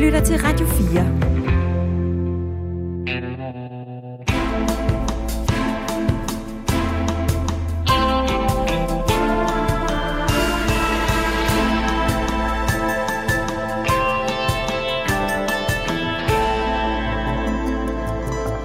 lytter 0.00 0.20
til 0.20 0.36
Radio 0.38 0.66
4. 0.66 1.04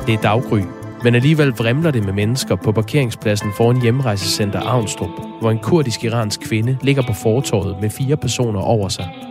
Det 0.07 0.13
er 0.13 0.21
daggry, 0.21 0.59
men 1.03 1.15
alligevel 1.15 1.51
vrimler 1.51 1.91
det 1.91 2.05
med 2.05 2.13
mennesker 2.13 2.55
på 2.55 2.71
parkeringspladsen 2.71 3.53
foran 3.57 3.81
hjemrejsecenter 3.81 4.59
Avnstrup, 4.59 5.09
hvor 5.41 5.51
en 5.51 5.59
kurdisk-iransk 5.59 6.39
kvinde 6.41 6.77
ligger 6.81 7.01
på 7.01 7.13
fortorvet 7.13 7.77
med 7.81 7.89
fire 7.89 8.17
personer 8.17 8.59
over 8.59 8.89
sig. 8.89 9.24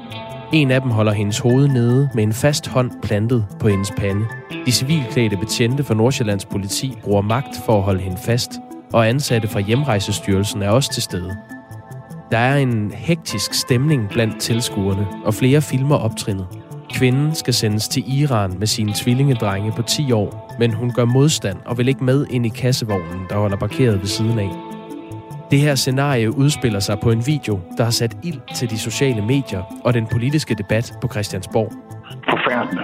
En 0.52 0.70
af 0.70 0.80
dem 0.80 0.90
holder 0.90 1.12
hendes 1.12 1.38
hoved 1.38 1.68
nede 1.68 2.08
med 2.14 2.22
en 2.22 2.32
fast 2.32 2.68
hånd 2.68 2.90
plantet 3.02 3.46
på 3.60 3.68
hendes 3.68 3.90
pande. 3.96 4.26
De 4.66 4.72
civilklædte 4.72 5.36
betjente 5.36 5.84
fra 5.84 5.94
Nordsjællands 5.94 6.44
politi 6.44 6.98
bruger 7.02 7.22
magt 7.22 7.56
for 7.66 7.76
at 7.76 7.82
holde 7.82 8.00
hende 8.00 8.18
fast, 8.24 8.50
og 8.92 9.08
ansatte 9.08 9.48
fra 9.48 9.60
Hjemrejsestyrelsen 9.60 10.62
er 10.62 10.70
også 10.70 10.92
til 10.92 11.02
stede. 11.02 11.36
Der 12.30 12.38
er 12.38 12.56
en 12.56 12.92
hektisk 12.94 13.54
stemning 13.54 14.08
blandt 14.08 14.40
tilskuerne, 14.40 15.06
og 15.24 15.34
flere 15.34 15.62
filmer 15.62 15.96
optrinnet. 15.96 16.46
Kvinden 16.90 17.34
skal 17.34 17.54
sendes 17.54 17.88
til 17.88 18.20
Iran 18.20 18.54
med 18.58 18.66
sine 18.66 18.92
tvillingedrenge 18.96 19.72
på 19.72 19.82
10 19.82 20.12
år, 20.12 20.54
men 20.58 20.72
hun 20.72 20.92
gør 20.92 21.04
modstand 21.04 21.58
og 21.66 21.78
vil 21.78 21.88
ikke 21.88 22.04
med 22.04 22.26
ind 22.30 22.46
i 22.46 22.48
kassevognen, 22.48 23.26
der 23.30 23.36
holder 23.36 23.56
parkeret 23.56 24.00
ved 24.00 24.06
siden 24.06 24.38
af. 24.38 24.73
Det 25.50 25.58
her 25.58 25.74
scenarie 25.74 26.36
udspiller 26.36 26.80
sig 26.80 26.98
på 27.02 27.10
en 27.10 27.22
video, 27.26 27.60
der 27.76 27.84
har 27.84 27.90
sat 27.90 28.16
ild 28.22 28.40
til 28.54 28.70
de 28.70 28.78
sociale 28.78 29.22
medier 29.22 29.62
og 29.84 29.94
den 29.94 30.06
politiske 30.12 30.54
debat 30.54 30.92
på 31.00 31.08
Christiansborg. 31.08 31.72
Forfærdende. 32.30 32.82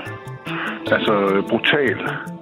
Altså 0.86 1.42
brutal. 1.48 1.98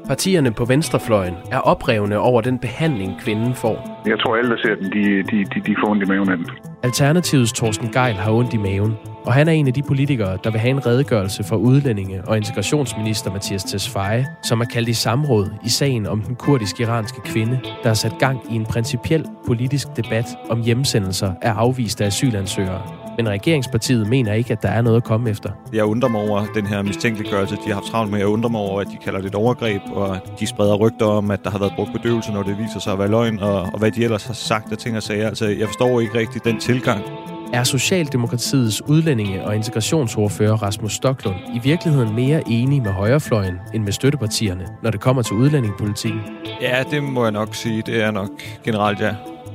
Partierne 0.06 0.52
på 0.52 0.64
venstrefløjen 0.64 1.34
er 1.52 1.58
oprevne 1.58 2.18
over 2.18 2.40
den 2.40 2.58
behandling, 2.58 3.20
kvinden 3.20 3.54
får. 3.54 4.02
Jeg 4.06 4.18
tror, 4.18 4.36
alle, 4.36 4.50
der 4.50 4.56
ser 4.56 4.74
den, 4.74 4.92
de, 4.92 5.22
de, 5.22 5.44
de, 5.44 5.60
de 5.66 5.76
får 5.80 5.90
ondt 5.90 6.02
i 6.02 6.06
maven 6.06 6.30
af 6.30 6.36
den. 6.36 6.46
Alternativets 6.82 7.52
Torsten 7.52 7.88
Geil 7.92 8.14
har 8.14 8.32
ondt 8.32 8.54
i 8.54 8.56
maven, 8.56 8.94
og 9.24 9.32
han 9.32 9.48
er 9.48 9.52
en 9.52 9.66
af 9.66 9.74
de 9.74 9.82
politikere, 9.82 10.38
der 10.44 10.50
vil 10.50 10.60
have 10.60 10.70
en 10.70 10.86
redegørelse 10.86 11.44
for 11.44 11.56
udlændinge 11.56 12.28
og 12.28 12.36
integrationsminister 12.36 13.32
Mathias 13.32 13.64
Tesfaye, 13.64 14.24
som 14.42 14.60
er 14.60 14.64
kaldt 14.64 14.88
i 14.88 14.92
samråd 14.92 15.50
i 15.64 15.68
sagen 15.68 16.06
om 16.06 16.22
den 16.22 16.36
kurdisk-iranske 16.36 17.20
kvinde, 17.24 17.60
der 17.82 17.88
har 17.88 17.94
sat 17.94 18.14
gang 18.18 18.40
i 18.50 18.54
en 18.54 18.64
principiel 18.64 19.26
politisk 19.46 19.88
debat 19.96 20.26
om 20.50 20.62
hjemsendelser 20.62 21.32
af 21.42 21.52
afviste 21.52 22.04
asylansøgere. 22.04 22.97
Men 23.18 23.28
regeringspartiet 23.28 24.08
mener 24.08 24.32
ikke, 24.32 24.52
at 24.52 24.62
der 24.62 24.68
er 24.68 24.82
noget 24.82 24.96
at 24.96 25.04
komme 25.04 25.30
efter. 25.30 25.50
Jeg 25.72 25.84
undrer 25.84 26.08
mig 26.08 26.20
over 26.20 26.46
den 26.54 26.66
her 26.66 26.82
mistænkeliggørelse, 26.82 27.54
de 27.54 27.60
har 27.66 27.74
haft 27.74 27.86
travlt 27.86 28.10
med. 28.10 28.18
Jeg 28.18 28.28
undrer 28.28 28.50
mig 28.50 28.60
over, 28.60 28.80
at 28.80 28.86
de 28.86 28.96
kalder 29.04 29.20
det 29.20 29.28
et 29.28 29.34
overgreb, 29.34 29.82
og 29.86 30.18
de 30.40 30.46
spreder 30.46 30.74
rygter 30.74 31.06
om, 31.06 31.30
at 31.30 31.44
der 31.44 31.50
har 31.50 31.58
været 31.58 31.72
brugt 31.76 31.92
bedøvelse, 31.92 32.32
når 32.32 32.42
det 32.42 32.58
viser 32.58 32.80
sig 32.80 32.92
at 32.92 32.98
være 32.98 33.08
løgn, 33.08 33.38
og, 33.40 33.62
og 33.62 33.78
hvad 33.78 33.90
de 33.90 34.04
ellers 34.04 34.26
har 34.26 34.34
sagt 34.34 34.72
af 34.72 34.78
ting 34.78 34.96
og 34.96 35.02
sager. 35.02 35.28
Altså, 35.28 35.46
jeg 35.46 35.66
forstår 35.66 36.00
ikke 36.00 36.18
rigtig 36.18 36.44
den 36.44 36.60
tilgang 36.60 37.04
er 37.52 37.64
Socialdemokratiets 37.64 38.82
udlændinge- 38.82 39.44
og 39.44 39.56
integrationsordfører 39.56 40.56
Rasmus 40.62 40.92
Stoklund 40.92 41.36
i 41.54 41.58
virkeligheden 41.58 42.14
mere 42.14 42.42
enig 42.48 42.82
med 42.82 42.90
højrefløjen 42.90 43.54
end 43.74 43.84
med 43.84 43.92
støttepartierne, 43.92 44.66
når 44.82 44.90
det 44.90 45.00
kommer 45.00 45.22
til 45.22 45.36
udlændingepolitikken? 45.36 46.20
Ja, 46.60 46.82
det 46.90 47.02
må 47.02 47.22
jeg 47.22 47.32
nok 47.32 47.54
sige. 47.54 47.82
Det 47.86 48.02
er 48.02 48.10
nok 48.10 48.30
generelt 48.64 49.00
ja. 49.00 49.14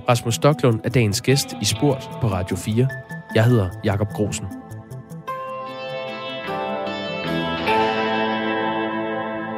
Rasmus 0.10 0.36
Stoklund 0.36 0.80
er 0.84 0.90
dagens 0.90 1.22
gæst 1.22 1.56
i 1.62 1.66
Sport 1.66 2.10
på 2.22 2.28
Radio 2.28 2.56
4. 2.56 2.88
Jeg 3.36 3.46
hedder 3.46 3.70
Jakob 3.84 4.08
Grosen. 4.08 4.46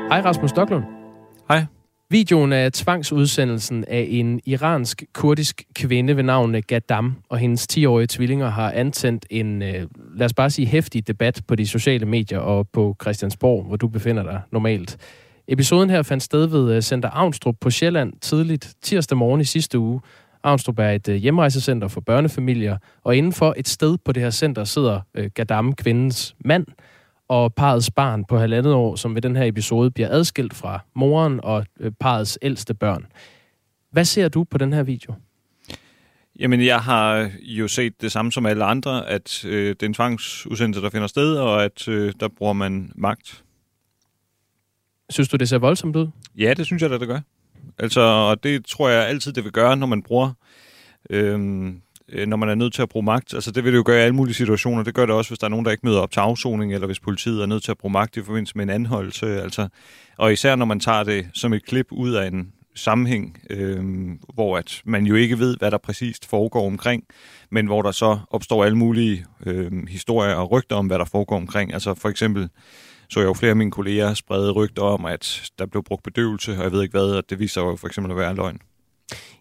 Hej 0.10 0.22
Rasmus 0.22 0.50
Stoklund. 0.50 0.84
Hej. 1.48 1.66
Videoen 2.10 2.54
af 2.54 2.72
tvangsudsendelsen 2.72 3.86
af 3.88 4.08
en 4.10 4.42
iransk-kurdisk 4.46 5.64
kvinde 5.76 6.16
ved 6.16 6.24
navn 6.24 6.62
Gadam 6.68 7.16
og 7.30 7.38
hendes 7.38 7.68
10-årige 7.72 8.08
tvillinger 8.08 8.50
har 8.50 8.72
antændt 8.72 9.26
en, 9.30 9.62
øh, 9.62 9.88
lad 10.16 10.26
os 10.26 10.34
bare 10.34 10.50
sige, 10.50 10.68
hæftig 10.68 11.08
debat 11.08 11.42
på 11.48 11.56
de 11.56 11.68
sociale 11.68 12.06
medier 12.06 12.40
og 12.40 12.68
på 12.74 12.96
Christiansborg, 13.02 13.64
hvor 13.64 13.76
du 13.76 13.88
befinder 13.88 14.24
dig 14.24 14.42
normalt. 14.52 14.98
Episoden 15.48 15.90
her 15.90 16.04
fandt 16.04 16.24
sted 16.24 16.46
ved 16.46 16.76
øh, 16.76 16.82
Center 16.82 17.10
Avnstrup 17.10 17.56
på 17.62 17.70
Sjælland 17.70 18.14
tidligt 18.22 18.74
tirsdag 18.82 19.18
morgen 19.18 19.42
i 19.42 19.44
sidste 19.44 19.80
uge. 19.80 20.02
Avnstrup 20.46 20.80
er 20.80 20.90
et 20.90 21.10
øh, 21.10 21.16
hjemrejsecenter 21.16 21.88
for 21.88 22.02
børnefamilier, 22.02 22.78
og 23.04 23.16
inden 23.16 23.34
for 23.34 23.54
et 23.58 23.68
sted 23.68 23.98
på 24.06 24.12
det 24.12 24.24
her 24.24 24.30
center 24.30 24.64
sidder 24.64 25.02
Gadam, 25.34 25.76
kvindens 25.76 26.36
mand, 26.40 26.66
og 27.28 27.54
parets 27.54 27.92
barn 27.92 28.26
på 28.26 28.38
halvandet 28.38 28.74
år, 28.74 28.96
som 28.96 29.16
ved 29.16 29.22
den 29.22 29.36
her 29.36 29.44
episode 29.44 29.92
bliver 29.92 30.10
adskilt 30.12 30.54
fra 30.54 30.80
moren 30.94 31.40
og 31.44 31.66
øh, 31.80 31.92
parets 32.00 32.40
ældste 32.42 32.74
børn. 32.74 33.06
Hvad 33.92 34.06
ser 34.06 34.28
du 34.28 34.44
på 34.44 34.58
den 34.58 34.74
her 34.74 34.84
video? 34.84 35.14
Jamen, 36.40 36.66
jeg 36.66 36.80
har 36.80 37.32
jo 37.42 37.68
set 37.68 38.02
det 38.02 38.12
samme 38.12 38.32
som 38.32 38.46
alle 38.46 38.66
andre, 38.66 39.10
at 39.10 39.46
øh, 39.46 39.70
det 39.70 39.84
er 39.84 39.88
en 39.88 39.94
tvangsudsendelse, 39.94 40.82
der 40.82 40.90
finder 40.90 41.08
sted, 41.08 41.38
og 41.38 41.64
at 41.64 41.88
øh, 41.88 42.14
der 42.20 42.28
bruger 42.28 42.54
man 42.54 42.92
magt. 42.96 43.44
Synes 45.10 45.30
du, 45.30 45.38
det 45.38 45.50
ser 45.50 45.58
voldsomt 45.58 45.96
ud? 45.96 46.08
Ja, 46.38 46.54
det 46.54 46.66
synes 46.66 46.82
jeg 46.82 46.90
da, 46.90 46.98
det 46.98 47.08
gør. 47.08 47.20
Altså, 47.80 48.02
og 48.02 48.44
det 48.44 48.66
tror 48.66 48.90
jeg 48.90 49.08
altid, 49.08 49.34
det 49.34 49.44
vil 49.44 49.52
gøre, 49.52 49.78
når 49.78 49.88
man 49.88 50.02
bruger 50.02 50.32
Øhm, 51.10 51.82
øh, 52.10 52.28
når 52.28 52.38
man 52.38 52.50
er 52.50 52.56
nødt 52.56 52.74
til 52.74 52.82
at 52.82 52.90
bruge 52.90 53.06
magt. 53.06 53.34
Altså 53.34 53.52
det 53.52 53.64
vil 53.64 53.72
det 53.72 53.78
jo 53.78 53.84
gøre 53.86 54.00
i 54.00 54.02
alle 54.02 54.16
mulige 54.16 54.36
situationer. 54.36 54.84
Det 54.84 54.94
gør 54.94 55.06
det 55.06 55.16
også, 55.16 55.30
hvis 55.30 55.40
der 55.40 55.46
er 55.46 55.50
nogen, 55.50 55.66
der 55.66 55.72
ikke 55.72 55.86
møder 55.86 56.00
op 56.00 56.12
til 56.12 56.20
afsoning, 56.20 56.74
eller 56.74 56.88
hvis 56.88 57.00
politiet 57.00 57.42
er 57.42 57.46
nødt 57.46 57.64
til 57.64 57.72
at 57.72 57.78
bruge 57.78 57.92
magt 57.92 58.18
i 58.18 58.24
forbindelse 58.24 58.54
med 58.56 58.64
en 58.64 58.70
anholdelse. 58.70 59.42
Altså, 59.42 59.68
og 60.18 60.34
især 60.34 60.56
når 60.56 60.66
man 60.66 60.80
tager 60.80 61.04
det 61.04 61.28
som 61.34 61.54
et 61.54 61.66
klip 61.66 61.88
ud 61.92 62.14
af 62.14 62.28
en 62.28 62.52
sammenhæng, 62.76 63.40
øh, 63.50 63.84
hvor 64.34 64.58
at 64.58 64.82
man 64.86 65.06
jo 65.06 65.16
ikke 65.16 65.40
ved, 65.40 65.58
hvad 65.58 65.72
der 65.72 65.78
præcist 65.78 66.30
foregår 66.30 66.66
omkring, 66.66 67.04
men 67.52 67.66
hvor 67.66 67.82
der 67.82 67.92
så 67.92 68.20
opstår 68.32 68.64
alle 68.64 68.78
mulige 68.78 69.26
øh, 69.46 69.88
historier 69.88 70.36
og 70.36 70.52
rygter 70.52 70.76
om, 70.76 70.88
hvad 70.88 71.00
der 71.00 71.06
foregår 71.06 71.36
omkring. 71.36 71.74
Altså 71.74 71.94
for 71.94 72.10
eksempel 72.10 72.50
så 73.16 73.20
jeg 73.20 73.28
jo 73.28 73.34
flere 73.34 73.50
af 73.50 73.56
mine 73.56 73.72
kolleger 73.72 74.14
sprede 74.14 74.52
rygter 74.52 74.82
om, 74.82 75.06
at 75.06 75.52
der 75.60 75.66
blev 75.66 75.84
brugt 75.84 76.04
bedøvelse, 76.04 76.52
og 76.58 76.64
jeg 76.64 76.72
ved 76.72 76.82
ikke 76.82 76.92
hvad, 76.92 77.10
og 77.10 77.24
det 77.30 77.40
viser 77.40 77.62
jo 77.62 77.76
for 77.76 77.88
eksempel 77.88 78.12
at 78.12 78.18
være 78.18 78.36
løgn. 78.36 78.60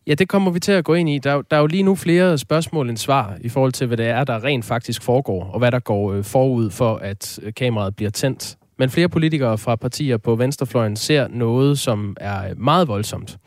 Ja, 0.06 0.14
det 0.14 0.28
kommer 0.28 0.50
vi 0.50 0.60
til 0.60 0.72
at 0.72 0.84
gå 0.84 0.94
ind 0.94 1.08
i. 1.08 1.18
Der, 1.18 1.42
der 1.42 1.56
er 1.56 1.60
jo 1.60 1.66
lige 1.66 1.82
nu 1.82 1.94
flere 1.94 2.38
spørgsmål 2.38 2.88
end 2.88 2.96
svar 2.96 3.36
i 3.40 3.48
forhold 3.48 3.72
til, 3.72 3.86
hvad 3.86 3.96
det 3.96 4.06
er, 4.06 4.24
der 4.24 4.44
rent 4.44 4.64
faktisk 4.64 5.02
foregår, 5.02 5.44
og 5.44 5.58
hvad 5.58 5.72
der 5.72 5.78
går 5.78 6.12
øh, 6.12 6.24
forud 6.24 6.70
for, 6.70 6.96
at 6.96 7.38
øh, 7.42 7.54
kameraet 7.54 7.96
bliver 7.96 8.10
tændt. 8.10 8.56
Men 8.78 8.90
flere 8.90 9.08
politikere 9.08 9.58
fra 9.58 9.76
partier 9.76 10.16
på 10.16 10.36
venstrefløjen 10.36 10.96
ser 10.96 11.28
noget, 11.28 11.78
som 11.78 12.16
er 12.20 12.50
øh, 12.50 12.60
meget 12.60 12.88
voldsomt. 12.88 13.38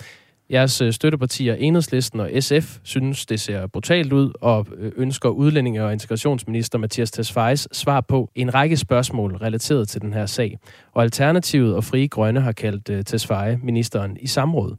Jeres 0.51 0.81
øh, 0.81 0.91
støttepartier, 0.91 1.55
Enhedslisten 1.59 2.19
og 2.19 2.29
SF, 2.39 2.67
synes, 2.83 3.25
det 3.25 3.39
ser 3.39 3.67
brutalt 3.67 4.13
ud, 4.13 4.31
og 4.41 4.65
øh, 4.77 4.91
ønsker 4.97 5.29
udlændinge- 5.29 5.83
og 5.83 5.91
integrationsminister 5.93 6.79
Mathias 6.79 7.11
Tesfajs 7.11 7.67
svar 7.77 8.01
på 8.01 8.29
en 8.35 8.53
række 8.53 8.77
spørgsmål 8.77 9.31
relateret 9.35 9.87
til 9.87 10.01
den 10.01 10.13
her 10.13 10.25
sag. 10.25 10.57
Og 10.95 11.03
Alternativet 11.03 11.75
og 11.75 11.83
Frie 11.83 12.07
Grønne 12.07 12.39
har 12.39 12.51
kaldt 12.51 12.89
øh, 12.89 13.03
Tesfaye 13.03 13.57
ministeren 13.63 14.17
i 14.21 14.27
samråd. 14.27 14.71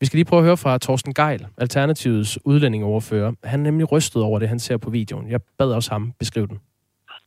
Vi 0.00 0.06
skal 0.06 0.16
lige 0.16 0.30
prøve 0.30 0.40
at 0.40 0.46
høre 0.46 0.62
fra 0.64 0.78
Torsten 0.78 1.14
Geil, 1.14 1.46
Alternativets 1.58 2.38
udlændingeoverfører. 2.44 3.32
Han 3.44 3.60
er 3.60 3.64
nemlig 3.64 3.92
rystet 3.92 4.22
over 4.22 4.38
det, 4.38 4.48
han 4.48 4.58
ser 4.58 4.76
på 4.76 4.90
videoen. 4.90 5.30
Jeg 5.30 5.40
bad 5.58 5.72
også 5.72 5.90
ham 5.92 6.12
beskrive 6.18 6.46
den. 6.46 6.58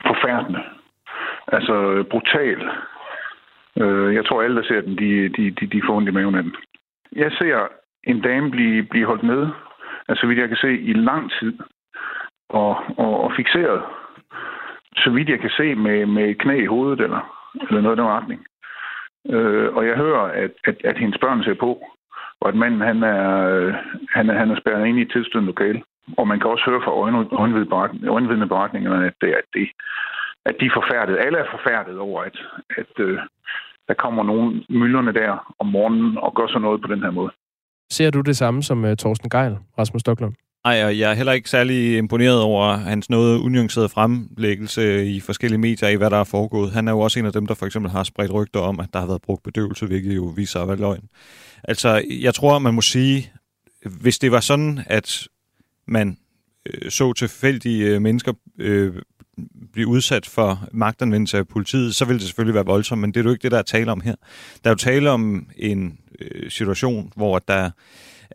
Forfærdende. 0.01 0.59
Altså 1.47 2.05
brutal. 2.11 2.59
Jeg 4.17 4.25
tror, 4.25 4.41
alle, 4.41 4.55
der 4.55 4.63
ser 4.63 4.81
den, 4.81 4.97
de, 4.97 5.29
de, 5.37 5.51
de, 5.51 5.65
de 5.73 5.81
får 5.87 5.95
ondt 5.97 6.09
i 6.09 6.11
maven 6.11 6.35
af 6.35 6.43
den. 6.43 6.53
Jeg 7.15 7.31
ser 7.31 7.67
en 8.03 8.21
dame 8.21 8.51
blive, 8.51 8.83
blive 8.83 9.05
holdt 9.05 9.23
nede, 9.23 9.53
altså 10.07 10.27
vidt 10.27 10.39
jeg 10.39 10.47
kan 10.47 10.57
se, 10.57 10.79
i 10.79 10.93
lang 10.93 11.31
tid, 11.39 11.59
og, 12.49 12.77
og, 12.97 13.23
og 13.23 13.31
fixeret, 13.37 13.83
så 14.95 15.09
vidt 15.09 15.29
jeg 15.29 15.39
kan 15.39 15.49
se, 15.49 15.75
med, 15.75 16.05
med 16.05 16.35
knæ 16.35 16.63
i 16.63 16.65
hovedet, 16.65 17.01
eller, 17.01 17.21
eller 17.69 17.81
noget 17.81 17.97
i 17.97 17.99
den 17.99 18.09
retning. 18.09 18.45
Øh, 19.29 19.75
og 19.75 19.87
jeg 19.87 19.95
hører, 19.95 20.21
at, 20.21 20.51
at, 20.63 20.77
at 20.83 20.97
hendes 20.97 21.17
børn 21.21 21.43
ser 21.43 21.53
på, 21.53 21.85
og 22.41 22.49
at 22.49 22.55
manden 22.55 22.81
han 22.81 23.03
er, 23.03 23.27
han 24.09 24.29
er, 24.29 24.33
han 24.33 24.51
er 24.51 24.59
spærret 24.59 24.87
ind 24.87 24.99
i 24.99 25.01
et 25.01 25.11
tilstødende 25.11 25.51
lokale. 25.51 25.83
Og 26.17 26.27
man 26.27 26.39
kan 26.39 26.49
også 26.49 26.65
høre 26.65 26.81
fra 26.81 26.95
øjenvidende 28.13 28.47
beretningerne, 28.47 29.05
at, 29.05 29.13
det, 29.21 29.27
at, 29.27 29.43
det, 29.53 29.69
at 30.45 30.55
de 30.59 30.65
er 30.65 30.77
forfærdet. 30.79 31.17
Alle 31.17 31.37
er 31.37 31.51
forfærdet 31.51 31.99
over, 31.99 32.21
at, 32.21 32.37
at 32.77 32.99
øh, 32.99 33.19
der 33.87 33.93
kommer 33.93 34.23
nogen 34.23 34.63
mylderne 34.69 35.13
der 35.13 35.53
om 35.59 35.67
morgenen 35.67 36.17
og 36.17 36.35
gør 36.35 36.47
sådan 36.47 36.61
noget 36.61 36.81
på 36.81 36.87
den 36.87 37.01
her 37.01 37.11
måde. 37.11 37.31
Ser 37.91 38.09
du 38.11 38.21
det 38.21 38.37
samme 38.37 38.63
som 38.63 38.83
uh, 38.83 38.95
Torsten 38.95 39.29
Geil, 39.29 39.57
Rasmus 39.79 40.01
Stocklund? 40.01 40.33
Nej, 40.65 40.83
og 40.85 40.99
jeg 40.99 41.11
er 41.11 41.15
heller 41.15 41.33
ikke 41.33 41.49
særlig 41.49 41.97
imponeret 41.97 42.41
over 42.41 42.73
hans 42.73 43.09
noget 43.09 43.39
unuancerede 43.39 43.89
fremlæggelse 43.89 45.05
i 45.05 45.19
forskellige 45.19 45.59
medier 45.59 45.89
i, 45.89 45.95
hvad 45.95 46.09
der 46.09 46.17
er 46.17 46.23
foregået. 46.23 46.71
Han 46.71 46.87
er 46.87 46.91
jo 46.91 46.99
også 46.99 47.19
en 47.19 47.25
af 47.25 47.33
dem, 47.33 47.47
der 47.47 47.53
for 47.53 47.65
eksempel 47.65 47.91
har 47.91 48.03
spredt 48.03 48.33
rygter 48.33 48.59
om, 48.59 48.79
at 48.79 48.89
der 48.93 48.99
har 48.99 49.07
været 49.07 49.21
brugt 49.21 49.43
bedøvelse, 49.43 49.85
hvilket 49.85 50.15
jo 50.15 50.23
viser 50.35 50.59
at 50.59 50.67
være 50.67 50.77
løgn. 50.77 51.09
Altså, 51.63 52.03
jeg 52.21 52.33
tror, 52.33 52.59
man 52.59 52.73
må 52.73 52.81
sige, 52.81 53.31
hvis 54.01 54.19
det 54.19 54.31
var 54.31 54.39
sådan, 54.39 54.79
at 54.87 55.27
man 55.87 56.17
øh, 56.65 56.91
så 56.91 57.13
tilfældige 57.13 57.95
øh, 57.95 58.01
mennesker 58.01 58.33
øh, 58.59 58.93
blive 59.73 59.87
udsat 59.87 60.25
for 60.25 60.67
magtanvendelse 60.71 61.37
af 61.37 61.47
politiet, 61.47 61.95
så 61.95 62.05
vil 62.05 62.15
det 62.15 62.23
selvfølgelig 62.23 62.55
være 62.55 62.65
voldsomt, 62.65 63.01
men 63.01 63.11
det 63.11 63.19
er 63.19 63.23
jo 63.23 63.29
ikke 63.29 63.43
det, 63.43 63.51
der 63.51 63.57
er 63.57 63.61
tale 63.63 63.91
om 63.91 64.01
her. 64.01 64.15
Der 64.63 64.69
er 64.69 64.71
jo 64.71 64.75
tale 64.75 65.09
om 65.09 65.47
en 65.57 65.97
øh, 66.19 66.51
situation, 66.51 67.11
hvor 67.15 67.39
der 67.39 67.71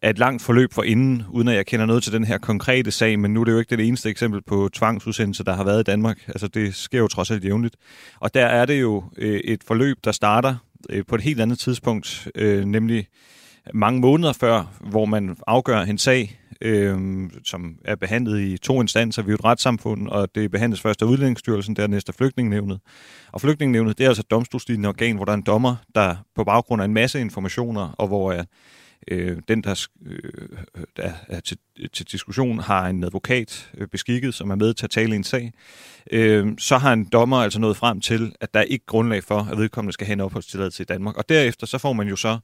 er 0.02 0.11
et 0.11 0.19
langt 0.19 0.43
forløb 0.43 0.73
for 0.73 0.82
inden, 0.82 1.25
uden 1.31 1.49
at 1.49 1.56
jeg 1.56 1.67
kender 1.67 1.87
noget 1.87 2.02
til 2.02 2.12
den 2.12 2.25
her 2.25 2.38
konkrete 2.38 2.91
sag, 2.91 3.19
men 3.19 3.35
nu 3.35 3.41
er 3.41 3.44
det 3.44 3.52
jo 3.52 3.58
ikke 3.58 3.76
det 3.76 3.88
eneste 3.88 4.11
eksempel 4.11 4.43
på 4.43 4.69
tvangsudsendelse, 4.73 5.44
der 5.44 5.55
har 5.55 5.64
været 5.64 5.81
i 5.81 5.91
Danmark. 5.91 6.19
Altså 6.29 6.49
det 6.49 6.75
sker 6.75 6.99
jo 6.99 7.08
trods 7.08 7.31
alt 7.31 7.44
jævnligt. 7.44 7.76
Og 8.20 8.35
der 8.35 8.47
er 8.47 8.67
det 8.67 8.81
jo 8.81 9.05
øh, 9.17 9.41
et 9.44 9.64
forløb, 9.67 9.97
der 10.05 10.12
starter 10.12 10.56
øh, 10.91 11.05
på 11.08 11.14
et 11.14 11.20
helt 11.20 11.41
andet 11.41 11.58
tidspunkt, 11.58 12.29
øh, 12.35 12.64
nemlig 12.64 13.06
mange 13.75 14.00
måneder 14.00 14.32
før, 14.32 14.73
hvor 14.81 15.05
man 15.05 15.37
afgør 15.47 15.81
en 15.81 15.99
sag, 15.99 16.40
øh, 16.61 16.99
som 17.45 17.75
er 17.85 17.97
behandlet 17.97 18.41
i 18.41 18.59
to 18.59 18.81
instanser. 18.81 19.23
Vi 19.23 19.31
er 19.31 19.35
et 19.35 19.45
retssamfund, 19.45 20.09
og 20.09 20.35
det 20.35 20.51
behandles 20.51 20.81
først 20.81 21.03
af 21.03 21.07
Udlændingsstyrelsen, 21.07 21.77
dernæst 21.77 22.09
af 22.09 22.15
Flygtningenevnet. 22.15 22.81
Og 23.33 23.41
Flygtningenevnet, 23.41 23.99
det 23.99 24.05
er 24.05 24.09
altså 24.09 24.21
et 24.21 24.31
domstolslignende 24.31 24.89
organ, 24.89 25.17
hvor 25.17 25.25
der 25.25 25.33
er 25.33 25.37
en 25.37 25.43
dommer, 25.43 25.77
der 25.95 26.17
på 26.37 26.45
baggrund 26.45 26.83
af 26.83 26.87
en 26.87 26.95
masse 26.95 27.21
informationer, 27.21 27.95
og 27.99 28.09
hvor 28.09 28.33
er 28.33 28.45
øh, 29.08 29.37
den, 29.49 29.62
der, 29.62 29.87
øh, 30.06 30.58
der 30.97 31.12
er 31.29 31.41
til, 31.41 31.58
til 31.93 32.06
diskussion, 32.06 32.58
har 32.58 32.87
en 32.87 33.05
advokat 33.05 33.70
øh, 33.79 33.88
beskikket, 33.88 34.35
som 34.35 34.50
er 34.50 34.55
med 34.55 34.75
til 34.75 34.87
at 34.87 34.91
tale 34.91 35.12
i 35.12 35.17
en 35.17 35.25
sag, 35.25 35.52
øh, 36.12 36.47
så 36.58 36.79
har 36.79 36.93
en 36.93 37.05
dommer 37.05 37.37
altså 37.37 37.61
nået 37.61 37.76
frem 37.76 38.00
til, 38.00 38.32
at 38.41 38.55
der 38.55 38.61
er 38.61 38.64
ikke 38.64 38.87
grundlag 38.87 39.25
for, 39.25 39.49
at 39.52 39.58
vedkommende 39.58 39.93
skal 39.93 40.06
have 40.06 40.12
en 40.12 40.20
opholdstilladelse 40.20 40.82
i 40.82 40.87
Danmark. 40.87 41.17
Og 41.17 41.29
derefter 41.29 41.67
så 41.67 41.79
får 41.79 41.93
man 41.93 42.08
jo 42.08 42.17
så 42.17 42.38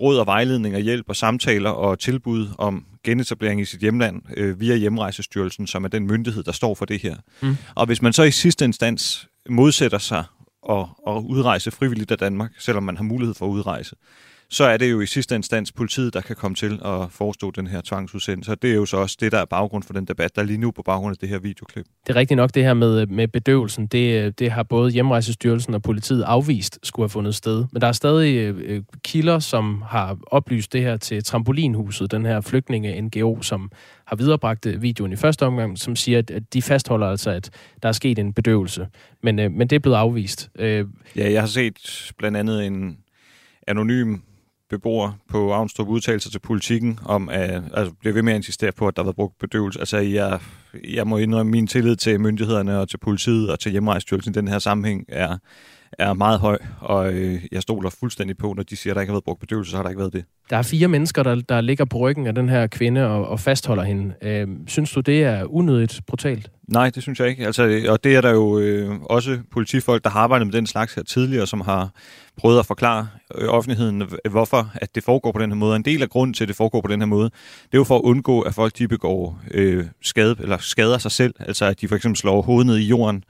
råd 0.00 0.18
og 0.18 0.26
vejledning 0.26 0.74
og 0.74 0.80
hjælp 0.80 1.08
og 1.08 1.16
samtaler 1.16 1.70
og 1.70 1.98
tilbud 1.98 2.48
om 2.58 2.84
genetablering 3.04 3.60
i 3.60 3.64
sit 3.64 3.80
hjemland 3.80 4.22
øh, 4.36 4.60
via 4.60 4.76
Hjemrejsestyrelsen, 4.76 5.66
som 5.66 5.84
er 5.84 5.88
den 5.88 6.06
myndighed, 6.06 6.42
der 6.42 6.52
står 6.52 6.74
for 6.74 6.84
det 6.84 7.02
her. 7.02 7.16
Mm. 7.42 7.56
Og 7.74 7.86
hvis 7.86 8.02
man 8.02 8.12
så 8.12 8.22
i 8.22 8.30
sidste 8.30 8.64
instans 8.64 9.28
modsætter 9.48 9.98
sig 9.98 10.24
og, 10.62 10.88
og 11.06 11.26
udrejse 11.26 11.70
frivilligt 11.70 12.10
af 12.10 12.18
Danmark, 12.18 12.50
selvom 12.58 12.82
man 12.82 12.96
har 12.96 13.04
mulighed 13.04 13.34
for 13.34 13.46
at 13.46 13.50
udrejse, 13.50 13.96
så 14.50 14.64
er 14.64 14.76
det 14.76 14.90
jo 14.90 15.00
i 15.00 15.06
sidste 15.06 15.34
instans 15.34 15.72
politiet, 15.72 16.14
der 16.14 16.20
kan 16.20 16.36
komme 16.36 16.54
til 16.54 16.80
at 16.84 17.10
forestå 17.10 17.50
den 17.50 17.66
her 17.66 17.80
tvangsudsendelse. 17.84 18.52
Og 18.52 18.62
det 18.62 18.70
er 18.70 18.74
jo 18.74 18.86
så 18.86 18.96
også 18.96 19.16
det, 19.20 19.32
der 19.32 19.38
er 19.38 19.44
baggrund 19.44 19.82
for 19.82 19.92
den 19.92 20.04
debat, 20.04 20.36
der 20.36 20.42
er 20.42 20.46
lige 20.46 20.58
nu 20.58 20.70
på 20.70 20.82
baggrund 20.82 21.12
af 21.12 21.16
det 21.16 21.28
her 21.28 21.38
videoklip. 21.38 21.86
Det 22.06 22.12
er 22.12 22.16
rigtigt 22.16 22.36
nok, 22.36 22.54
det 22.54 22.64
her 22.64 22.74
med, 22.74 23.06
med 23.06 23.28
bedøvelsen. 23.28 23.86
Det, 23.86 24.38
det 24.38 24.50
har 24.50 24.62
både 24.62 24.90
Hjemrejsestyrelsen 24.90 25.74
og 25.74 25.82
politiet 25.82 26.22
afvist 26.22 26.78
skulle 26.82 27.04
have 27.04 27.10
fundet 27.10 27.34
sted. 27.34 27.64
Men 27.72 27.80
der 27.80 27.88
er 27.88 27.92
stadig 27.92 28.36
øh, 28.36 28.82
kilder, 29.04 29.38
som 29.38 29.82
har 29.86 30.18
oplyst 30.26 30.72
det 30.72 30.82
her 30.82 30.96
til 30.96 31.24
Trampolinhuset, 31.24 32.10
den 32.10 32.26
her 32.26 32.40
flygtninge-NGO, 32.40 33.42
som 33.42 33.70
har 34.04 34.16
viderebragt 34.16 34.66
øh, 34.66 34.82
videoen 34.82 35.12
i 35.12 35.16
første 35.16 35.46
omgang, 35.46 35.78
som 35.78 35.96
siger, 35.96 36.18
at 36.18 36.42
de 36.52 36.62
fastholder 36.62 37.06
altså, 37.06 37.30
at 37.30 37.50
der 37.82 37.88
er 37.88 37.92
sket 37.92 38.18
en 38.18 38.32
bedøvelse. 38.32 38.86
Men, 39.22 39.38
øh, 39.38 39.52
men 39.52 39.68
det 39.68 39.76
er 39.76 39.80
blevet 39.80 39.96
afvist. 39.96 40.50
Øh, 40.58 40.86
ja, 41.16 41.32
jeg 41.32 41.42
har 41.42 41.48
set 41.48 42.12
blandt 42.18 42.36
andet 42.36 42.66
en 42.66 42.98
anonym 43.66 44.16
beboer 44.70 45.12
på 45.28 45.52
Avnstrup 45.52 45.88
udtalelser 45.88 46.30
til 46.30 46.38
politikken 46.38 46.98
om, 47.04 47.28
at 47.28 47.62
altså, 47.74 47.94
bliver 48.00 48.14
ved 48.14 48.22
med 48.22 48.32
at 48.32 48.36
insistere 48.36 48.72
på, 48.72 48.88
at 48.88 48.96
der 48.96 49.02
har 49.02 49.06
været 49.06 49.16
brugt 49.16 49.38
bedøvelse. 49.38 49.78
Altså, 49.78 49.98
jeg, 49.98 50.40
jeg 50.84 51.06
må 51.06 51.18
indrømme, 51.18 51.52
min 51.52 51.66
tillid 51.66 51.96
til 51.96 52.20
myndighederne 52.20 52.80
og 52.80 52.88
til 52.88 52.98
politiet 52.98 53.50
og 53.50 53.60
til 53.60 53.72
hjemrejsstyrelsen 53.72 54.32
i 54.32 54.38
den 54.38 54.48
her 54.48 54.58
sammenhæng 54.58 55.04
er, 55.08 55.38
er 55.98 56.12
meget 56.12 56.40
høj, 56.40 56.58
og 56.80 57.12
øh, 57.12 57.42
jeg 57.52 57.62
stoler 57.62 57.90
fuldstændig 57.90 58.38
på, 58.38 58.52
når 58.52 58.62
de 58.62 58.76
siger, 58.76 58.92
at 58.92 58.94
der 58.94 59.00
ikke 59.00 59.10
har 59.10 59.14
været 59.14 59.24
brugt 59.24 59.40
bedøvelse, 59.40 59.70
så 59.70 59.76
har 59.76 59.82
der 59.82 59.90
ikke 59.90 59.98
været 59.98 60.12
det. 60.12 60.24
Der 60.50 60.56
er 60.56 60.62
fire 60.62 60.88
mennesker, 60.88 61.22
der, 61.22 61.34
der 61.34 61.60
ligger 61.60 61.84
på 61.84 61.98
ryggen 61.98 62.26
af 62.26 62.34
den 62.34 62.48
her 62.48 62.66
kvinde 62.66 63.06
og, 63.06 63.28
og 63.28 63.40
fastholder 63.40 63.82
hende. 63.82 64.14
Øh, 64.22 64.48
synes 64.66 64.92
du, 64.92 65.00
det 65.00 65.24
er 65.24 65.44
unødigt 65.44 66.00
brutalt? 66.06 66.50
Nej, 66.68 66.90
det 66.90 67.02
synes 67.02 67.20
jeg 67.20 67.28
ikke. 67.28 67.46
Altså, 67.46 67.84
og 67.88 68.04
det 68.04 68.16
er 68.16 68.20
der 68.20 68.30
jo 68.30 68.58
øh, 68.58 69.00
også 69.00 69.38
politifolk, 69.52 70.04
der 70.04 70.10
har 70.10 70.20
arbejdet 70.20 70.46
med 70.46 70.54
den 70.54 70.66
slags 70.66 70.94
her 70.94 71.02
tidligere, 71.02 71.46
som 71.46 71.60
har 71.60 71.90
prøvet 72.36 72.58
at 72.58 72.66
forklare 72.66 73.08
øh, 73.34 73.48
offentligheden, 73.48 74.02
hvorfor 74.30 74.70
at 74.74 74.94
det 74.94 75.04
foregår 75.04 75.32
på 75.32 75.38
den 75.38 75.50
her 75.50 75.56
måde. 75.56 75.76
En 75.76 75.82
del 75.82 76.02
af 76.02 76.08
grunden 76.08 76.34
til, 76.34 76.44
at 76.44 76.48
det 76.48 76.56
foregår 76.56 76.80
på 76.80 76.88
den 76.88 77.00
her 77.00 77.06
måde, 77.06 77.24
det 77.24 77.72
er 77.72 77.78
jo 77.78 77.84
for 77.84 77.96
at 77.96 78.02
undgå, 78.02 78.40
at 78.40 78.54
folk 78.54 78.78
de 78.78 78.88
begår 78.88 79.40
øh, 79.50 79.84
skade, 80.02 80.36
eller 80.40 80.58
skader 80.58 80.98
sig 80.98 81.10
selv. 81.10 81.34
Altså 81.38 81.64
at 81.64 81.80
de 81.80 81.88
for 81.88 81.96
eksempel 81.96 82.16
slår 82.16 82.42
hovedet 82.42 82.66
ned 82.66 82.76
i 82.76 82.86
jorden, 82.86 83.24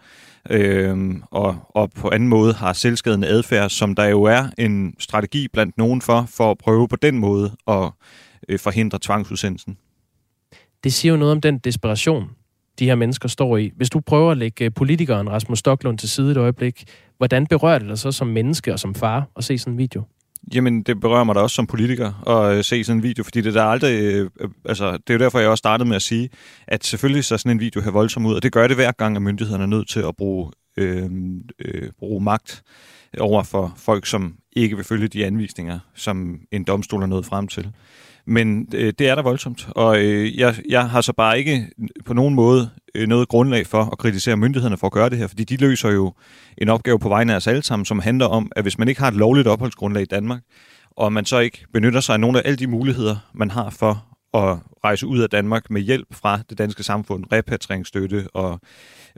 øh, 0.51 1.15
og, 1.31 1.57
og 1.69 1.91
på 1.91 2.11
anden 2.11 2.29
måde 2.29 2.53
har 2.53 2.73
selvskadende 2.73 3.29
adfærd, 3.29 3.71
som 3.71 3.95
der 3.95 4.05
jo 4.05 4.23
er 4.23 4.45
en 4.59 4.95
strategi 4.99 5.49
blandt 5.49 5.79
nogen 5.79 6.03
for, 6.03 6.27
for 6.29 6.51
at 6.51 6.59
prøve 6.59 6.89
på 6.89 6.97
den 6.97 7.19
måde 7.19 7.53
at 7.69 7.91
øh, 8.49 8.59
forhindre 8.59 8.99
tvangsudsendelsen. 9.03 9.79
Det 10.85 10.93
siger 10.93 11.13
jo 11.13 11.19
noget 11.19 11.33
om 11.33 11.41
den 11.41 11.59
desperation, 11.59 12.31
de 12.79 12.85
her 12.85 12.95
mennesker 12.95 13.29
står 13.29 13.57
i. 13.57 13.73
Hvis 13.77 13.91
du 13.91 14.01
prøver 14.01 14.31
at 14.31 14.39
lægge 14.39 14.65
øh, 14.65 14.71
politikeren 14.75 15.31
Rasmus 15.31 15.59
Stocklund 15.59 15.99
til 15.99 16.09
side 16.09 16.31
et 16.31 16.37
øjeblik, 16.37 16.85
hvordan 17.17 17.47
berører 17.47 17.79
det 17.79 17.89
dig 17.89 17.99
så 17.99 18.13
som 18.13 18.27
menneske 18.27 18.73
og 18.73 18.79
som 18.79 18.95
far 18.95 19.27
at 19.37 19.45
se 19.45 19.59
sådan 19.59 19.73
en 19.73 19.79
video? 19.79 20.05
Jamen, 20.55 20.83
det 20.83 21.01
berører 21.01 21.25
mig 21.25 21.35
da 21.35 21.41
også 21.41 21.55
som 21.55 21.67
politiker 21.67 22.29
at 22.29 22.57
øh, 22.57 22.65
se 22.65 22.85
sådan 22.85 22.99
en 22.99 23.03
video, 23.03 23.25
fordi 23.25 23.41
det 23.41 23.55
der 23.55 23.63
aldrig... 23.63 24.03
Øh, 24.03 24.31
øh, 24.41 24.49
altså, 24.65 24.93
det 24.93 25.11
er 25.11 25.15
jo 25.15 25.19
derfor, 25.19 25.39
jeg 25.39 25.49
også 25.49 25.61
startede 25.61 25.89
med 25.89 25.97
at 25.97 26.03
sige, 26.03 26.31
at 26.67 26.85
selvfølgelig 26.85 27.25
så 27.25 27.39
sådan 27.39 27.53
en 27.53 27.61
video 27.61 27.81
her 27.81 27.91
voldsom 27.91 28.27
ud, 28.27 28.35
og 28.35 28.43
det 28.43 28.53
gør 28.53 28.67
det 28.67 28.77
hver 28.77 28.93
gang, 28.93 29.17
at 29.17 29.23
myndighederne 29.23 29.63
er 29.63 29.69
nødt 29.69 29.89
til 29.89 30.01
at 30.01 30.17
bruge, 30.17 30.53
øh, 30.77 31.11
øh, 31.59 31.91
bruge 31.99 32.25
magt 32.25 32.63
over 33.19 33.43
for 33.43 33.75
folk, 33.77 34.07
som 34.07 34.35
ikke 34.57 34.77
vil 34.77 34.85
følge 34.85 35.09
de 35.09 35.27
anvisninger, 35.27 35.79
som 35.95 36.41
en 36.53 36.65
domstol 36.65 37.03
er 37.03 37.07
nået 37.07 37.27
frem 37.27 37.49
til. 37.49 37.71
Men 38.31 38.69
øh, 38.75 38.93
det 38.99 39.09
er 39.09 39.15
da 39.15 39.21
voldsomt, 39.21 39.69
og 39.71 39.99
øh, 39.99 40.39
jeg, 40.39 40.55
jeg 40.69 40.91
har 40.91 41.01
så 41.01 41.13
bare 41.13 41.39
ikke 41.39 41.69
på 42.05 42.15
nogen 42.15 42.35
måde 42.35 42.71
øh, 42.95 43.09
noget 43.09 43.29
grundlag 43.29 43.67
for 43.67 43.83
at 43.93 43.99
kritisere 43.99 44.37
myndighederne 44.37 44.77
for 44.77 44.87
at 44.87 44.93
gøre 44.93 45.11
det 45.11 45.19
her, 45.19 45.27
fordi 45.27 45.45
de 45.45 45.57
løser 45.57 45.91
jo 45.91 46.13
en 46.59 46.69
opgave 46.69 46.99
på 46.99 47.09
vegne 47.09 47.33
af 47.33 47.37
os 47.37 47.47
alle 47.47 47.63
sammen, 47.63 47.87
som 47.87 47.99
handler 47.99 48.27
om, 48.27 48.53
at 48.57 48.65
hvis 48.65 48.79
man 48.79 48.89
ikke 48.89 49.01
har 49.01 49.09
et 49.09 49.15
lovligt 49.15 49.49
opholdsgrundlag 49.49 50.03
i 50.03 50.07
Danmark, 50.07 50.41
og 50.91 51.13
man 51.13 51.25
så 51.25 51.39
ikke 51.39 51.67
benytter 51.73 52.01
sig 52.01 52.13
af 52.13 52.21
nogle 52.21 52.39
af 52.39 52.43
alle 52.45 52.57
de 52.57 52.67
muligheder, 52.67 53.17
man 53.35 53.51
har 53.51 53.71
for 53.71 54.05
at 54.35 54.59
rejse 54.85 55.07
ud 55.07 55.19
af 55.19 55.31
Danmark 55.31 55.71
med 55.71 55.81
hjælp 55.81 56.15
fra 56.15 56.41
det 56.51 56.59
danske 56.59 56.83
samfund, 56.83 57.25
repatrieringsstøtte 57.33 58.27
og 58.35 58.61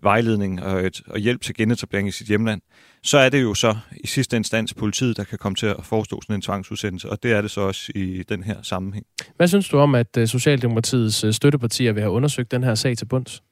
vejledning 0.02 0.62
og, 0.62 0.87
et, 0.87 1.00
og 1.06 1.19
hjælp 1.19 1.40
til 1.42 1.54
genetablering 1.54 2.08
i 2.08 2.10
sit 2.10 2.26
hjemland, 2.26 2.60
så 3.02 3.19
er 3.19 3.28
det 3.28 3.42
jo 3.42 3.54
så 3.54 3.76
i 4.04 4.06
sidste 4.06 4.37
instans 4.37 4.75
politiet, 4.75 5.16
der 5.16 5.25
kan 5.25 5.38
komme 5.38 5.56
til 5.56 5.66
at 5.66 5.76
forestå 5.82 6.20
sådan 6.22 6.34
en 6.34 6.42
tvangsudsendelse, 6.42 7.10
og 7.10 7.22
det 7.22 7.32
er 7.32 7.40
det 7.40 7.50
så 7.50 7.60
også 7.60 7.92
i 7.94 8.22
den 8.28 8.42
her 8.42 8.56
sammenhæng. 8.62 9.06
Hvad 9.37 9.48
synes 9.48 9.69
du 9.69 9.78
om, 9.78 9.94
at 9.94 10.16
øh, 10.19 10.28
Socialdemokratiets 10.28 11.25
øh, 11.25 11.32
støttepartier 11.32 11.92
vil 11.92 12.02
have 12.02 12.12
undersøgt 12.12 12.50
den 12.50 12.64
her 12.64 12.75
sag 12.75 12.96
til 12.96 13.06
bunds? 13.06 13.42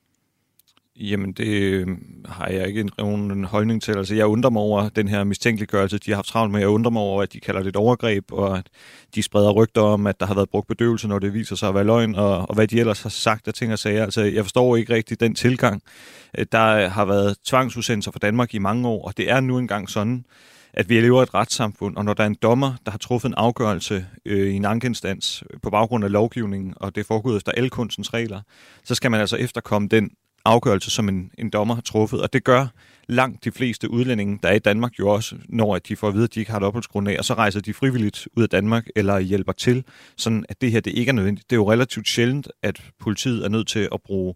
Jamen, 1.01 1.33
det 1.33 1.47
øhm, 1.47 2.25
har 2.29 2.49
jeg 2.49 2.69
ikke 2.69 2.91
nogen 2.99 3.45
holdning 3.45 3.83
til. 3.83 3.97
Altså, 3.97 4.15
jeg 4.15 4.27
undrer 4.27 4.51
mig 4.51 4.63
over 4.63 4.89
den 4.89 5.09
her 5.09 5.25
mistænkeliggørelse, 5.25 5.99
de 5.99 6.11
har 6.11 6.17
haft 6.17 6.27
travlt 6.27 6.53
med. 6.53 6.61
Jeg 6.61 6.69
undrer 6.69 6.91
mig 6.91 7.03
over, 7.03 7.23
at 7.23 7.33
de 7.33 7.41
kalder 7.41 7.63
det 7.63 7.69
et 7.69 7.77
overgreb, 7.77 8.33
og 8.33 8.59
at 8.59 8.67
de 9.15 9.23
spreder 9.23 9.51
rygter 9.51 9.83
om, 9.83 10.07
at 10.07 10.21
der 10.21 10.27
har 10.27 10.35
været 10.35 10.51
brugt 10.51 10.69
bedøvelse, 10.69 11.09
når 11.09 11.19
det 11.19 11.35
viser 11.35 11.57
sig 11.57 11.69
at 11.69 11.75
være 11.75 11.85
løgn, 11.85 12.15
og, 12.15 12.49
og 12.49 12.55
hvad 12.55 12.69
de 12.69 12.81
ellers 12.81 13.03
har 13.03 13.11
sagt 13.11 13.49
af 13.49 13.55
ting 13.55 13.73
og 13.73 13.79
sager. 13.79 14.05
Altså, 14.05 14.23
jeg 14.23 14.45
forstår 14.45 14.77
ikke 14.77 14.95
rigtig 14.95 15.21
den 15.21 15.35
tilgang. 15.35 15.83
Øh, 16.39 16.47
der 16.53 16.89
har 16.89 17.05
været 17.05 17.37
tvangsudsendelser 17.45 18.11
fra 18.11 18.19
Danmark 18.19 18.55
i 18.55 18.59
mange 18.59 18.89
år, 18.89 19.07
og 19.07 19.17
det 19.17 19.31
er 19.31 19.41
nu 19.41 19.59
engang 19.59 19.91
sådan, 19.91 20.25
at 20.73 20.89
vi 20.89 21.01
lever 21.01 21.21
i 21.21 21.23
et 21.23 21.35
retssamfund, 21.35 21.97
og 21.97 22.05
når 22.05 22.15
der 22.15 22.23
er 22.23 22.27
en 22.27 22.37
dommer, 22.43 22.75
der 22.85 22.91
har 22.91 22.99
truffet 22.99 23.29
en 23.29 23.35
afgørelse 23.37 24.07
øh, 24.27 24.49
i 24.49 24.55
en 24.55 24.65
ankeinstans 24.65 25.45
øh, 25.51 25.61
på 25.63 25.71
baggrund 25.71 26.05
af 26.05 26.13
lovgivningen, 26.13 26.75
og 26.77 26.95
det 26.95 27.01
er 27.01 27.05
foregået 27.05 27.37
efter 27.37 27.53
alle 27.53 27.71
regler, 27.75 28.41
så 28.85 28.95
skal 28.95 29.11
man 29.11 29.21
altså 29.21 29.37
efterkomme 29.37 29.89
den 29.89 30.11
afgørelse, 30.45 30.91
som 30.91 31.09
en, 31.09 31.31
en 31.39 31.51
dommer 31.51 31.75
har 31.75 31.83
truffet. 31.83 32.23
Og 32.23 32.33
det 32.33 32.45
gør 32.45 32.67
langt 33.09 33.45
de 33.45 33.53
fleste 33.53 33.91
udlændinge, 33.91 34.39
der 34.43 34.49
er 34.49 34.55
i 34.55 34.59
Danmark 34.59 34.99
jo 34.99 35.09
også, 35.09 35.37
når 35.49 35.79
de 35.79 35.97
får 35.97 36.09
at 36.09 36.15
vide, 36.15 36.25
at 36.25 36.35
de 36.35 36.41
ikke 36.41 36.51
har 36.51 36.59
et 36.59 36.65
opholdsgrundlag, 36.65 37.19
og 37.19 37.25
så 37.25 37.35
rejser 37.35 37.61
de 37.61 37.75
frivilligt 37.75 38.29
ud 38.37 38.43
af 38.43 38.49
Danmark 38.49 38.87
eller 38.97 39.19
hjælper 39.19 39.53
til, 39.53 39.85
sådan 40.17 40.45
at 40.49 40.61
det 40.61 40.73
her 40.73 40.81
det 40.81 40.93
ikke 40.93 41.09
er 41.09 41.15
nødvendigt. 41.15 41.51
Det 41.51 41.57
er 41.57 41.61
jo 41.61 41.73
relativt 41.73 42.09
sjældent, 42.09 42.49
at 42.63 42.83
politiet 43.01 43.45
er 43.45 43.49
nødt 43.49 43.69
til 43.69 43.89
at 43.93 44.03
bruge 44.03 44.35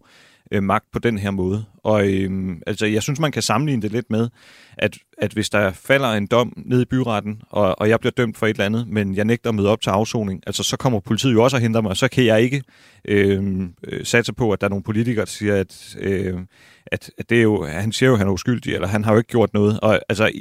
øh, 0.51 0.63
magt 0.63 0.85
på 0.91 0.99
den 0.99 1.17
her 1.17 1.31
måde. 1.31 1.65
Og 1.83 2.07
øh, 2.07 2.57
altså, 2.67 2.85
jeg 2.85 3.03
synes, 3.03 3.19
man 3.19 3.31
kan 3.31 3.41
sammenligne 3.41 3.81
det 3.81 3.91
lidt 3.91 4.09
med, 4.09 4.29
at, 4.77 4.97
at 5.17 5.33
hvis 5.33 5.49
der 5.49 5.71
falder 5.71 6.09
en 6.09 6.27
dom 6.27 6.53
ned 6.65 6.81
i 6.81 6.85
byretten, 6.85 7.41
og, 7.49 7.79
og 7.79 7.89
jeg 7.89 7.99
bliver 7.99 8.11
dømt 8.11 8.37
for 8.37 8.47
et 8.47 8.49
eller 8.49 8.65
andet, 8.65 8.87
men 8.87 9.15
jeg 9.15 9.25
nægter 9.25 9.49
at 9.49 9.55
møde 9.55 9.69
op 9.69 9.81
til 9.81 9.89
afsoning, 9.89 10.43
altså 10.47 10.63
så 10.63 10.77
kommer 10.77 10.99
politiet 10.99 11.33
jo 11.33 11.43
også 11.43 11.57
og 11.57 11.61
henter 11.61 11.81
mig, 11.81 11.89
og 11.89 11.97
så 11.97 12.07
kan 12.07 12.25
jeg 12.25 12.41
ikke 12.41 12.63
øhm, 13.05 13.73
øh, 13.87 14.05
satse 14.05 14.33
på, 14.33 14.51
at 14.51 14.61
der 14.61 14.67
er 14.67 14.69
nogle 14.69 14.83
politikere, 14.83 15.25
der 15.25 15.31
siger, 15.31 15.55
at, 15.55 15.95
øh, 15.99 16.39
at, 16.85 17.11
at 17.17 17.29
det 17.29 17.37
er 17.37 17.41
jo, 17.41 17.65
han 17.65 17.91
siger 17.91 18.09
jo, 18.09 18.13
at 18.13 18.19
han 18.19 18.27
er 18.27 18.31
uskyldig, 18.31 18.73
eller 18.73 18.87
han 18.87 19.03
har 19.03 19.11
jo 19.11 19.17
ikke 19.17 19.29
gjort 19.29 19.53
noget. 19.53 19.79
Og 19.79 19.99
altså, 20.09 20.31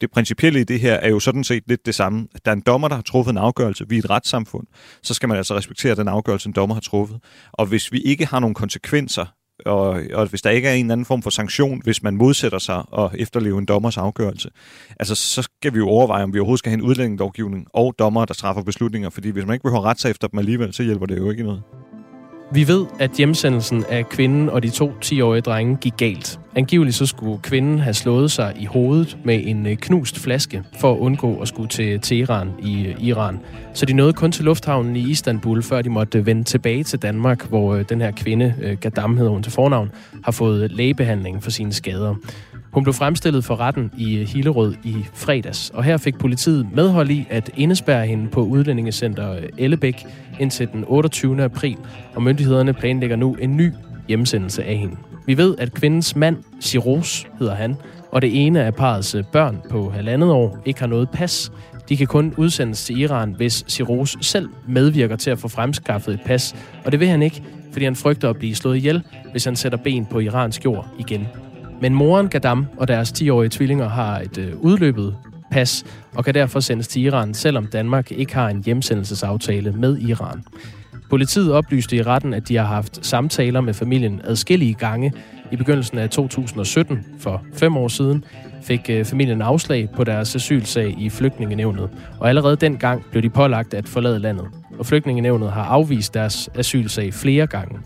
det 0.00 0.10
principielle 0.10 0.60
i 0.60 0.64
det 0.64 0.80
her 0.80 0.94
er 0.94 1.08
jo 1.08 1.20
sådan 1.20 1.44
set 1.44 1.62
lidt 1.66 1.86
det 1.86 1.94
samme. 1.94 2.28
Der 2.44 2.50
er 2.50 2.56
en 2.56 2.62
dommer, 2.66 2.88
der 2.88 2.94
har 2.94 3.02
truffet 3.02 3.32
en 3.32 3.38
afgørelse. 3.38 3.88
Vi 3.88 3.94
er 3.94 3.98
et 3.98 4.10
retssamfund. 4.10 4.66
Så 5.02 5.14
skal 5.14 5.28
man 5.28 5.38
altså 5.38 5.56
respektere 5.56 5.94
den 5.94 6.08
afgørelse, 6.08 6.48
en 6.48 6.52
dommer 6.52 6.74
har 6.74 6.80
truffet. 6.80 7.20
Og 7.52 7.66
hvis 7.66 7.92
vi 7.92 8.00
ikke 8.00 8.26
har 8.26 8.40
nogle 8.40 8.54
konsekvenser 8.54 9.26
og, 9.66 10.00
og 10.14 10.26
hvis 10.26 10.42
der 10.42 10.50
ikke 10.50 10.68
er 10.68 10.72
en 10.72 10.84
eller 10.86 10.92
anden 10.92 11.04
form 11.04 11.22
for 11.22 11.30
sanktion, 11.30 11.80
hvis 11.84 12.02
man 12.02 12.16
modsætter 12.16 12.58
sig 12.58 12.82
og 12.88 13.10
efterleve 13.18 13.58
en 13.58 13.64
dommers 13.64 13.96
afgørelse, 13.96 14.50
altså 15.00 15.14
så 15.14 15.42
skal 15.42 15.72
vi 15.72 15.78
jo 15.78 15.88
overveje, 15.88 16.22
om 16.22 16.34
vi 16.34 16.38
overhovedet 16.38 16.58
skal 16.58 16.70
have 16.70 16.78
en 16.78 16.82
udlændingelovgivning 16.82 17.66
og 17.72 17.94
dommer, 17.98 18.24
der 18.24 18.34
træffer 18.34 18.62
beslutninger, 18.62 19.10
fordi 19.10 19.30
hvis 19.30 19.46
man 19.46 19.54
ikke 19.54 19.62
behøver 19.62 19.84
rette 19.84 20.02
sig 20.02 20.10
efter 20.10 20.28
dem 20.28 20.38
alligevel, 20.38 20.74
så 20.74 20.82
hjælper 20.82 21.06
det 21.06 21.18
jo 21.18 21.30
ikke 21.30 21.42
noget. 21.42 21.62
Vi 22.50 22.68
ved, 22.68 22.86
at 22.98 23.10
hjemsendelsen 23.10 23.84
af 23.88 24.08
kvinden 24.08 24.48
og 24.48 24.62
de 24.62 24.70
to 24.70 24.92
10-årige 25.04 25.40
drenge 25.40 25.76
gik 25.76 25.96
galt. 25.96 26.40
Angiveligt 26.54 26.96
så 26.96 27.06
skulle 27.06 27.38
kvinden 27.42 27.78
have 27.78 27.94
slået 27.94 28.30
sig 28.30 28.54
i 28.60 28.64
hovedet 28.64 29.18
med 29.24 29.40
en 29.44 29.66
øh, 29.66 29.76
knust 29.76 30.18
flaske 30.18 30.62
for 30.80 30.92
at 30.92 30.98
undgå 30.98 31.36
at 31.40 31.48
skulle 31.48 31.68
til 31.68 32.00
Teheran 32.00 32.50
i 32.62 32.86
øh, 32.86 33.04
Iran. 33.04 33.40
Så 33.74 33.86
de 33.86 33.92
nåede 33.92 34.12
kun 34.12 34.32
til 34.32 34.44
lufthavnen 34.44 34.96
i 34.96 35.10
Istanbul, 35.10 35.62
før 35.62 35.82
de 35.82 35.90
måtte 35.90 36.18
øh, 36.18 36.26
vende 36.26 36.44
tilbage 36.44 36.84
til 36.84 37.02
Danmark, 37.02 37.48
hvor 37.48 37.76
den 37.76 38.00
her 38.00 38.10
kvinde, 38.10 38.76
Gadam 38.80 39.16
hedder 39.16 39.30
hun 39.30 39.42
til 39.42 39.52
fornavn, 39.52 39.90
har 40.24 40.32
fået 40.32 40.72
lægebehandling 40.72 41.42
for 41.42 41.50
sine 41.50 41.72
skader. 41.72 42.14
Hun 42.72 42.82
blev 42.82 42.94
fremstillet 42.94 43.44
for 43.44 43.60
retten 43.60 43.90
i 43.98 44.24
Hillerød 44.24 44.74
i 44.84 44.96
fredags, 45.14 45.70
og 45.70 45.84
her 45.84 45.96
fik 45.96 46.18
politiet 46.18 46.66
medhold 46.74 47.10
i 47.10 47.26
at 47.30 47.50
indespærre 47.56 48.06
hende 48.06 48.28
på 48.28 48.42
udlændingecenter 48.42 49.38
Ellebæk 49.58 50.06
indtil 50.40 50.68
den 50.72 50.84
28. 50.88 51.42
april, 51.42 51.76
og 52.14 52.22
myndighederne 52.22 52.72
planlægger 52.72 53.16
nu 53.16 53.34
en 53.34 53.56
ny 53.56 53.72
hjemsendelse 54.08 54.64
af 54.64 54.76
hende. 54.76 54.96
Vi 55.26 55.36
ved, 55.36 55.54
at 55.58 55.74
kvindens 55.74 56.16
mand, 56.16 56.36
Siros 56.60 57.26
hedder 57.38 57.54
han, 57.54 57.76
og 58.12 58.22
det 58.22 58.46
ene 58.46 58.64
af 58.64 58.74
parets 58.74 59.16
børn 59.32 59.60
på 59.70 59.90
halvandet 59.90 60.30
år 60.30 60.58
ikke 60.64 60.80
har 60.80 60.86
noget 60.86 61.10
pas. 61.10 61.52
De 61.88 61.96
kan 61.96 62.06
kun 62.06 62.34
udsendes 62.36 62.84
til 62.84 63.00
Iran, 63.00 63.32
hvis 63.36 63.64
Siros 63.66 64.16
selv 64.20 64.48
medvirker 64.68 65.16
til 65.16 65.30
at 65.30 65.38
få 65.38 65.48
fremskaffet 65.48 66.14
et 66.14 66.20
pas, 66.26 66.56
og 66.84 66.92
det 66.92 67.00
vil 67.00 67.08
han 67.08 67.22
ikke, 67.22 67.42
fordi 67.72 67.84
han 67.84 67.96
frygter 67.96 68.30
at 68.30 68.36
blive 68.36 68.54
slået 68.54 68.76
ihjel, 68.76 69.02
hvis 69.30 69.44
han 69.44 69.56
sætter 69.56 69.78
ben 69.78 70.06
på 70.06 70.20
iransk 70.20 70.64
jord 70.64 70.86
igen. 70.98 71.26
Men 71.80 71.94
moren 71.94 72.28
Gadam 72.28 72.66
og 72.76 72.88
deres 72.88 73.12
10-årige 73.12 73.50
tvillinger 73.50 73.88
har 73.88 74.20
et 74.20 74.38
øh, 74.38 74.52
udløbet 74.56 75.16
pas 75.50 75.84
og 76.14 76.24
kan 76.24 76.34
derfor 76.34 76.60
sendes 76.60 76.88
til 76.88 77.02
Iran, 77.02 77.34
selvom 77.34 77.66
Danmark 77.66 78.12
ikke 78.12 78.34
har 78.34 78.48
en 78.48 78.62
hjemsendelsesaftale 78.64 79.72
med 79.72 79.98
Iran. 79.98 80.44
Politiet 81.10 81.52
oplyste 81.52 81.96
i 81.96 82.02
retten, 82.02 82.34
at 82.34 82.48
de 82.48 82.56
har 82.56 82.64
haft 82.64 83.06
samtaler 83.06 83.60
med 83.60 83.74
familien 83.74 84.20
adskillige 84.24 84.74
gange. 84.74 85.12
I 85.52 85.56
begyndelsen 85.56 85.98
af 85.98 86.10
2017, 86.10 87.06
for 87.18 87.42
fem 87.54 87.76
år 87.76 87.88
siden, 87.88 88.24
fik 88.62 88.90
øh, 88.90 89.04
familien 89.04 89.42
afslag 89.42 89.88
på 89.96 90.04
deres 90.04 90.34
asylsag 90.34 90.94
i 90.98 91.10
flygtningenevnet, 91.10 91.90
og 92.18 92.28
allerede 92.28 92.56
dengang 92.56 93.04
blev 93.10 93.22
de 93.22 93.30
pålagt 93.30 93.74
at 93.74 93.88
forlade 93.88 94.18
landet. 94.18 94.46
Og 94.78 94.86
flygtningenevnet 94.86 95.52
har 95.52 95.64
afvist 95.64 96.14
deres 96.14 96.50
asylsag 96.54 97.14
flere 97.14 97.46
gange. 97.46 97.78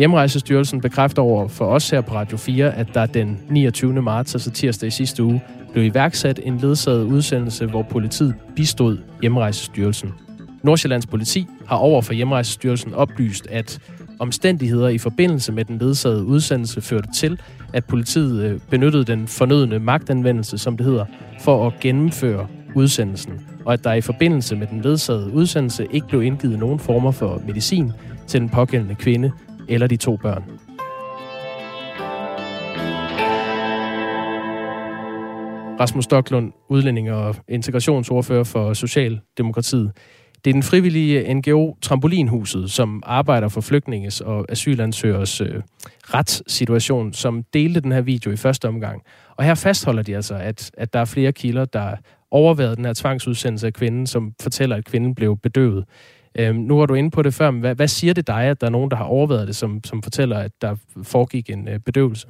Hjemrejsestyrelsen 0.00 0.80
bekræfter 0.80 1.22
over 1.22 1.48
for 1.48 1.64
os 1.64 1.90
her 1.90 2.00
på 2.00 2.14
Radio 2.14 2.36
4, 2.36 2.74
at 2.74 2.86
der 2.94 3.06
den 3.06 3.40
29. 3.50 4.02
marts, 4.02 4.34
altså 4.34 4.50
tirsdag 4.50 4.86
i 4.86 4.90
sidste 4.90 5.22
uge, 5.22 5.42
blev 5.72 5.84
iværksat 5.84 6.40
en 6.42 6.58
ledsaget 6.58 7.04
udsendelse, 7.04 7.66
hvor 7.66 7.82
politiet 7.82 8.34
bistod 8.56 8.98
Hjemrejsestyrelsen. 9.20 10.14
Nordsjællands 10.62 11.06
politi 11.06 11.46
har 11.66 11.76
over 11.76 12.02
for 12.02 12.12
Hjemrejsestyrelsen 12.12 12.94
oplyst, 12.94 13.46
at 13.50 13.80
omstændigheder 14.18 14.88
i 14.88 14.98
forbindelse 14.98 15.52
med 15.52 15.64
den 15.64 15.78
ledsagede 15.78 16.24
udsendelse 16.24 16.80
førte 16.80 17.08
til, 17.16 17.40
at 17.72 17.84
politiet 17.84 18.44
øh, 18.44 18.60
benyttede 18.70 19.04
den 19.04 19.28
fornødende 19.28 19.78
magtanvendelse, 19.78 20.58
som 20.58 20.76
det 20.76 20.86
hedder, 20.86 21.04
for 21.40 21.66
at 21.66 21.72
gennemføre 21.80 22.46
udsendelsen, 22.74 23.32
og 23.64 23.72
at 23.72 23.84
der 23.84 23.92
i 23.92 24.00
forbindelse 24.00 24.56
med 24.56 24.66
den 24.66 24.80
ledsagede 24.80 25.32
udsendelse 25.32 25.86
ikke 25.90 26.06
blev 26.08 26.22
indgivet 26.22 26.58
nogen 26.58 26.78
former 26.78 27.10
for 27.10 27.42
medicin 27.46 27.92
til 28.26 28.40
den 28.40 28.48
pågældende 28.48 28.94
kvinde 28.94 29.32
eller 29.70 29.86
de 29.86 29.96
to 29.96 30.16
børn. 30.16 30.44
Rasmus 35.80 36.04
Stoklund, 36.04 36.52
udlænding 36.68 37.12
og 37.12 37.36
integrationsordfører 37.48 38.44
for 38.44 38.72
Socialdemokratiet. 38.74 39.92
Det 40.44 40.50
er 40.50 40.52
den 40.52 40.62
frivillige 40.62 41.34
NGO 41.34 41.76
Trampolinhuset, 41.82 42.70
som 42.70 43.02
arbejder 43.06 43.48
for 43.48 43.60
flygtninges 43.60 44.20
og 44.20 44.46
asylansøgers 44.48 45.40
øh, 45.40 45.62
retssituation, 46.02 47.12
som 47.12 47.44
delte 47.54 47.80
den 47.80 47.92
her 47.92 48.00
video 48.00 48.30
i 48.30 48.36
første 48.36 48.68
omgang. 48.68 49.02
Og 49.36 49.44
her 49.44 49.54
fastholder 49.54 50.02
de 50.02 50.16
altså, 50.16 50.34
at, 50.34 50.70
at 50.74 50.92
der 50.92 51.00
er 51.00 51.04
flere 51.04 51.32
kilder, 51.32 51.64
der 51.64 51.96
overvejede 52.30 52.76
den 52.76 52.84
her 52.84 52.92
tvangsudsendelse 52.92 53.66
af 53.66 53.72
kvinden, 53.72 54.06
som 54.06 54.32
fortæller, 54.42 54.76
at 54.76 54.84
kvinden 54.84 55.14
blev 55.14 55.36
bedøvet. 55.36 55.84
Øhm, 56.38 56.56
nu 56.56 56.78
var 56.78 56.86
du 56.86 56.94
inde 56.94 57.10
på 57.10 57.22
det 57.22 57.34
før, 57.34 57.50
men 57.50 57.60
hvad, 57.60 57.74
hvad 57.74 57.88
siger 57.88 58.14
det 58.14 58.26
dig, 58.26 58.42
at 58.42 58.60
der 58.60 58.66
er 58.66 58.70
nogen, 58.70 58.90
der 58.90 58.96
har 58.96 59.04
overvejet 59.04 59.48
det, 59.48 59.56
som, 59.56 59.84
som 59.84 60.02
fortæller, 60.02 60.38
at 60.38 60.52
der 60.60 60.76
foregik 61.02 61.50
en 61.50 61.68
øh, 61.68 61.78
bedøvelse? 61.78 62.28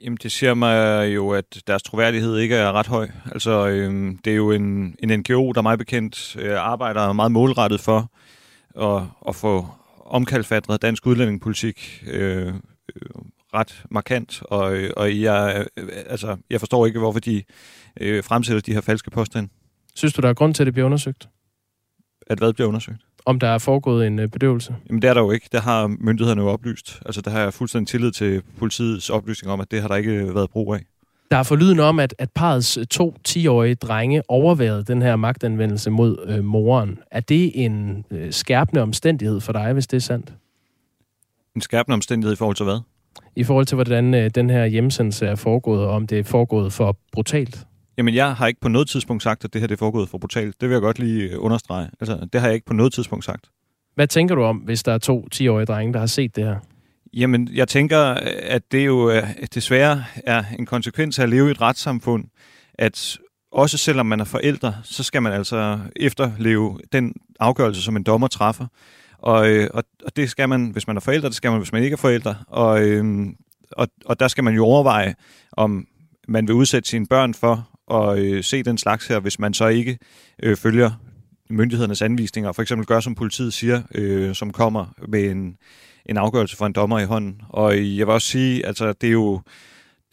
Jamen, 0.00 0.18
det 0.22 0.32
siger 0.32 0.54
mig 0.54 1.06
jo, 1.14 1.30
at 1.30 1.62
deres 1.66 1.82
troværdighed 1.82 2.38
ikke 2.38 2.56
er 2.56 2.72
ret 2.72 2.86
høj. 2.86 3.08
Altså, 3.32 3.66
øhm, 3.68 4.18
det 4.24 4.30
er 4.30 4.36
jo 4.36 4.50
en, 4.50 4.96
en 4.98 5.18
NGO, 5.18 5.52
der 5.52 5.62
meget 5.62 5.78
bekendt 5.78 6.36
øh, 6.38 6.60
arbejder 6.60 7.12
meget 7.12 7.32
målrettet 7.32 7.80
for 7.80 8.10
at, 8.80 9.02
at 9.28 9.34
få 9.34 9.66
omkalfatret 10.04 10.82
dansk 10.82 11.06
udlændingepolitik 11.06 12.04
øh, 12.06 12.46
øh, 12.46 12.54
ret 13.54 13.84
markant. 13.90 14.42
Og, 14.42 14.78
og 14.96 15.20
jeg, 15.20 15.66
øh, 15.76 15.88
altså, 16.06 16.36
jeg 16.50 16.60
forstår 16.60 16.86
ikke, 16.86 16.98
hvorfor 16.98 17.20
de 17.20 17.42
øh, 18.00 18.24
fremsætter 18.24 18.60
de 18.60 18.72
her 18.72 18.80
falske 18.80 19.10
påstande. 19.10 19.48
Synes 19.94 20.14
du, 20.14 20.22
der 20.22 20.28
er 20.28 20.34
grund 20.34 20.54
til, 20.54 20.62
at 20.62 20.66
det 20.66 20.74
bliver 20.74 20.86
undersøgt? 20.86 21.28
At 22.26 22.38
hvad 22.38 22.52
bliver 22.52 22.68
undersøgt? 22.68 22.98
om 23.26 23.38
der 23.38 23.48
er 23.48 23.58
foregået 23.58 24.06
en 24.06 24.18
øh, 24.18 24.28
bedøvelse? 24.28 24.74
Jamen 24.88 25.02
det 25.02 25.10
er 25.10 25.14
der 25.14 25.20
jo 25.20 25.30
ikke. 25.30 25.48
Det 25.52 25.60
har 25.60 25.86
myndighederne 25.86 26.42
jo 26.42 26.48
oplyst. 26.48 27.02
Altså 27.06 27.20
der 27.20 27.30
har 27.30 27.40
jeg 27.40 27.54
fuldstændig 27.54 27.88
tillid 27.88 28.12
til 28.12 28.42
politiets 28.58 29.10
oplysning 29.10 29.52
om, 29.52 29.60
at 29.60 29.70
det 29.70 29.80
har 29.80 29.88
der 29.88 29.94
ikke 29.94 30.34
været 30.34 30.50
brug 30.50 30.74
af. 30.74 30.80
Der 31.30 31.36
er 31.36 31.42
forlyden 31.42 31.80
om, 31.80 31.98
at, 31.98 32.14
at 32.18 32.30
parets 32.30 32.78
to 32.90 33.16
10-årige 33.28 33.74
drenge 33.74 34.22
overvejede 34.28 34.84
den 34.84 35.02
her 35.02 35.16
magtanvendelse 35.16 35.90
mod 35.90 36.16
øh, 36.26 36.44
moren. 36.44 36.98
Er 37.10 37.20
det 37.20 37.52
en 37.54 38.04
øh, 38.10 38.32
skærpende 38.32 38.82
omstændighed 38.82 39.40
for 39.40 39.52
dig, 39.52 39.72
hvis 39.72 39.86
det 39.86 39.96
er 39.96 40.00
sandt? 40.00 40.32
En 41.54 41.60
skærpende 41.60 41.94
omstændighed 41.94 42.32
i 42.32 42.36
forhold 42.36 42.56
til 42.56 42.64
hvad? 42.64 42.78
I 43.36 43.44
forhold 43.44 43.66
til, 43.66 43.74
hvordan 43.74 44.14
øh, 44.14 44.30
den 44.34 44.50
her 44.50 44.66
hjemsendelse 44.66 45.26
er 45.26 45.34
foregået, 45.34 45.80
og 45.80 45.90
om 45.90 46.06
det 46.06 46.18
er 46.18 46.24
foregået 46.24 46.72
for 46.72 46.98
brutalt? 47.12 47.66
Jamen, 47.98 48.14
jeg 48.14 48.34
har 48.34 48.46
ikke 48.46 48.60
på 48.60 48.68
noget 48.68 48.88
tidspunkt 48.88 49.22
sagt, 49.22 49.44
at 49.44 49.52
det 49.52 49.60
her 49.60 49.66
det 49.66 49.74
er 49.74 49.78
foregået 49.78 50.08
for 50.08 50.18
brutalt. 50.18 50.60
Det 50.60 50.68
vil 50.68 50.74
jeg 50.74 50.82
godt 50.82 50.98
lige 50.98 51.30
øh, 51.30 51.36
understrege. 51.38 51.90
Altså, 52.00 52.28
det 52.32 52.40
har 52.40 52.48
jeg 52.48 52.54
ikke 52.54 52.66
på 52.66 52.74
noget 52.74 52.92
tidspunkt 52.92 53.24
sagt. 53.24 53.50
Hvad 53.94 54.06
tænker 54.06 54.34
du 54.34 54.42
om, 54.42 54.56
hvis 54.56 54.82
der 54.82 54.92
er 54.92 54.98
to 54.98 55.28
10-årige 55.34 55.66
drenge, 55.66 55.92
der 55.92 55.98
har 55.98 56.06
set 56.06 56.36
det 56.36 56.44
her? 56.44 56.56
Jamen, 57.12 57.48
jeg 57.52 57.68
tænker, 57.68 58.00
at 58.42 58.72
det 58.72 58.86
jo 58.86 59.10
øh, 59.10 59.22
desværre 59.54 60.04
er 60.26 60.44
en 60.58 60.66
konsekvens 60.66 61.18
af 61.18 61.22
at 61.22 61.28
leve 61.28 61.48
i 61.48 61.50
et 61.50 61.60
retssamfund, 61.60 62.24
at 62.74 63.18
også 63.52 63.78
selvom 63.78 64.06
man 64.06 64.20
er 64.20 64.24
forældre, 64.24 64.74
så 64.82 65.02
skal 65.02 65.22
man 65.22 65.32
altså 65.32 65.78
efterleve 65.96 66.78
den 66.92 67.14
afgørelse, 67.40 67.82
som 67.82 67.96
en 67.96 68.02
dommer 68.02 68.28
træffer. 68.28 68.66
Og, 69.18 69.48
øh, 69.48 69.68
og, 69.74 69.84
og 70.04 70.16
det 70.16 70.30
skal 70.30 70.48
man, 70.48 70.70
hvis 70.70 70.86
man 70.86 70.96
er 70.96 71.00
forældre, 71.00 71.28
det 71.28 71.36
skal 71.36 71.50
man, 71.50 71.60
hvis 71.60 71.72
man 71.72 71.82
ikke 71.82 71.94
er 71.94 71.98
forældre. 71.98 72.36
Og, 72.46 72.80
og, 73.72 73.88
og 74.04 74.20
der 74.20 74.28
skal 74.28 74.44
man 74.44 74.54
jo 74.54 74.64
overveje, 74.64 75.14
om 75.52 75.86
man 76.28 76.48
vil 76.48 76.54
udsætte 76.54 76.88
sine 76.88 77.06
børn 77.06 77.34
for 77.34 77.68
at 77.90 78.18
øh, 78.18 78.44
se 78.44 78.62
den 78.62 78.78
slags 78.78 79.06
her, 79.06 79.20
hvis 79.20 79.38
man 79.38 79.54
så 79.54 79.66
ikke 79.66 79.98
øh, 80.42 80.56
følger 80.56 80.90
myndighedernes 81.50 82.02
anvisninger, 82.02 82.52
for 82.52 82.62
eksempel 82.62 82.86
gør, 82.86 83.00
som 83.00 83.14
politiet 83.14 83.52
siger, 83.52 83.82
øh, 83.94 84.34
som 84.34 84.52
kommer 84.52 84.86
med 85.08 85.30
en, 85.30 85.56
en 86.06 86.16
afgørelse 86.16 86.56
fra 86.56 86.66
en 86.66 86.72
dommer 86.72 86.98
i 86.98 87.04
hånden. 87.04 87.40
Og 87.48 87.76
jeg 87.76 88.06
vil 88.06 88.14
også 88.14 88.28
sige, 88.28 88.66
altså 88.66 88.92
det 88.92 89.06
er 89.06 89.12
jo 89.12 89.40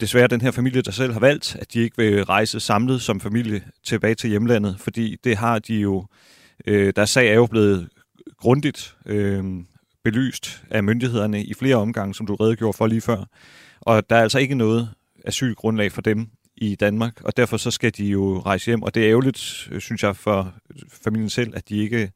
desværre 0.00 0.26
den 0.26 0.40
her 0.40 0.50
familie, 0.50 0.82
der 0.82 0.90
selv 0.90 1.12
har 1.12 1.20
valgt, 1.20 1.56
at 1.60 1.72
de 1.72 1.80
ikke 1.80 1.96
vil 1.96 2.24
rejse 2.24 2.60
samlet 2.60 3.02
som 3.02 3.20
familie 3.20 3.62
tilbage 3.84 4.14
til 4.14 4.30
hjemlandet, 4.30 4.76
fordi 4.78 5.16
det 5.24 5.36
har 5.36 5.58
de 5.58 5.74
jo, 5.74 6.06
øh, 6.66 6.92
deres 6.96 7.10
sag 7.10 7.28
er 7.28 7.34
jo 7.34 7.46
blevet 7.46 7.88
grundigt 8.38 8.96
øh, 9.06 9.44
belyst 10.04 10.62
af 10.70 10.82
myndighederne 10.82 11.44
i 11.44 11.54
flere 11.54 11.76
omgange, 11.76 12.14
som 12.14 12.26
du 12.26 12.34
redegjorde 12.34 12.76
for 12.76 12.86
lige 12.86 13.00
før. 13.00 13.24
Og 13.80 14.10
der 14.10 14.16
er 14.16 14.22
altså 14.22 14.38
ikke 14.38 14.54
noget 14.54 14.88
asylgrundlag 15.24 15.92
for 15.92 16.00
dem 16.00 16.28
i 16.62 16.74
Danmark, 16.74 17.20
og 17.24 17.36
derfor 17.36 17.56
så 17.56 17.70
skal 17.70 17.92
de 17.96 18.04
jo 18.04 18.42
rejse 18.46 18.66
hjem. 18.66 18.82
Og 18.82 18.94
det 18.94 19.04
er 19.04 19.10
ærgerligt, 19.10 19.68
øh, 19.72 19.80
synes 19.80 20.02
jeg, 20.02 20.16
for 20.16 20.54
familien 21.04 21.30
selv, 21.30 21.52
at 21.56 21.68
de 21.68 21.76
ikke 21.76 22.10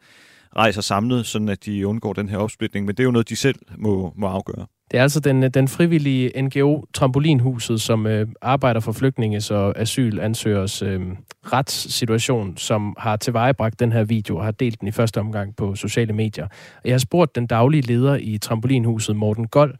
rejser 0.56 0.80
samlet, 0.80 1.26
sådan 1.26 1.48
at 1.48 1.64
de 1.64 1.86
undgår 1.86 2.12
den 2.12 2.28
her 2.28 2.38
opsplitning. 2.38 2.86
Men 2.86 2.94
det 2.94 3.00
er 3.00 3.04
jo 3.04 3.10
noget, 3.10 3.28
de 3.28 3.36
selv 3.36 3.58
må, 3.76 4.12
må 4.16 4.26
afgøre. 4.26 4.66
Det 4.90 4.98
er 4.98 5.02
altså 5.02 5.20
den, 5.20 5.42
øh, 5.42 5.50
den 5.50 5.68
frivillige 5.68 6.42
NGO 6.42 6.84
Trampolinhuset, 6.94 7.80
som 7.80 8.06
øh, 8.06 8.28
arbejder 8.42 8.80
for 8.80 8.92
flygtninges 8.92 9.50
og 9.50 9.78
asylansøgers 9.78 10.82
øh, 10.82 11.00
retssituation, 11.44 12.56
som 12.56 12.96
har 12.98 13.16
tilvejebragt 13.16 13.80
den 13.80 13.92
her 13.92 14.04
video 14.04 14.36
og 14.36 14.44
har 14.44 14.50
delt 14.50 14.80
den 14.80 14.88
i 14.88 14.92
første 14.92 15.20
omgang 15.20 15.56
på 15.56 15.74
sociale 15.74 16.12
medier. 16.12 16.44
Og 16.76 16.82
jeg 16.84 16.92
har 16.92 16.98
spurgt 16.98 17.34
den 17.34 17.46
daglige 17.46 17.80
leder 17.80 18.16
i 18.20 18.38
Trampolinhuset, 18.38 19.16
Morten 19.16 19.48
Gold, 19.48 19.74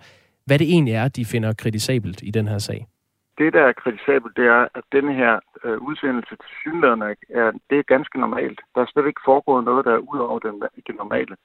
hvad 0.47 0.59
det 0.59 0.69
egentlig 0.71 0.95
er, 0.95 1.09
de 1.09 1.25
finder 1.25 1.53
kritisabelt 1.53 2.21
i 2.23 2.31
den 2.31 2.49
her 2.49 2.59
sag 2.59 2.87
det, 3.39 3.53
der 3.53 3.63
er 3.63 3.73
kritisabelt, 3.73 4.37
det 4.37 4.47
er, 4.47 4.69
at 4.75 4.85
denne 4.93 5.15
her 5.15 5.41
øh, 5.65 5.79
udsendelse 5.79 6.31
til 6.31 6.51
synlæderne 6.61 7.05
er, 7.31 7.53
det 7.71 7.79
er 7.79 7.93
ganske 7.95 8.21
normalt. 8.21 8.61
Der 8.75 8.81
er 8.81 8.87
slet 8.87 9.07
ikke 9.07 9.21
foregået 9.25 9.65
noget, 9.65 9.85
der 9.85 9.93
er 9.95 10.07
ud 10.13 10.19
over 10.19 10.39
den, 10.39 10.63
det 10.87 10.97
normale. 10.97 11.37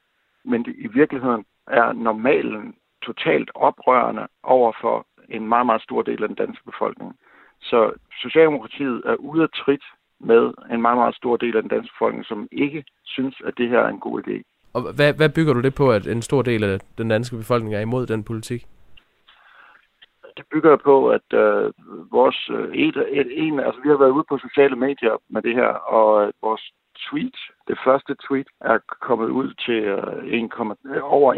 Men 0.46 0.66
det, 0.66 0.76
i 0.78 0.88
virkeligheden 0.88 1.46
er 1.68 1.94
normalen 1.94 2.76
totalt 3.04 3.52
oprørende 3.56 4.28
over 4.44 4.72
for 4.82 5.06
en 5.30 5.48
meget, 5.48 5.66
meget 5.66 5.82
stor 5.82 6.02
del 6.02 6.24
af 6.24 6.30
den 6.30 6.38
danske 6.38 6.64
befolkning. 6.66 7.16
Så 7.62 7.94
Socialdemokratiet 8.22 9.02
er 9.06 9.16
ude 9.16 9.44
af 9.44 9.50
trit 9.50 9.84
med 10.20 10.54
en 10.72 10.82
meget, 10.82 10.98
meget 10.98 11.16
stor 11.16 11.38
del 11.38 11.56
af 11.58 11.62
den 11.62 11.70
danske 11.70 11.94
befolkning, 11.94 12.26
som 12.26 12.48
ikke 12.52 12.84
synes, 13.04 13.42
at 13.46 13.54
det 13.58 13.70
her 13.70 13.80
er 13.80 13.88
en 13.90 14.00
god 14.00 14.22
idé. 14.24 14.42
Og 14.74 14.82
hvad, 14.96 15.14
hvad 15.14 15.30
bygger 15.30 15.54
du 15.54 15.62
det 15.62 15.76
på, 15.76 15.92
at 15.92 16.08
en 16.08 16.22
stor 16.22 16.42
del 16.42 16.64
af 16.64 16.80
den 16.98 17.10
danske 17.10 17.36
befolkning 17.36 17.76
er 17.76 17.80
imod 17.80 18.06
den 18.06 18.24
politik? 18.24 18.68
Det 20.38 20.46
bygger 20.54 20.76
på, 20.76 21.10
at 21.10 21.28
øh, 21.34 21.72
vores 22.12 22.50
øh, 22.50 22.76
et, 22.86 22.98
et, 23.20 23.30
en, 23.44 23.60
altså 23.60 23.82
vi 23.84 23.90
har 23.90 23.98
været 23.98 24.18
ude 24.18 24.30
på 24.30 24.38
sociale 24.38 24.76
medier 24.76 25.16
med 25.30 25.42
det 25.42 25.56
her, 25.56 25.72
og 25.98 26.28
øh, 26.28 26.34
vores 26.42 26.64
tweet, 27.06 27.38
det 27.68 27.78
første 27.86 28.16
tweet, 28.26 28.48
er 28.62 28.78
kommet 29.08 29.30
ud 29.30 29.54
til 29.66 29.80
øh, 29.96 30.24
1, 30.28 31.02
over 31.02 31.30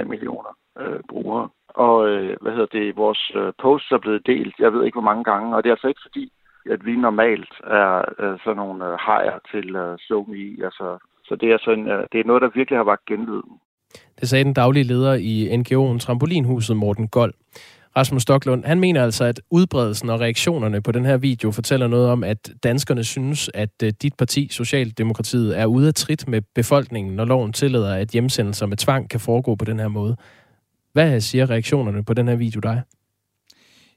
1,3 0.00 0.04
millioner 0.04 0.52
øh, 0.80 1.00
brugere. 1.08 1.48
Og 1.68 2.08
øh, 2.08 2.36
hvad 2.40 2.52
hedder 2.52 2.78
det, 2.78 2.96
vores 2.96 3.32
øh, 3.34 3.52
posts 3.62 3.90
er 3.90 3.98
blevet 3.98 4.26
delt, 4.26 4.54
jeg 4.58 4.72
ved 4.72 4.84
ikke 4.84 4.96
hvor 4.96 5.10
mange 5.10 5.24
gange, 5.24 5.56
og 5.56 5.62
det 5.62 5.68
er 5.68 5.74
altså 5.74 5.88
ikke 5.88 6.06
fordi, 6.08 6.32
at 6.70 6.86
vi 6.86 6.96
normalt 6.96 7.52
er 7.64 8.04
øh, 8.18 8.38
sådan 8.44 8.56
nogle 8.56 8.86
øh, 8.86 8.92
hajer 8.98 9.38
til 9.52 9.76
øh, 9.76 9.98
SoMe, 9.98 10.64
altså 10.64 10.98
så 11.28 11.36
det 11.36 11.48
er, 11.52 11.58
sådan, 11.64 11.88
øh, 11.88 12.06
det 12.12 12.20
er 12.20 12.24
noget, 12.24 12.42
der 12.42 12.50
virkelig 12.54 12.78
har 12.78 12.84
vagt 12.84 13.04
genlyden. 13.04 13.54
Det 14.20 14.28
sagde 14.28 14.44
den 14.44 14.54
daglige 14.54 14.84
leder 14.84 15.14
i 15.14 15.34
NGO'en 15.58 15.98
Trampolinhuset, 15.98 16.76
Morten 16.76 17.08
Gold. 17.08 17.34
Rasmus 17.96 18.22
Stoklund, 18.22 18.64
han 18.64 18.80
mener 18.80 19.04
altså, 19.04 19.24
at 19.24 19.40
udbredelsen 19.50 20.10
og 20.10 20.20
reaktionerne 20.20 20.82
på 20.82 20.92
den 20.92 21.04
her 21.04 21.16
video 21.16 21.50
fortæller 21.50 21.86
noget 21.86 22.08
om, 22.08 22.24
at 22.24 22.52
danskerne 22.62 23.04
synes, 23.04 23.50
at 23.54 23.82
øh, 23.82 23.92
dit 24.02 24.14
parti, 24.14 24.48
Socialdemokratiet, 24.50 25.58
er 25.58 25.66
ude 25.66 25.88
af 25.88 25.94
trit 25.94 26.28
med 26.28 26.42
befolkningen, 26.54 27.16
når 27.16 27.24
loven 27.24 27.52
tillader, 27.52 27.94
at 27.94 28.08
hjemsendelser 28.08 28.66
med 28.66 28.76
tvang 28.76 29.10
kan 29.10 29.20
foregå 29.20 29.54
på 29.54 29.64
den 29.64 29.78
her 29.78 29.88
måde. 29.88 30.16
Hvad 30.92 31.20
siger 31.20 31.50
reaktionerne 31.50 32.04
på 32.04 32.14
den 32.14 32.28
her 32.28 32.36
video 32.36 32.60
dig? 32.60 32.82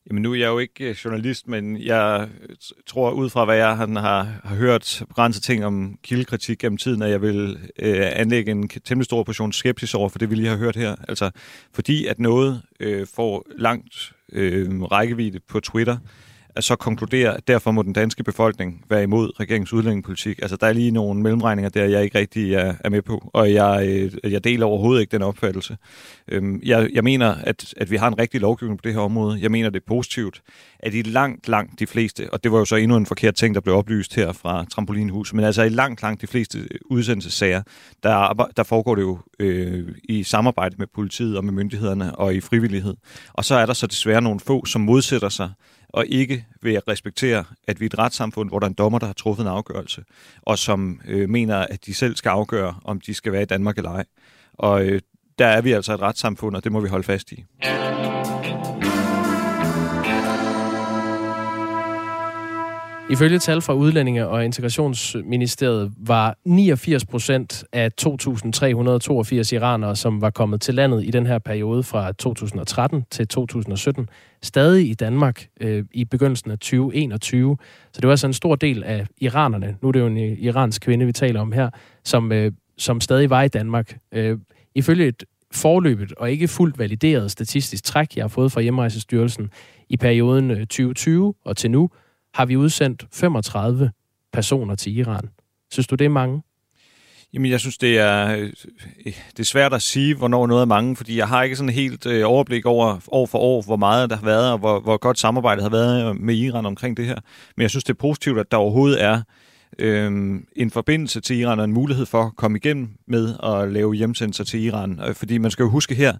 Jamen 0.07 0.23
nu 0.23 0.31
er 0.33 0.37
jeg 0.37 0.47
jo 0.47 0.59
ikke 0.59 0.89
øh, 0.89 0.95
journalist, 1.05 1.47
men 1.47 1.77
jeg 1.77 2.29
øh, 2.41 2.55
tror 2.87 3.11
ud 3.11 3.29
fra, 3.29 3.45
hvad 3.45 3.55
jeg 3.55 3.77
har, 3.77 4.23
har 4.47 4.55
hørt 4.55 5.03
begrænset 5.07 5.43
ting 5.43 5.65
om 5.65 5.97
kildekritik 6.03 6.59
gennem 6.59 6.77
tiden, 6.77 7.01
at 7.01 7.09
jeg 7.09 7.21
vil 7.21 7.59
øh, 7.79 8.11
anlægge 8.15 8.51
en 8.51 8.67
temmelig 8.67 9.05
stor 9.05 9.23
portion 9.23 9.53
skepsis 9.53 9.93
over 9.93 10.09
for 10.09 10.19
det, 10.19 10.29
vi 10.29 10.35
lige 10.35 10.47
har 10.47 10.57
hørt 10.57 10.75
her. 10.75 10.95
Altså 11.07 11.31
fordi 11.73 12.05
at 12.05 12.19
noget 12.19 12.61
øh, 12.79 13.07
får 13.15 13.45
langt 13.57 14.13
øh, 14.31 14.81
rækkevidde 14.81 15.39
på 15.39 15.59
Twitter, 15.59 15.97
at 16.59 16.63
så 16.63 16.75
konkludere, 16.75 17.37
at 17.37 17.47
derfor 17.47 17.71
må 17.71 17.81
den 17.81 17.93
danske 17.93 18.23
befolkning 18.23 18.85
være 18.89 19.03
imod 19.03 19.39
regeringens 19.39 19.73
udlændingepolitik. 19.73 20.39
Altså, 20.41 20.57
der 20.57 20.67
er 20.67 20.73
lige 20.73 20.91
nogle 20.91 21.21
mellemregninger 21.21 21.69
der, 21.69 21.85
jeg 21.85 22.03
ikke 22.03 22.19
rigtig 22.19 22.53
er, 22.53 22.73
er 22.79 22.89
med 22.89 23.01
på, 23.01 23.29
og 23.33 23.53
jeg, 23.53 23.87
øh, 23.87 24.31
jeg 24.31 24.43
deler 24.43 24.65
overhovedet 24.65 25.01
ikke 25.01 25.11
den 25.11 25.21
opfattelse. 25.21 25.77
Øhm, 26.27 26.59
jeg, 26.63 26.89
jeg 26.93 27.03
mener, 27.03 27.35
at, 27.43 27.73
at 27.77 27.91
vi 27.91 27.95
har 27.95 28.07
en 28.07 28.19
rigtig 28.19 28.41
lovgivning 28.41 28.79
på 28.79 28.81
det 28.83 28.93
her 28.93 28.99
område. 28.99 29.39
Jeg 29.41 29.51
mener, 29.51 29.69
det 29.69 29.79
er 29.79 29.87
positivt, 29.87 30.41
at 30.79 30.93
i 30.93 31.01
langt, 31.01 31.47
langt 31.47 31.79
de 31.79 31.87
fleste, 31.87 32.33
og 32.33 32.43
det 32.43 32.51
var 32.51 32.57
jo 32.57 32.65
så 32.65 32.75
endnu 32.75 32.97
en 32.97 33.05
forkert 33.05 33.35
ting, 33.35 33.55
der 33.55 33.61
blev 33.61 33.75
oplyst 33.75 34.15
her 34.15 34.31
fra 34.31 34.65
Trampolinhus, 34.65 35.33
men 35.33 35.45
altså 35.45 35.63
i 35.63 35.69
langt, 35.69 36.01
langt 36.01 36.21
de 36.21 36.27
fleste 36.27 36.67
udsendelsessager, 36.85 37.61
der, 38.03 38.49
der 38.57 38.63
foregår 38.63 38.95
det 38.95 39.01
jo 39.01 39.19
øh, 39.39 39.87
i 40.03 40.23
samarbejde 40.23 40.75
med 40.79 40.87
politiet 40.95 41.37
og 41.37 41.45
med 41.45 41.53
myndighederne 41.53 42.15
og 42.15 42.35
i 42.35 42.41
frivillighed. 42.41 42.95
Og 43.33 43.45
så 43.45 43.55
er 43.55 43.65
der 43.65 43.73
så 43.73 43.87
desværre 43.87 44.21
nogle 44.21 44.39
få, 44.39 44.65
som 44.65 44.81
modsætter 44.81 45.29
sig 45.29 45.49
og 45.89 46.05
ikke 46.07 46.45
vil 46.61 46.79
respektere, 46.79 47.43
at 47.67 47.79
vi 47.79 47.85
er 47.85 47.89
et 47.89 47.99
retssamfund, 47.99 48.49
hvor 48.49 48.59
der 48.59 48.65
er 48.65 48.69
en 48.69 48.73
dommer, 48.73 48.99
der 48.99 49.05
har 49.05 49.13
truffet 49.13 49.43
en 49.43 49.49
afgørelse, 49.49 50.03
og 50.41 50.57
som 50.57 51.01
øh, 51.07 51.29
mener, 51.29 51.57
at 51.57 51.85
de 51.85 51.93
selv 51.93 52.15
skal 52.15 52.29
afgøre, 52.29 52.75
om 52.83 53.01
de 53.01 53.13
skal 53.13 53.31
være 53.31 53.41
i 53.41 53.45
Danmark 53.45 53.77
eller 53.77 53.91
ej. 53.91 54.05
Og 54.53 54.85
øh, 54.85 55.01
der 55.39 55.47
er 55.47 55.61
vi 55.61 55.71
altså 55.71 55.93
et 55.93 56.01
retssamfund, 56.01 56.55
og 56.55 56.63
det 56.63 56.71
må 56.71 56.79
vi 56.79 56.89
holde 56.89 57.03
fast 57.03 57.31
i. 57.31 57.45
Ifølge 63.09 63.39
tal 63.39 63.61
fra 63.61 63.73
Udlændinge- 63.73 64.27
og 64.27 64.45
Integrationsministeriet 64.45 65.91
var 65.97 66.37
89 66.45 67.05
procent 67.05 67.63
af 67.73 67.89
2.382 68.01 69.55
iranere, 69.55 69.95
som 69.95 70.21
var 70.21 70.29
kommet 70.29 70.61
til 70.61 70.75
landet 70.75 71.03
i 71.05 71.11
den 71.11 71.25
her 71.25 71.39
periode 71.39 71.83
fra 71.83 72.11
2013 72.11 73.05
til 73.11 73.27
2017, 73.27 74.09
stadig 74.41 74.89
i 74.89 74.93
Danmark 74.93 75.47
øh, 75.61 75.85
i 75.91 76.05
begyndelsen 76.05 76.51
af 76.51 76.59
2021. 76.59 77.57
Så 77.93 78.01
det 78.01 78.07
var 78.07 78.11
altså 78.11 78.27
en 78.27 78.33
stor 78.33 78.55
del 78.55 78.83
af 78.83 79.07
iranerne, 79.17 79.77
nu 79.81 79.87
er 79.87 79.91
det 79.91 79.99
jo 79.99 80.07
en 80.07 80.17
øh, 80.17 80.37
iransk 80.39 80.81
kvinde, 80.81 81.05
vi 81.05 81.11
taler 81.11 81.41
om 81.41 81.51
her, 81.51 81.69
som, 82.03 82.31
øh, 82.31 82.51
som 82.77 83.01
stadig 83.01 83.29
var 83.29 83.41
i 83.41 83.47
Danmark. 83.47 83.97
Øh, 84.11 84.37
ifølge 84.75 85.07
et 85.07 85.23
forløbet 85.53 86.13
og 86.17 86.31
ikke 86.31 86.47
fuldt 86.47 86.79
valideret 86.79 87.31
statistisk 87.31 87.83
træk, 87.83 88.15
jeg 88.15 88.23
har 88.23 88.29
fået 88.29 88.51
fra 88.51 88.61
Hjemrejsestyrelsen 88.61 89.49
i 89.89 89.97
perioden 89.97 90.51
øh, 90.51 90.57
2020 90.57 91.33
og 91.45 91.57
til 91.57 91.71
nu, 91.71 91.89
har 92.33 92.45
vi 92.45 92.55
udsendt 92.55 93.05
35 93.11 93.91
personer 94.33 94.75
til 94.75 94.97
Iran. 94.97 95.29
Synes 95.71 95.87
du, 95.87 95.95
det 95.95 96.05
er 96.05 96.09
mange? 96.09 96.41
Jamen, 97.33 97.51
jeg 97.51 97.59
synes, 97.59 97.77
det 97.77 97.99
er, 97.99 98.35
øh, 98.35 98.51
det 99.05 99.39
er 99.39 99.43
svært 99.43 99.73
at 99.73 99.81
sige, 99.81 100.15
hvornår 100.15 100.47
noget 100.47 100.61
er 100.61 100.65
mange, 100.65 100.95
fordi 100.95 101.17
jeg 101.17 101.27
har 101.27 101.43
ikke 101.43 101.55
sådan 101.55 101.73
helt 101.73 102.05
øh, 102.05 102.23
overblik 102.25 102.65
over 102.65 102.99
år 103.07 103.25
for 103.25 103.37
år, 103.37 103.61
hvor 103.61 103.75
meget 103.75 104.09
der 104.09 104.15
har 104.15 104.25
været, 104.25 104.51
og 104.51 104.57
hvor, 104.57 104.79
hvor 104.79 104.97
godt 104.97 105.19
samarbejdet 105.19 105.63
har 105.63 105.69
været 105.69 106.09
øh, 106.09 106.21
med 106.21 106.35
Iran 106.35 106.65
omkring 106.65 106.97
det 106.97 107.05
her. 107.05 107.17
Men 107.57 107.61
jeg 107.61 107.69
synes, 107.69 107.83
det 107.83 107.93
er 107.93 107.97
positivt, 107.97 108.39
at 108.39 108.51
der 108.51 108.57
overhovedet 108.57 109.03
er 109.03 109.21
øh, 109.79 110.39
en 110.55 110.71
forbindelse 110.71 111.21
til 111.21 111.37
Iran 111.37 111.59
og 111.59 111.65
en 111.65 111.73
mulighed 111.73 112.05
for 112.05 112.23
at 112.23 112.35
komme 112.35 112.57
igennem 112.57 112.89
med 113.07 113.35
at 113.43 113.71
lave 113.71 113.93
hjemsendelser 113.93 114.43
til 114.43 114.63
Iran. 114.63 114.99
Fordi 115.13 115.37
man 115.37 115.51
skal 115.51 115.63
jo 115.63 115.69
huske 115.69 115.95
her, 115.95 116.13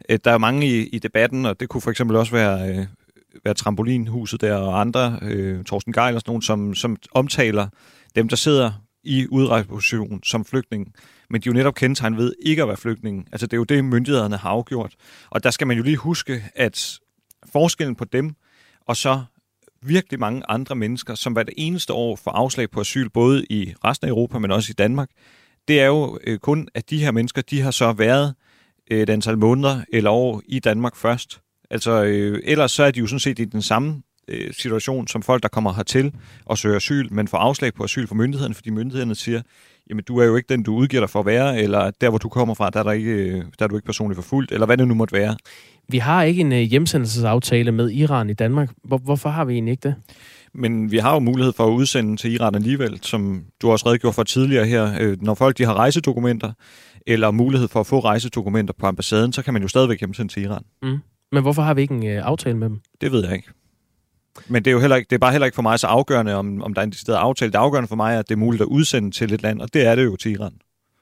at 0.00 0.24
der 0.24 0.30
er 0.30 0.38
mange 0.38 0.66
i, 0.66 0.86
i 0.86 0.98
debatten, 0.98 1.46
og 1.46 1.60
det 1.60 1.68
kunne 1.68 1.80
for 1.80 1.90
eksempel 1.90 2.16
også 2.16 2.32
være... 2.32 2.86
Være 3.44 3.54
trampolinhuset 3.54 4.40
der 4.40 4.54
og 4.54 4.80
andre, 4.80 5.18
øh, 5.22 5.64
Torsten 5.64 5.92
Geil 5.92 6.14
og 6.14 6.20
sådan 6.20 6.30
nogen, 6.30 6.42
som, 6.42 6.74
som 6.74 6.96
omtaler 7.12 7.68
dem, 8.16 8.28
der 8.28 8.36
sidder 8.36 8.72
i 9.04 9.26
udrejseposition 9.30 10.22
som 10.22 10.44
flygtning. 10.44 10.94
Men 11.30 11.40
de 11.40 11.48
er 11.48 11.50
jo 11.52 11.56
netop 11.56 11.74
kendetegnet 11.74 12.18
ved 12.18 12.32
ikke 12.42 12.62
at 12.62 12.68
være 12.68 12.76
flygtning. 12.76 13.28
Altså 13.32 13.46
det 13.46 13.52
er 13.52 13.56
jo 13.56 13.64
det, 13.64 13.84
myndighederne 13.84 14.36
har 14.36 14.50
afgjort. 14.50 14.94
Og 15.30 15.44
der 15.44 15.50
skal 15.50 15.66
man 15.66 15.76
jo 15.76 15.82
lige 15.82 15.96
huske, 15.96 16.44
at 16.54 16.98
forskellen 17.52 17.96
på 17.96 18.04
dem 18.04 18.34
og 18.86 18.96
så 18.96 19.24
virkelig 19.82 20.20
mange 20.20 20.42
andre 20.48 20.76
mennesker, 20.76 21.14
som 21.14 21.32
hver 21.32 21.42
det 21.42 21.54
eneste 21.56 21.92
år 21.92 22.16
får 22.16 22.30
afslag 22.30 22.70
på 22.70 22.80
asyl, 22.80 23.08
både 23.08 23.46
i 23.50 23.74
resten 23.84 24.06
af 24.06 24.10
Europa, 24.10 24.38
men 24.38 24.50
også 24.50 24.70
i 24.70 24.74
Danmark, 24.78 25.08
det 25.68 25.80
er 25.80 25.86
jo 25.86 26.18
øh, 26.24 26.38
kun, 26.38 26.68
at 26.74 26.90
de 26.90 26.98
her 26.98 27.10
mennesker, 27.10 27.42
de 27.42 27.60
har 27.60 27.70
så 27.70 27.92
været 27.92 28.34
øh, 28.90 29.00
et 29.00 29.10
antal 29.10 29.38
måneder 29.38 29.80
eller 29.92 30.10
år 30.10 30.42
i 30.46 30.58
Danmark 30.58 30.96
først. 30.96 31.40
Altså, 31.70 32.04
øh, 32.04 32.42
ellers 32.44 32.72
så 32.72 32.82
er 32.82 32.90
de 32.90 33.00
jo 33.00 33.06
sådan 33.06 33.20
set 33.20 33.38
i 33.38 33.44
den 33.44 33.62
samme 33.62 34.02
øh, 34.28 34.54
situation 34.54 35.08
som 35.08 35.22
folk, 35.22 35.42
der 35.42 35.48
kommer 35.48 35.72
hertil 35.72 36.12
og 36.44 36.58
søger 36.58 36.76
asyl, 36.76 37.08
men 37.10 37.28
får 37.28 37.38
afslag 37.38 37.74
på 37.74 37.84
asyl 37.84 38.06
fra 38.06 38.14
myndighederne, 38.14 38.54
fordi 38.54 38.70
myndighederne 38.70 39.14
siger, 39.14 39.42
jamen 39.90 40.04
du 40.04 40.18
er 40.18 40.24
jo 40.24 40.36
ikke 40.36 40.46
den, 40.48 40.62
du 40.62 40.74
udgiver 40.74 41.00
dig 41.00 41.10
for 41.10 41.20
at 41.20 41.26
være, 41.26 41.62
eller 41.62 41.90
der, 42.00 42.08
hvor 42.08 42.18
du 42.18 42.28
kommer 42.28 42.54
fra, 42.54 42.70
der 42.70 42.78
er, 42.78 42.82
der 42.82 42.92
ikke, 42.92 43.36
der 43.58 43.64
er 43.64 43.66
du 43.66 43.76
ikke 43.76 43.86
personligt 43.86 44.16
forfulgt, 44.16 44.52
eller 44.52 44.66
hvad 44.66 44.76
det 44.76 44.88
nu 44.88 44.94
måtte 44.94 45.14
være. 45.14 45.36
Vi 45.88 45.98
har 45.98 46.22
ikke 46.22 46.40
en 46.40 46.52
øh, 46.52 46.58
hjemsendelsesaftale 46.58 47.72
med 47.72 47.90
Iran 47.90 48.30
i 48.30 48.34
Danmark. 48.34 48.70
Hvor, 48.84 48.98
hvorfor 48.98 49.28
har 49.28 49.44
vi 49.44 49.54
egentlig 49.54 49.72
ikke 49.72 49.88
det? 49.88 49.94
Men 50.54 50.90
vi 50.90 50.98
har 50.98 51.12
jo 51.12 51.18
mulighed 51.18 51.52
for 51.52 51.66
at 51.66 51.70
udsende 51.70 52.16
til 52.16 52.32
Iran 52.32 52.54
alligevel, 52.54 52.98
som 53.02 53.44
du 53.62 53.70
også 53.70 53.88
redegjorde 53.88 54.14
for 54.14 54.22
tidligere 54.22 54.66
her. 54.66 54.96
Øh, 55.00 55.22
når 55.22 55.34
folk 55.34 55.58
de 55.58 55.64
har 55.64 55.74
rejsedokumenter, 55.74 56.52
eller 57.06 57.30
mulighed 57.30 57.68
for 57.68 57.80
at 57.80 57.86
få 57.86 58.00
rejsedokumenter 58.00 58.74
på 58.78 58.86
ambassaden, 58.86 59.32
så 59.32 59.42
kan 59.42 59.52
man 59.52 59.62
jo 59.62 59.68
stadigvæk 59.68 60.00
hjemsende 60.00 60.32
til 60.32 60.42
Iran. 60.42 60.62
Mm. 60.82 60.98
Men 61.32 61.42
hvorfor 61.42 61.62
har 61.62 61.74
vi 61.74 61.82
ikke 61.82 61.94
en 61.94 62.06
øh, 62.06 62.22
aftale 62.24 62.56
med 62.56 62.68
dem? 62.68 62.80
Det 63.00 63.12
ved 63.12 63.24
jeg 63.24 63.34
ikke. 63.34 63.48
Men 64.48 64.64
det 64.64 64.70
er 64.70 64.72
jo 64.72 64.80
heller 64.80 64.96
ikke, 64.96 65.08
det 65.08 65.14
er 65.14 65.18
bare 65.18 65.32
heller 65.32 65.46
ikke 65.46 65.54
for 65.54 65.62
mig 65.62 65.80
så 65.80 65.86
afgørende, 65.86 66.34
om, 66.34 66.62
om 66.62 66.74
der 66.74 66.80
er 66.80 66.84
en 66.84 66.92
decideret 66.92 67.18
aftale. 67.18 67.52
Det 67.52 67.58
afgørende 67.58 67.88
for 67.88 67.96
mig 67.96 68.14
er, 68.14 68.18
at 68.18 68.28
det 68.28 68.34
er 68.34 68.38
muligt 68.38 68.62
at 68.62 68.66
udsende 68.66 69.10
til 69.10 69.32
et 69.32 69.42
land, 69.42 69.60
og 69.60 69.74
det 69.74 69.86
er 69.86 69.94
det 69.94 70.04
jo 70.04 70.16
til 70.16 70.32
Iran. 70.32 70.58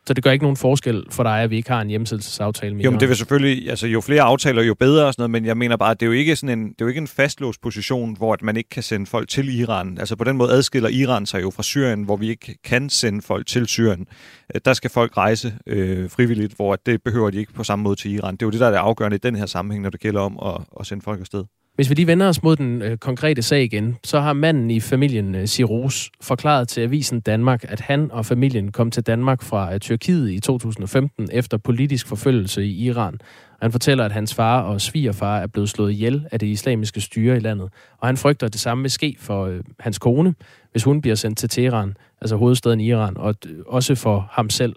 Så 0.07 0.15
det 0.15 0.25
gør 0.25 0.31
ikke 0.31 0.45
nogen 0.45 0.57
forskel 0.57 1.05
for 1.11 1.23
dig, 1.23 1.41
at 1.41 1.51
vi 1.51 1.57
ikke 1.57 1.71
har 1.71 1.81
en 1.81 1.89
hjemsendelsesaftale 1.89 2.75
med 2.75 2.85
Jo, 2.85 2.91
men 2.91 3.01
det 3.01 3.09
vil 3.09 3.17
selvfølgelig, 3.17 3.71
altså 3.71 3.87
jo 3.87 4.01
flere 4.01 4.23
aftaler, 4.23 4.63
jo 4.63 4.75
bedre 4.75 5.07
og 5.07 5.13
sådan 5.13 5.23
noget, 5.23 5.31
men 5.31 5.45
jeg 5.45 5.57
mener 5.57 5.77
bare, 5.77 5.91
at 5.91 6.01
det 6.01 6.07
er 6.07 6.09
jo 6.09 6.13
ikke 6.13 6.37
sådan 6.37 6.59
en, 6.59 6.65
det 6.69 6.81
er 6.81 6.85
jo 6.85 6.89
ikke 6.89 6.99
en 6.99 7.07
fastlåst 7.07 7.61
position, 7.61 8.17
hvor 8.17 8.33
at 8.33 8.43
man 8.43 8.57
ikke 8.57 8.71
kan 8.71 8.83
sende 8.83 9.07
folk 9.07 9.29
til 9.29 9.61
Iran. 9.61 9.99
Altså 9.99 10.17
på 10.17 10.25
den 10.25 10.37
måde 10.37 10.53
adskiller 10.53 10.89
Iran 10.89 11.27
sig 11.27 11.43
jo 11.43 11.51
fra 11.51 11.63
Syrien, 11.63 12.03
hvor 12.03 12.17
vi 12.17 12.29
ikke 12.29 12.59
kan 12.65 12.91
sende 12.91 13.23
folk 13.23 13.47
til 13.47 13.67
Syrien. 13.67 14.07
Øh, 14.55 14.61
der 14.65 14.73
skal 14.73 14.91
folk 14.91 15.17
rejse 15.17 15.55
øh, 15.67 16.11
frivilligt, 16.11 16.53
hvor 16.53 16.77
det 16.77 17.03
behøver 17.03 17.31
de 17.31 17.39
ikke 17.39 17.53
på 17.53 17.65
samme 17.65 17.83
måde 17.83 17.97
til 17.97 18.11
Iran. 18.11 18.35
Det 18.35 18.43
er 18.43 18.47
jo 18.47 18.51
det, 18.51 18.61
der 18.61 18.69
er 18.69 18.79
afgørende 18.79 19.15
i 19.15 19.21
den 19.23 19.37
her 19.37 19.47
sammenhæng, 19.47 19.83
når 19.83 19.91
det 19.91 20.01
gælder 20.01 20.21
om 20.21 20.39
at, 20.47 20.61
at 20.81 20.87
sende 20.87 21.03
folk 21.03 21.21
afsted. 21.21 21.45
Hvis 21.75 21.91
vi 21.91 21.95
lige 21.95 22.07
vender 22.07 22.29
os 22.29 22.43
mod 22.43 22.57
den 22.57 22.83
øh, 22.83 22.97
konkrete 22.97 23.43
sag 23.43 23.63
igen, 23.63 23.97
så 24.05 24.21
har 24.21 24.33
manden 24.33 24.71
i 24.71 24.81
familien 24.81 25.35
øh, 25.35 25.49
Siros 25.49 26.11
forklaret 26.21 26.69
til 26.69 26.81
Avisen 26.81 27.21
Danmark, 27.21 27.65
at 27.69 27.81
han 27.81 28.11
og 28.11 28.27
familien 28.27 28.73
kom 28.73 28.91
til 28.91 29.03
Danmark 29.03 29.43
fra 29.43 29.75
øh, 29.75 29.81
Tyrkiet 29.81 30.31
i 30.31 30.41
2015 30.41 31.29
efter 31.33 31.57
politisk 31.57 32.07
forfølgelse 32.07 32.65
i 32.65 32.85
Iran. 32.85 33.19
Han 33.63 33.73
fortæller, 33.73 34.05
at 34.05 34.13
hans 34.13 34.35
far 34.35 34.63
og 34.63 34.81
svigerfar 34.81 35.39
er 35.39 35.47
blevet 35.47 35.69
slået 35.69 35.93
ihjel 35.93 36.27
af 36.33 36.39
det 36.39 36.47
islamiske 36.47 37.01
styre 37.01 37.37
i 37.37 37.41
landet, 37.41 37.69
og 37.99 38.09
han 38.09 38.17
frygter, 38.17 38.47
at 38.47 38.53
det 38.53 38.61
samme 38.61 38.83
vil 38.83 38.91
ske 38.91 39.17
for 39.19 39.47
øh, 39.47 39.61
hans 39.81 39.99
kone, 39.99 40.35
hvis 40.73 40.85
hun 40.85 41.01
bliver 41.01 41.17
sendt 41.17 41.39
til 41.39 41.49
Teheran, 41.49 41.97
altså 42.21 42.37
hovedstaden 42.37 42.81
i 42.81 42.87
Iran, 42.87 43.17
og 43.17 43.35
øh, 43.47 43.57
også 43.67 43.95
for 43.95 44.29
ham 44.33 44.51
selv. 44.51 44.75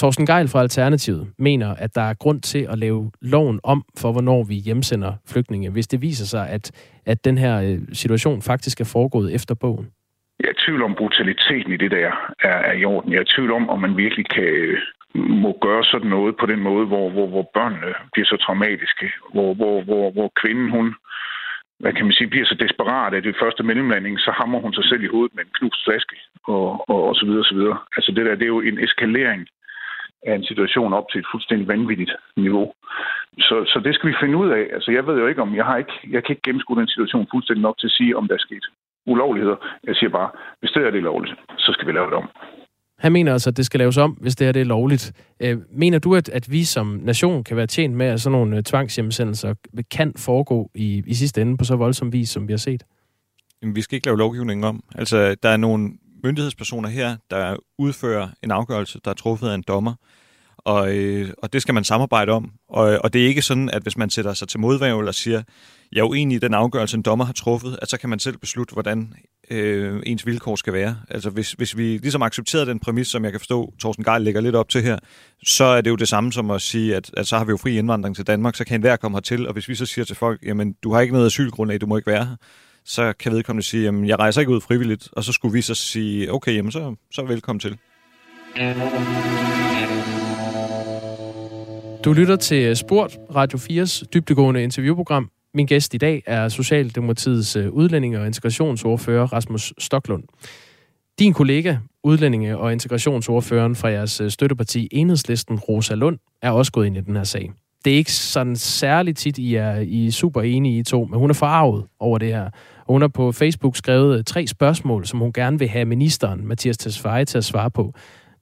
Torsten 0.00 0.26
Geil 0.26 0.48
fra 0.48 0.60
Alternativet 0.60 1.32
mener, 1.38 1.74
at 1.74 1.94
der 1.94 2.00
er 2.00 2.14
grund 2.14 2.40
til 2.40 2.66
at 2.72 2.78
lave 2.78 3.10
loven 3.22 3.60
om 3.64 3.84
for, 4.00 4.12
hvornår 4.12 4.44
vi 4.44 4.54
hjemsender 4.54 5.12
flygtninge, 5.32 5.70
hvis 5.70 5.86
det 5.86 6.02
viser 6.02 6.26
sig, 6.26 6.48
at, 6.48 6.64
at 7.06 7.24
den 7.24 7.38
her 7.38 7.54
øh, 7.62 7.78
situation 7.92 8.42
faktisk 8.42 8.80
er 8.80 8.90
foregået 8.92 9.34
efter 9.34 9.54
bogen. 9.54 9.86
Jeg 10.40 10.46
er 10.46 10.52
i 10.52 10.64
tvivl 10.66 10.82
om 10.82 10.94
brutaliteten 10.94 11.72
i 11.72 11.76
det 11.76 11.90
der 11.90 12.12
er, 12.40 12.58
er 12.70 12.72
i 12.72 12.84
orden. 12.84 13.12
Jeg 13.12 13.18
er 13.18 13.22
i 13.28 13.34
tvivl 13.34 13.52
om, 13.52 13.70
om 13.70 13.80
man 13.80 13.96
virkelig 13.96 14.26
kan, 14.28 14.44
øh, 14.44 14.78
må 15.14 15.58
gøre 15.60 15.84
sådan 15.84 16.10
noget 16.10 16.36
på 16.40 16.46
den 16.46 16.60
måde, 16.60 16.86
hvor, 16.86 17.10
hvor, 17.10 17.26
hvor 17.26 17.50
børnene 17.54 17.92
bliver 18.12 18.26
så 18.26 18.36
traumatiske, 18.36 19.12
hvor, 19.32 19.54
hvor, 19.54 19.82
hvor, 19.82 20.10
hvor 20.10 20.32
kvinden, 20.40 20.70
hun, 20.70 20.94
hvad 21.80 21.92
kan 21.92 22.04
man 22.04 22.12
sige, 22.12 22.30
bliver 22.30 22.46
så 22.46 22.56
desperat, 22.64 23.14
at 23.14 23.24
det 23.24 23.40
første 23.42 23.62
mellemlanding, 23.62 24.18
så 24.20 24.30
hammer 24.30 24.60
hun 24.60 24.74
sig 24.74 24.84
selv 24.84 25.02
i 25.04 25.12
hovedet 25.12 25.34
med 25.34 25.44
en 25.44 25.54
knust 25.58 25.84
flaske, 25.84 26.16
og, 26.44 26.90
og, 26.90 27.08
og 27.08 27.14
så 27.14 27.24
videre, 27.26 27.40
og 27.44 27.50
så 27.50 27.54
videre. 27.54 27.78
Altså 27.96 28.12
det 28.16 28.26
der, 28.26 28.34
det 28.34 28.42
er 28.42 28.56
jo 28.56 28.60
en 28.60 28.78
eskalering 28.78 29.48
af 30.26 30.34
en 30.34 30.44
situation 30.44 30.92
op 30.92 31.06
til 31.10 31.18
et 31.18 31.30
fuldstændig 31.32 31.68
vanvittigt 31.68 32.12
niveau. 32.36 32.72
Så, 33.38 33.56
så 33.72 33.80
det 33.84 33.94
skal 33.94 34.10
vi 34.10 34.16
finde 34.20 34.36
ud 34.36 34.50
af. 34.50 34.64
Altså 34.76 34.90
jeg 34.90 35.06
ved 35.06 35.16
jo 35.18 35.26
ikke 35.26 35.42
om, 35.42 35.56
jeg 35.56 35.64
har 35.64 35.76
ikke, 35.76 35.96
jeg 36.10 36.24
kan 36.24 36.32
ikke 36.32 36.46
gennemskue 36.46 36.80
den 36.80 36.88
situation 36.88 37.28
fuldstændig 37.32 37.62
nok 37.62 37.78
til 37.78 37.86
at 37.86 37.96
sige, 37.98 38.16
om 38.16 38.28
der 38.28 38.34
er 38.34 38.46
sket 38.48 38.64
ulovligheder. 39.06 39.56
Jeg 39.84 39.94
siger 39.96 40.10
bare, 40.10 40.30
hvis 40.60 40.70
det 40.70 40.82
er 40.86 40.90
det 40.90 41.02
lovligt, 41.02 41.34
så 41.58 41.72
skal 41.72 41.86
vi 41.86 41.92
lave 41.92 42.06
det 42.06 42.14
om. 42.14 42.28
Han 42.98 43.12
mener 43.12 43.32
altså, 43.32 43.50
at 43.50 43.56
det 43.56 43.66
skal 43.66 43.78
laves 43.78 43.98
om, 43.98 44.10
hvis 44.10 44.36
det 44.36 44.48
er 44.48 44.52
det 44.52 44.60
er 44.60 44.64
lovligt. 44.64 45.12
Øh, 45.42 45.56
mener 45.70 45.98
du, 45.98 46.14
at, 46.14 46.28
at 46.28 46.50
vi 46.50 46.64
som 46.64 46.86
nation 46.86 47.44
kan 47.44 47.56
være 47.56 47.66
tjent 47.66 47.94
med, 47.94 48.06
at 48.06 48.20
sådan 48.20 48.38
nogle 48.38 48.56
øh, 48.56 48.62
tvangshjemsendelser 48.62 49.54
kan 49.90 50.12
foregå 50.16 50.70
i, 50.74 51.02
i 51.06 51.14
sidste 51.14 51.42
ende 51.42 51.56
på 51.56 51.64
så 51.64 51.76
voldsom 51.76 52.12
vis, 52.12 52.28
som 52.28 52.48
vi 52.48 52.52
har 52.52 52.58
set? 52.58 52.82
Jamen, 53.62 53.76
vi 53.76 53.80
skal 53.80 53.96
ikke 53.96 54.06
lave 54.06 54.18
lovgivningen 54.18 54.64
om. 54.64 54.84
Altså, 54.94 55.36
der 55.42 55.48
er 55.48 55.56
nogle 55.56 55.92
myndighedspersoner 56.24 56.88
her, 56.88 57.16
der 57.30 57.56
udfører 57.78 58.28
en 58.42 58.50
afgørelse, 58.50 59.00
der 59.04 59.10
er 59.10 59.14
truffet 59.14 59.48
af 59.48 59.54
en 59.54 59.64
dommer, 59.68 59.94
og, 60.58 60.96
øh, 60.96 61.30
og 61.38 61.52
det 61.52 61.62
skal 61.62 61.74
man 61.74 61.84
samarbejde 61.84 62.32
om. 62.32 62.50
Og, 62.68 62.98
og 63.04 63.12
det 63.12 63.22
er 63.22 63.26
ikke 63.26 63.42
sådan, 63.42 63.70
at 63.70 63.82
hvis 63.82 63.96
man 63.96 64.10
sætter 64.10 64.34
sig 64.34 64.48
til 64.48 64.60
modvæv 64.60 64.98
og 64.98 65.14
siger, 65.14 65.42
jeg 65.92 66.00
er 66.00 66.04
uenig 66.04 66.36
i 66.36 66.38
den 66.38 66.54
afgørelse, 66.54 66.96
en 66.96 67.02
dommer 67.02 67.24
har 67.24 67.32
truffet, 67.32 67.78
at 67.82 67.90
så 67.90 67.98
kan 67.98 68.10
man 68.10 68.18
selv 68.18 68.38
beslutte, 68.38 68.72
hvordan 68.72 69.14
øh, 69.50 70.02
ens 70.06 70.26
vilkår 70.26 70.56
skal 70.56 70.72
være. 70.72 70.96
Altså 71.08 71.30
hvis, 71.30 71.52
hvis 71.52 71.76
vi 71.76 71.98
ligesom 71.98 72.22
accepterer 72.22 72.64
den 72.64 72.78
præmis, 72.78 73.08
som 73.08 73.24
jeg 73.24 73.32
kan 73.32 73.40
forstå, 73.40 73.72
Thorsten 73.80 74.04
Geil 74.04 74.22
lægger 74.22 74.40
lidt 74.40 74.54
op 74.54 74.68
til 74.68 74.82
her, 74.82 74.98
så 75.46 75.64
er 75.64 75.80
det 75.80 75.90
jo 75.90 75.96
det 75.96 76.08
samme 76.08 76.32
som 76.32 76.50
at 76.50 76.62
sige, 76.62 76.96
at, 76.96 77.10
at 77.16 77.26
så 77.26 77.38
har 77.38 77.44
vi 77.44 77.50
jo 77.50 77.56
fri 77.56 77.78
indvandring 77.78 78.16
til 78.16 78.26
Danmark, 78.26 78.56
så 78.56 78.64
kan 78.64 78.74
enhver 78.74 78.96
komme 78.96 79.16
hertil, 79.16 79.46
og 79.46 79.52
hvis 79.52 79.68
vi 79.68 79.74
så 79.74 79.86
siger 79.86 80.04
til 80.04 80.16
folk, 80.16 80.42
jamen 80.42 80.74
du 80.82 80.92
har 80.92 81.00
ikke 81.00 81.12
noget 81.12 81.26
asylgrundlag, 81.26 81.80
du 81.80 81.86
må 81.86 81.96
ikke 81.96 82.10
være 82.10 82.24
her, 82.24 82.36
så 82.84 83.12
kan 83.18 83.32
vedkommende 83.32 83.66
sige, 83.66 83.82
jamen 83.82 84.06
jeg 84.06 84.18
rejser 84.18 84.40
ikke 84.40 84.52
ud 84.52 84.60
frivilligt, 84.60 85.08
og 85.12 85.24
så 85.24 85.32
skulle 85.32 85.52
vi 85.52 85.60
så 85.60 85.74
sige, 85.74 86.32
okay, 86.32 86.56
jamen 86.56 86.72
så, 86.72 86.94
så 87.12 87.22
velkommen 87.22 87.60
til. 87.60 87.78
Du 92.04 92.12
lytter 92.12 92.36
til 92.36 92.64
øh, 92.64 92.76
Sport, 92.76 93.18
Radio 93.34 93.58
4's 93.58 94.04
dybtegående 94.14 94.62
interviewprogram. 94.62 95.30
Min 95.54 95.66
gæst 95.66 95.94
i 95.94 95.98
dag 95.98 96.22
er 96.26 96.48
Socialdemokratiets 96.48 97.56
øh, 97.56 97.70
udlændinge- 97.70 98.20
og 98.20 98.26
integrationsordfører 98.26 99.26
Rasmus 99.32 99.72
Stoklund. 99.78 100.22
Din 101.18 101.32
kollega, 101.32 101.76
udlændinge- 102.02 102.58
og 102.58 102.72
integrationsordføreren 102.72 103.76
fra 103.76 103.88
jeres 103.88 104.20
øh, 104.20 104.30
støtteparti 104.30 104.88
Enhedslisten, 104.92 105.58
Rosa 105.58 105.94
Lund, 105.94 106.18
er 106.42 106.50
også 106.50 106.72
gået 106.72 106.86
ind 106.86 106.96
i 106.96 107.00
den 107.00 107.16
her 107.16 107.24
sag. 107.24 107.52
Det 107.84 107.92
er 107.92 107.96
ikke 107.96 108.12
sådan 108.12 108.56
særligt 108.56 109.18
tit, 109.18 109.38
I 109.38 109.54
er, 109.54 109.74
I 109.76 110.06
er 110.06 110.10
super 110.10 110.42
enige 110.42 110.78
i 110.78 110.82
to, 110.82 111.04
men 111.04 111.18
hun 111.18 111.30
er 111.30 111.34
forarvet 111.34 111.84
over 112.00 112.18
det 112.18 112.28
her. 112.28 112.50
Og 112.86 112.92
hun 112.92 113.00
har 113.00 113.08
på 113.08 113.32
Facebook 113.32 113.76
skrevet 113.76 114.18
øh, 114.18 114.24
tre 114.24 114.46
spørgsmål, 114.46 115.06
som 115.06 115.18
hun 115.18 115.32
gerne 115.32 115.58
vil 115.58 115.68
have 115.68 115.84
ministeren, 115.84 116.46
Mathias 116.46 116.78
Tesfaye, 116.78 117.24
til 117.24 117.38
at 117.38 117.44
svare 117.44 117.70
på. 117.70 117.94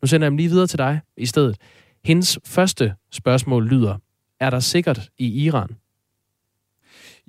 Nu 0.03 0.07
sender 0.07 0.25
jeg 0.25 0.31
dem 0.31 0.37
lige 0.37 0.49
videre 0.49 0.67
til 0.67 0.79
dig 0.79 1.01
i 1.17 1.27
stedet. 1.27 1.57
Hendes 2.05 2.39
første 2.47 2.95
spørgsmål 3.13 3.69
lyder, 3.69 3.97
er 4.41 4.51
der 4.51 4.61
sikkert 4.61 5.09
i 5.19 5.45
Iran? 5.45 5.69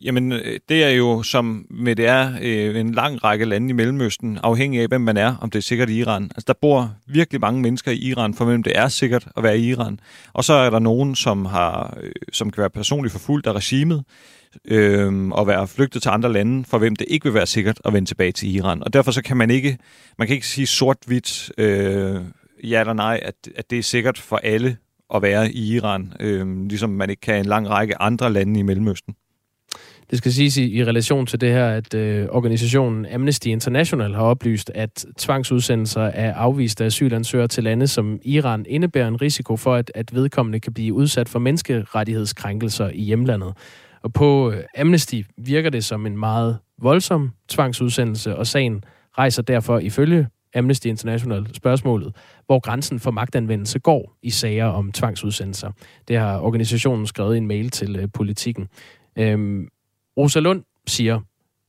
Jamen, 0.03 0.31
øh, 0.31 0.59
det 0.69 0.83
er 0.83 0.89
jo, 0.89 1.23
som 1.23 1.65
med 1.69 1.95
det 1.95 2.07
er 2.07 2.33
øh, 2.41 2.79
en 2.79 2.91
lang 2.91 3.23
række 3.23 3.45
lande 3.45 3.69
i 3.69 3.73
Mellemøsten, 3.73 4.39
afhængig 4.43 4.81
af, 4.81 4.87
hvem 4.87 5.01
man 5.01 5.17
er, 5.17 5.35
om 5.41 5.49
det 5.49 5.59
er 5.59 5.63
sikkert 5.63 5.89
i 5.89 5.99
Iran. 5.99 6.23
Altså, 6.23 6.43
der 6.47 6.53
bor 6.61 6.95
virkelig 7.07 7.41
mange 7.41 7.61
mennesker 7.61 7.91
i 7.91 7.97
Iran, 7.97 8.33
for 8.33 8.45
hvem 8.45 8.63
det 8.63 8.77
er 8.77 8.87
sikkert 8.87 9.27
at 9.37 9.43
være 9.43 9.59
i 9.59 9.69
Iran. 9.69 9.99
Og 10.33 10.43
så 10.43 10.53
er 10.53 10.69
der 10.69 10.79
nogen, 10.79 11.15
som, 11.15 11.45
har, 11.45 11.97
øh, 12.01 12.11
som 12.33 12.49
kan 12.49 12.61
være 12.61 12.69
personligt 12.69 13.11
forfulgt 13.11 13.47
af 13.47 13.53
regimet, 13.53 14.03
øh, 14.65 15.27
og 15.27 15.47
være 15.47 15.67
flygtet 15.67 16.01
til 16.01 16.09
andre 16.09 16.33
lande, 16.33 16.65
for 16.65 16.77
hvem 16.77 16.95
det 16.95 17.07
ikke 17.09 17.23
vil 17.23 17.33
være 17.33 17.47
sikkert 17.47 17.81
at 17.85 17.93
vende 17.93 18.09
tilbage 18.09 18.31
til 18.31 18.55
Iran. 18.55 18.83
Og 18.83 18.93
derfor 18.93 19.11
så 19.11 19.21
kan 19.21 19.37
man 19.37 19.49
ikke, 19.49 19.77
man 20.17 20.27
kan 20.27 20.35
ikke 20.35 20.47
sige 20.47 20.67
sort-hvidt, 20.67 21.51
øh, 21.57 22.21
ja 22.63 22.79
eller 22.79 22.93
nej, 22.93 23.19
at, 23.21 23.35
at 23.55 23.69
det 23.69 23.79
er 23.79 23.83
sikkert 23.83 24.17
for 24.17 24.37
alle 24.37 24.77
at 25.15 25.21
være 25.21 25.51
i 25.51 25.75
Iran, 25.75 26.13
øh, 26.19 26.67
ligesom 26.67 26.89
man 26.89 27.09
ikke 27.09 27.21
kan 27.21 27.39
en 27.39 27.45
lang 27.45 27.69
række 27.69 28.01
andre 28.01 28.33
lande 28.33 28.59
i 28.59 28.63
Mellemøsten. 28.63 29.15
Det 30.09 30.17
skal 30.17 30.31
siges 30.31 30.57
i, 30.57 30.77
i 30.77 30.83
relation 30.83 31.25
til 31.25 31.41
det 31.41 31.49
her, 31.49 31.67
at 31.67 31.93
øh, 31.93 32.27
organisationen 32.31 33.05
Amnesty 33.05 33.47
International 33.47 34.13
har 34.13 34.23
oplyst, 34.23 34.71
at 34.75 35.05
tvangsudsendelser 35.17 36.01
af 36.01 36.31
afviste 36.35 36.85
asylansøgere 36.85 37.47
til 37.47 37.63
lande 37.63 37.87
som 37.87 38.19
Iran 38.23 38.65
indebærer 38.69 39.07
en 39.07 39.21
risiko 39.21 39.57
for, 39.57 39.75
at, 39.75 39.91
at 39.95 40.15
vedkommende 40.15 40.59
kan 40.59 40.73
blive 40.73 40.93
udsat 40.93 41.29
for 41.29 41.39
menneskerettighedskrænkelser 41.39 42.89
i 42.89 43.01
hjemlandet. 43.01 43.53
Og 44.03 44.13
på 44.13 44.51
øh, 44.51 44.63
Amnesty 44.77 45.21
virker 45.37 45.69
det 45.69 45.85
som 45.85 46.05
en 46.05 46.17
meget 46.17 46.57
voldsom 46.81 47.31
tvangsudsendelse, 47.49 48.35
og 48.35 48.47
sagen 48.47 48.83
rejser 49.17 49.41
derfor 49.41 49.79
ifølge 49.79 50.27
Amnesty 50.55 50.87
International 50.87 51.47
spørgsmålet, 51.53 52.15
hvor 52.45 52.59
grænsen 52.59 52.99
for 52.99 53.11
magtanvendelse 53.11 53.79
går 53.79 54.17
i 54.23 54.29
sager 54.29 54.65
om 54.65 54.91
tvangsudsendelser. 54.91 55.71
Det 56.07 56.17
har 56.17 56.39
organisationen 56.39 57.07
skrevet 57.07 57.35
i 57.35 57.37
en 57.37 57.47
mail 57.47 57.69
til 57.69 57.95
øh, 57.95 58.07
politikken. 58.13 58.67
Øhm, 59.17 59.67
Rosa 60.17 60.39
Lund 60.39 60.63
siger, 60.87 61.19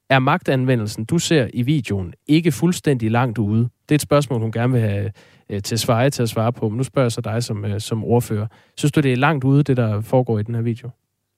er 0.09 0.19
magtanvendelsen, 0.19 1.05
du 1.05 1.19
ser 1.19 1.49
i 1.55 1.63
videoen, 1.63 2.15
ikke 2.27 2.53
fuldstændig 2.53 3.11
langt 3.11 3.39
ude? 3.39 3.63
Det 3.63 3.91
er 3.91 3.95
et 3.95 4.03
spørgsmål, 4.03 4.41
hun 4.41 4.53
gerne 4.53 4.73
vil 4.73 4.83
have 4.83 5.13
øh, 5.51 5.63
til 5.63 5.79
svare 5.79 6.11
til 6.11 6.23
at 6.23 6.29
svare 6.29 6.53
på. 6.53 6.69
Men 6.69 6.77
nu 6.77 6.83
spørger 6.83 7.05
jeg 7.05 7.13
så 7.13 7.21
dig 7.21 7.43
som, 7.43 7.65
øh, 7.65 7.81
som 7.81 8.05
ordfører. 8.05 8.47
Synes 8.77 8.93
du, 8.93 9.01
det 9.01 9.13
er 9.13 9.17
langt 9.17 9.45
ude, 9.45 9.63
det 9.63 9.77
der 9.77 10.01
foregår 10.01 10.39
i 10.39 10.43
den 10.43 10.55
her 10.55 10.63
video? 10.63 10.91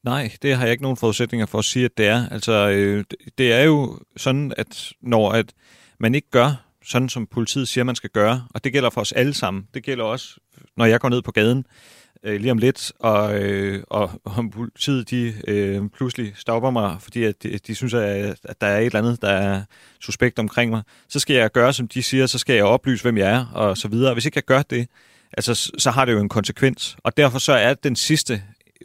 Nej, 0.05 0.31
det 0.42 0.57
har 0.57 0.62
jeg 0.62 0.73
ikke 0.73 0.83
nogen 0.83 0.97
forudsætninger 0.97 1.47
for 1.47 1.59
at 1.59 1.64
sige, 1.64 1.85
at 1.85 1.99
det 1.99 2.07
er. 2.07 2.29
Altså, 2.29 2.71
øh, 2.71 3.05
det 3.38 3.53
er 3.53 3.62
jo 3.62 3.99
sådan, 4.16 4.53
at 4.57 4.92
når 5.03 5.31
at 5.31 5.53
man 5.99 6.14
ikke 6.14 6.31
gør 6.31 6.64
sådan, 6.85 7.09
som 7.09 7.27
politiet 7.27 7.69
siger, 7.69 7.85
man 7.85 7.95
skal 7.95 8.11
gøre, 8.11 8.42
og 8.55 8.64
det 8.64 8.73
gælder 8.73 8.90
for 8.90 9.01
os 9.01 9.12
alle 9.12 9.35
sammen. 9.35 9.69
Det 9.75 9.83
gælder 9.83 10.05
også, 10.05 10.37
når 10.77 10.85
jeg 10.85 11.01
går 11.01 11.09
ned 11.09 11.23
på 11.23 11.33
gaden, 11.33 11.59
øh, 11.59 11.96
Øh, 12.24 12.40
lige 12.40 12.50
om 12.50 12.59
lidt, 12.59 12.92
og, 12.98 13.42
øh, 13.42 13.83
og 13.87 14.11
om 14.24 14.50
politiet 14.50 15.11
de, 15.11 15.35
øh, 15.48 15.83
pludselig 15.96 16.33
stopper 16.37 16.70
mig, 16.70 16.96
fordi 17.00 17.24
at 17.24 17.42
de, 17.42 17.59
de 17.66 17.74
synes, 17.74 17.94
at, 17.94 18.37
at 18.44 18.61
der 18.61 18.66
er 18.66 18.79
et 18.79 18.87
eller 18.87 18.98
andet, 18.98 19.22
der 19.22 19.29
er 19.31 19.62
suspekt 20.00 20.38
omkring 20.38 20.70
mig, 20.70 20.83
så 21.09 21.18
skal 21.18 21.37
jeg 21.37 21.52
gøre, 21.52 21.72
som 21.72 21.88
de 21.88 22.02
siger, 22.02 22.26
så 22.26 22.38
skal 22.38 22.55
jeg 22.55 22.64
oplyse, 22.64 23.02
hvem 23.02 23.18
jeg 23.18 23.31
er, 23.31 23.46
og 23.55 23.76
så 23.76 23.88
videre. 23.88 24.12
Hvis 24.12 24.24
ikke 24.24 24.37
jeg 24.37 24.44
gør 24.44 24.62
det, 24.62 24.88
altså, 25.33 25.72
så 25.79 25.90
har 25.90 26.05
det 26.05 26.12
jo 26.12 26.20
en 26.20 26.29
konsekvens. 26.29 26.96
Og 27.05 27.16
derfor 27.16 27.38
så 27.38 27.52
er 27.52 27.74
den 27.74 27.96
sidste 27.96 28.42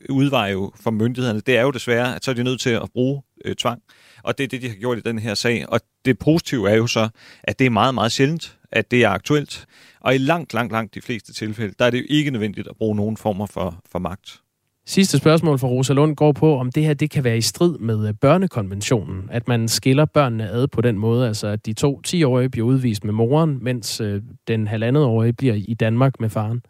udvej 0.10 0.48
jo 0.52 0.72
for 0.82 0.92
myndighederne, 0.92 1.40
det 1.40 1.58
er 1.58 1.62
jo 1.62 1.72
desværre, 1.72 2.16
at 2.16 2.26
så 2.26 2.32
er 2.32 2.36
de 2.36 2.44
nødt 2.44 2.62
til 2.62 2.70
at 2.70 2.90
bruge 2.94 3.22
øh, 3.46 3.56
tvang. 3.56 3.82
Og 4.24 4.38
det 4.38 4.44
er 4.44 4.48
det, 4.48 4.62
de 4.62 4.68
har 4.68 4.76
gjort 4.76 4.98
i 4.98 5.02
den 5.02 5.20
her 5.20 5.34
sag. 5.34 5.66
Og 5.70 5.82
det 6.06 6.20
positive 6.20 6.70
er 6.70 6.76
jo 6.76 6.88
så, 6.88 7.10
at 7.44 7.60
det 7.60 7.66
er 7.66 7.70
meget, 7.70 7.94
meget 7.94 8.12
sjældent, 8.12 8.58
at 8.72 8.92
det 8.92 9.04
er 9.04 9.10
aktuelt. 9.10 9.66
Og 10.00 10.16
i 10.16 10.18
langt, 10.18 10.54
langt, 10.54 10.72
langt 10.72 10.96
de 10.96 11.02
fleste 11.02 11.34
tilfælde, 11.34 11.74
der 11.80 11.86
er 11.86 11.90
det 11.90 11.98
jo 11.98 12.06
ikke 12.10 12.32
nødvendigt 12.32 12.68
at 12.68 12.76
bruge 12.76 12.96
nogen 12.96 13.18
former 13.18 13.46
for, 13.46 13.82
for 13.92 14.00
magt. 14.00 14.42
Sidste 14.86 15.18
spørgsmål 15.18 15.60
fra 15.60 15.68
Rosa 15.68 15.94
Lund 15.94 16.16
går 16.16 16.32
på, 16.32 16.58
om 16.58 16.72
det 16.72 16.84
her 16.84 16.94
det 16.94 17.12
kan 17.12 17.24
være 17.24 17.38
i 17.38 17.42
strid 17.42 17.78
med 17.78 18.08
øh, 18.08 18.14
børnekonventionen, 18.14 19.30
at 19.32 19.48
man 19.48 19.68
skiller 19.68 20.06
børnene 20.06 20.50
ad 20.50 20.68
på 20.68 20.82
den 20.82 20.98
måde, 20.98 21.28
altså 21.28 21.48
at 21.48 21.66
de 21.66 21.74
to 21.74 22.02
10-årige 22.08 22.50
bliver 22.50 22.68
udvist 22.68 23.04
med 23.04 23.14
moren, 23.14 23.60
mens 23.62 24.02
øh, 24.02 24.22
den 24.48 24.68
halvandet-årige 24.68 25.34
bliver 25.34 25.56
i 25.68 25.74
Danmark 25.74 26.20
med 26.20 26.30
faren. 26.30 26.62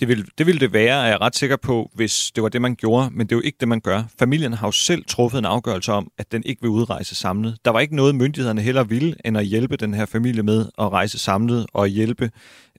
Det 0.00 0.08
ville, 0.08 0.24
det 0.38 0.46
ville 0.46 0.60
det 0.60 0.72
være, 0.72 1.04
er 1.04 1.08
jeg 1.08 1.20
ret 1.20 1.36
sikker 1.36 1.56
på, 1.56 1.90
hvis 1.94 2.32
det 2.34 2.42
var 2.42 2.48
det, 2.48 2.62
man 2.62 2.74
gjorde, 2.74 3.10
men 3.12 3.26
det 3.26 3.32
er 3.32 3.36
jo 3.36 3.42
ikke 3.42 3.56
det, 3.60 3.68
man 3.68 3.80
gør. 3.80 4.02
Familien 4.18 4.52
har 4.52 4.66
jo 4.66 4.72
selv 4.72 5.04
truffet 5.08 5.38
en 5.38 5.44
afgørelse 5.44 5.92
om, 5.92 6.08
at 6.18 6.32
den 6.32 6.42
ikke 6.46 6.62
vil 6.62 6.70
udrejse 6.70 7.14
samlet. 7.14 7.56
Der 7.64 7.70
var 7.70 7.80
ikke 7.80 7.96
noget, 7.96 8.14
myndighederne 8.14 8.60
heller 8.60 8.84
ville, 8.84 9.14
end 9.24 9.38
at 9.38 9.44
hjælpe 9.44 9.76
den 9.76 9.94
her 9.94 10.06
familie 10.06 10.42
med 10.42 10.66
at 10.78 10.92
rejse 10.92 11.18
samlet 11.18 11.66
og 11.72 11.88
hjælpe 11.88 12.30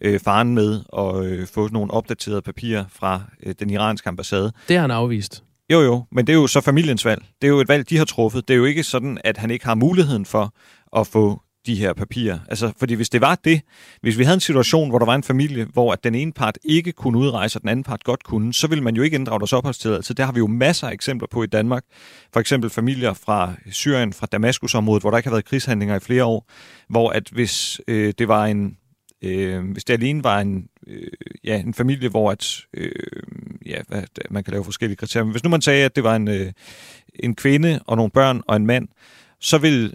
øh, 0.01 0.19
faren 0.19 0.55
med 0.55 0.81
at 0.97 1.25
øh, 1.25 1.47
få 1.47 1.67
nogle 1.67 1.91
opdaterede 1.91 2.41
papirer 2.41 2.85
fra 2.89 3.21
øh, 3.43 3.55
den 3.59 3.69
iranske 3.69 4.09
ambassade. 4.09 4.51
Det 4.67 4.75
har 4.75 4.81
han 4.81 4.91
afvist. 4.91 5.43
Jo, 5.71 5.81
jo, 5.81 6.03
men 6.11 6.27
det 6.27 6.33
er 6.33 6.37
jo 6.37 6.47
så 6.47 6.61
familiens 6.61 7.05
valg. 7.05 7.21
Det 7.41 7.47
er 7.47 7.51
jo 7.51 7.59
et 7.59 7.67
valg, 7.67 7.89
de 7.89 7.97
har 7.97 8.05
truffet. 8.05 8.47
Det 8.47 8.53
er 8.53 8.57
jo 8.57 8.65
ikke 8.65 8.83
sådan, 8.83 9.17
at 9.23 9.37
han 9.37 9.51
ikke 9.51 9.65
har 9.65 9.75
muligheden 9.75 10.25
for 10.25 10.53
at 10.99 11.07
få 11.07 11.41
de 11.65 11.75
her 11.75 11.93
papirer. 11.93 12.39
Altså, 12.49 12.73
fordi 12.79 12.93
hvis 12.93 13.09
det 13.09 13.21
var 13.21 13.35
det, 13.35 13.61
hvis 14.01 14.17
vi 14.17 14.23
havde 14.23 14.33
en 14.33 14.41
situation, 14.41 14.89
hvor 14.89 14.99
der 14.99 15.05
var 15.05 15.15
en 15.15 15.23
familie, 15.23 15.67
hvor 15.73 15.93
at 15.93 16.03
den 16.03 16.15
ene 16.15 16.31
part 16.31 16.57
ikke 16.63 16.91
kunne 16.91 17.17
udrejse, 17.17 17.57
og 17.57 17.61
den 17.61 17.69
anden 17.69 17.83
part 17.83 18.03
godt 18.03 18.23
kunne, 18.23 18.53
så 18.53 18.67
ville 18.67 18.83
man 18.83 18.95
jo 18.95 19.01
ikke 19.01 19.15
inddrage 19.15 19.39
deres 19.39 19.53
opholdstilladelse. 19.53 20.13
Det 20.13 20.25
har 20.25 20.31
vi 20.31 20.39
jo 20.39 20.47
masser 20.47 20.87
af 20.87 20.93
eksempler 20.93 21.27
på 21.31 21.43
i 21.43 21.47
Danmark. 21.47 21.83
For 22.33 22.39
eksempel 22.39 22.69
familier 22.69 23.13
fra 23.13 23.53
Syrien, 23.71 24.13
fra 24.13 24.27
Damaskusområdet, 24.31 25.03
hvor 25.03 25.09
der 25.09 25.17
ikke 25.17 25.29
har 25.29 25.35
været 25.35 25.45
krigshandlinger 25.45 25.95
i 25.95 25.99
flere 25.99 26.25
år, 26.25 26.49
hvor 26.89 27.09
at 27.09 27.29
hvis 27.31 27.81
øh, 27.87 28.13
det 28.17 28.27
var 28.27 28.45
en 28.45 28.77
Øh, 29.25 29.71
hvis 29.71 29.83
det 29.83 29.93
alene 29.93 30.23
var 30.23 30.39
en, 30.39 30.67
øh, 30.87 31.07
ja, 31.43 31.59
en 31.59 31.73
familie, 31.73 32.09
hvor 32.09 32.31
at, 32.31 32.61
øh, 32.73 32.91
ja, 33.65 33.81
hvad, 33.87 34.03
man 34.29 34.43
kan 34.43 34.51
lave 34.51 34.63
forskellige 34.63 34.97
kriterier, 34.97 35.23
men 35.23 35.31
hvis 35.31 35.43
nu 35.43 35.49
man 35.49 35.61
sagde, 35.61 35.85
at 35.85 35.95
det 35.95 36.03
var 36.03 36.15
en, 36.15 36.27
øh, 36.27 36.51
en 37.15 37.35
kvinde 37.35 37.79
og 37.87 37.97
nogle 37.97 38.11
børn 38.11 38.41
og 38.47 38.55
en 38.55 38.65
mand, 38.65 38.87
så 39.39 39.57
vil 39.57 39.93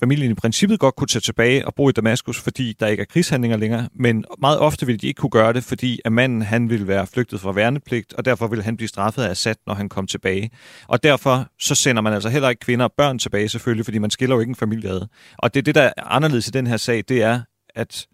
familien 0.00 0.30
i 0.30 0.34
princippet 0.34 0.80
godt 0.80 0.96
kunne 0.96 1.08
tage 1.08 1.20
tilbage 1.20 1.66
og 1.66 1.74
bo 1.74 1.88
i 1.88 1.92
Damaskus, 1.92 2.40
fordi 2.40 2.74
der 2.80 2.86
ikke 2.86 3.00
er 3.00 3.04
krigshandlinger 3.04 3.56
længere, 3.56 3.88
men 3.94 4.24
meget 4.40 4.58
ofte 4.58 4.86
ville 4.86 4.98
de 4.98 5.06
ikke 5.06 5.18
kunne 5.18 5.30
gøre 5.30 5.52
det, 5.52 5.64
fordi 5.64 6.00
at 6.04 6.12
manden 6.12 6.42
han 6.42 6.70
ville 6.70 6.88
være 6.88 7.06
flygtet 7.06 7.40
fra 7.40 7.52
værnepligt, 7.52 8.12
og 8.12 8.24
derfor 8.24 8.46
ville 8.46 8.64
han 8.64 8.76
blive 8.76 8.88
straffet 8.88 9.22
af 9.22 9.30
Assad, 9.30 9.54
når 9.66 9.74
han 9.74 9.88
kom 9.88 10.06
tilbage. 10.06 10.50
Og 10.88 11.02
derfor 11.02 11.46
så 11.60 11.74
sender 11.74 12.02
man 12.02 12.12
altså 12.12 12.28
heller 12.28 12.48
ikke 12.48 12.60
kvinder 12.60 12.84
og 12.84 12.92
børn 12.96 13.18
tilbage 13.18 13.48
selvfølgelig, 13.48 13.84
fordi 13.84 13.98
man 13.98 14.10
skiller 14.10 14.36
jo 14.36 14.40
ikke 14.40 14.50
en 14.50 14.56
familie 14.56 14.90
ad. 14.90 15.06
Og 15.38 15.54
det 15.54 15.66
det, 15.66 15.74
der 15.74 15.82
er 15.82 15.92
anderledes 15.96 16.48
i 16.48 16.50
den 16.50 16.66
her 16.66 16.76
sag, 16.76 17.04
det 17.08 17.22
er, 17.22 17.40
at 17.74 18.06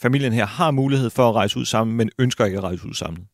familien 0.00 0.32
her 0.32 0.46
har 0.46 0.70
mulighed 0.70 1.10
for 1.10 1.28
at 1.28 1.34
rejse 1.34 1.58
ud 1.58 1.64
sammen, 1.64 1.96
men 1.96 2.10
ønsker 2.18 2.44
ikke 2.44 2.58
at 2.58 2.64
rejse 2.64 2.88
ud 2.88 2.94
sammen. 2.94 3.26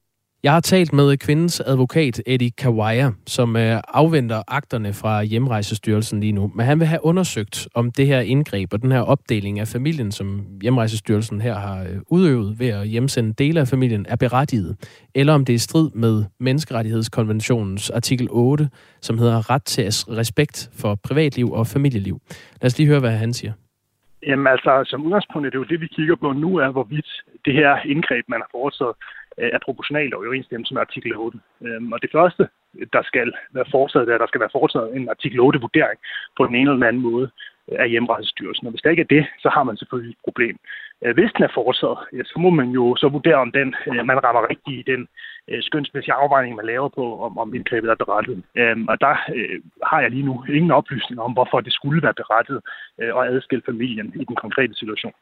Jeg 0.42 0.53
har 0.53 0.61
talt 0.61 0.92
med 0.92 1.16
kvindens 1.16 1.61
advokat, 1.61 2.22
Eddie 2.27 2.51
Kawaya, 2.51 3.11
som 3.27 3.57
øh, 3.57 3.81
afventer 3.88 4.42
akterne 4.48 4.92
fra 4.92 5.22
Hjemrejsestyrelsen 5.22 6.20
lige 6.20 6.33
nu. 6.33 6.53
Men 6.55 6.66
han 6.66 6.79
vil 6.81 6.87
have 6.87 7.05
undersøgt, 7.05 7.68
om 7.74 7.90
det 7.90 8.07
her 8.07 8.20
indgreb 8.20 8.72
og 8.72 8.83
den 8.83 8.92
her 8.92 9.01
opdeling 9.01 9.61
af 9.61 9.68
familien, 9.68 10.12
som 10.12 10.46
Hjemrejsestyrelsen 10.62 11.40
her 11.40 11.55
har 11.55 11.83
øh, 11.83 11.96
udøvet 12.11 12.61
ved 12.61 12.68
at 12.68 12.88
hjemsende 12.88 13.35
dele 13.35 13.61
af 13.61 13.68
familien, 13.68 14.07
er 14.09 14.16
berettiget. 14.16 14.77
Eller 15.14 15.35
om 15.35 15.44
det 15.44 15.53
er 15.53 15.55
i 15.55 15.59
strid 15.68 15.90
med 15.94 16.24
Menneskerettighedskonventionens 16.40 17.90
artikel 17.90 18.29
8, 18.31 18.68
som 19.01 19.18
hedder 19.18 19.51
ret 19.51 19.64
til 19.64 19.85
respekt 20.20 20.70
for 20.81 20.94
privatliv 21.05 21.53
og 21.53 21.66
familieliv. 21.66 22.20
Lad 22.62 22.66
os 22.66 22.79
lige 22.79 22.88
høre, 22.88 23.01
hvad 23.01 23.16
han 23.16 23.33
siger. 23.33 23.53
Jamen 24.27 24.46
altså, 24.46 24.83
som 24.87 25.05
udgangspunkt 25.07 25.46
er 25.46 25.51
det 25.51 25.59
jo 25.59 25.64
det, 25.64 25.81
vi 25.81 25.87
kigger 25.87 26.16
på 26.16 26.33
nu, 26.33 26.57
er 26.57 26.70
hvorvidt 26.70 27.11
det 27.44 27.55
her 27.55 27.72
indgreb, 27.85 28.24
man 28.29 28.40
har 28.40 28.48
foretaget, 28.51 28.94
Øh, 29.40 29.51
er 29.53 29.59
proportionalt 29.64 30.14
og 30.14 30.22
i 30.22 30.27
overensstemmelse 30.27 30.74
med 30.74 30.81
artikel 30.81 31.16
8. 31.16 31.38
Øhm, 31.66 31.92
og 31.92 32.03
det 32.03 32.11
første, 32.12 32.48
der 32.92 33.03
skal 33.03 33.33
være 33.57 33.70
foretaget, 33.70 34.09
er, 34.09 34.14
at 34.14 34.20
der 34.20 34.27
skal 34.27 34.40
være 34.40 34.57
foretaget 34.59 34.96
en 34.96 35.09
artikel 35.09 35.38
8-vurdering 35.40 35.98
på 36.37 36.46
den 36.46 36.55
ene 36.55 36.70
eller 36.70 36.81
den 36.81 36.90
anden 36.90 37.03
måde 37.03 37.31
øh, 37.70 37.77
af 37.83 37.90
hjemrejsestyrelsen. 37.90 38.66
Og 38.66 38.70
hvis 38.72 38.83
der 38.83 38.90
ikke 38.90 39.07
er 39.07 39.14
det, 39.16 39.27
så 39.38 39.48
har 39.48 39.62
man 39.62 39.77
selvfølgelig 39.77 40.12
et 40.12 40.24
problem. 40.24 40.57
Øh, 41.05 41.14
hvis 41.14 41.33
den 41.37 41.44
er 41.44 41.57
foretaget, 41.59 41.98
så 42.31 42.37
må 42.44 42.51
man 42.51 42.68
jo 42.79 42.96
så 42.96 43.09
vurdere, 43.09 43.40
om 43.46 43.53
den, 43.53 43.68
man 44.11 44.24
rammer 44.24 44.51
rigtigt 44.51 44.79
i 44.81 44.92
den 44.92 45.09
skønsmæssige 45.61 46.14
afvejning, 46.14 46.57
man 46.57 46.66
laver 46.66 46.88
på, 46.88 47.05
om, 47.27 47.38
om 47.38 47.55
indgrebet 47.55 47.90
er 47.90 48.03
berettet. 48.05 48.42
Øhm, 48.61 48.88
og 48.88 49.01
der 49.01 49.14
har 49.90 50.01
jeg 50.01 50.11
lige 50.11 50.29
nu 50.29 50.44
ingen 50.48 50.70
oplysninger 50.70 51.22
om, 51.22 51.33
hvorfor 51.33 51.61
det 51.61 51.72
skulle 51.72 52.03
være 52.03 52.20
berettiget 52.22 52.61
at 52.98 53.27
adskille 53.35 53.62
familien 53.66 54.12
i 54.20 54.24
den 54.24 54.37
konkrete 54.37 54.74
situation. 54.74 55.12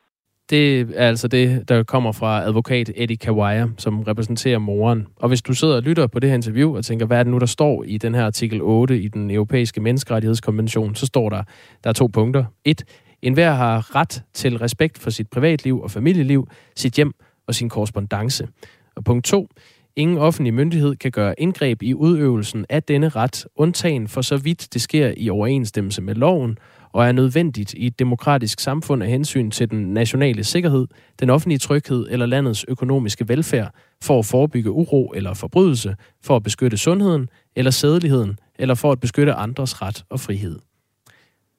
Det 0.50 0.80
er 0.80 1.08
altså 1.08 1.28
det, 1.28 1.68
der 1.68 1.82
kommer 1.82 2.12
fra 2.12 2.42
advokat 2.42 2.90
Eddie 2.96 3.16
Kawaya, 3.16 3.66
som 3.78 4.02
repræsenterer 4.02 4.58
moren. 4.58 5.06
Og 5.16 5.28
hvis 5.28 5.42
du 5.42 5.54
sidder 5.54 5.76
og 5.76 5.82
lytter 5.82 6.06
på 6.06 6.18
det 6.18 6.30
her 6.30 6.34
interview 6.34 6.76
og 6.76 6.84
tænker, 6.84 7.06
hvad 7.06 7.18
er 7.18 7.22
det 7.22 7.32
nu, 7.32 7.38
der 7.38 7.46
står 7.46 7.84
i 7.86 7.98
den 7.98 8.14
her 8.14 8.24
artikel 8.24 8.62
8 8.62 9.00
i 9.00 9.08
den 9.08 9.30
europæiske 9.30 9.80
menneskerettighedskonvention, 9.80 10.94
så 10.94 11.06
står 11.06 11.28
der, 11.30 11.42
der 11.84 11.90
er 11.90 11.94
to 11.94 12.06
punkter. 12.06 12.44
Et, 12.64 12.84
enhver 13.22 13.52
har 13.52 13.96
ret 13.96 14.22
til 14.34 14.58
respekt 14.58 14.98
for 14.98 15.10
sit 15.10 15.30
privatliv 15.30 15.80
og 15.80 15.90
familieliv, 15.90 16.48
sit 16.76 16.94
hjem 16.94 17.12
og 17.46 17.54
sin 17.54 17.68
korrespondence. 17.68 18.48
Og 18.96 19.04
punkt 19.04 19.24
2, 19.24 19.48
ingen 19.96 20.18
offentlig 20.18 20.54
myndighed 20.54 20.96
kan 20.96 21.10
gøre 21.10 21.40
indgreb 21.40 21.82
i 21.82 21.94
udøvelsen 21.94 22.66
af 22.68 22.82
denne 22.82 23.08
ret, 23.08 23.46
undtagen 23.56 24.08
for 24.08 24.22
så 24.22 24.36
vidt 24.36 24.74
det 24.74 24.82
sker 24.82 25.14
i 25.16 25.30
overensstemmelse 25.30 26.02
med 26.02 26.14
loven, 26.14 26.58
og 26.92 27.06
er 27.06 27.12
nødvendigt 27.12 27.74
i 27.74 27.86
et 27.86 27.98
demokratisk 27.98 28.60
samfund 28.60 29.02
af 29.02 29.08
hensyn 29.08 29.50
til 29.50 29.70
den 29.70 29.94
nationale 29.94 30.44
sikkerhed, 30.44 30.86
den 31.20 31.30
offentlige 31.30 31.58
tryghed 31.58 32.06
eller 32.10 32.26
landets 32.26 32.64
økonomiske 32.68 33.28
velfærd, 33.28 33.74
for 34.02 34.18
at 34.18 34.26
forebygge 34.26 34.70
uro 34.70 35.12
eller 35.14 35.34
forbrydelse, 35.34 35.96
for 36.22 36.36
at 36.36 36.42
beskytte 36.42 36.76
sundheden 36.76 37.28
eller 37.56 37.70
sædeligheden, 37.70 38.38
eller 38.58 38.74
for 38.74 38.92
at 38.92 39.00
beskytte 39.00 39.32
andres 39.32 39.82
ret 39.82 40.04
og 40.10 40.20
frihed. 40.20 40.58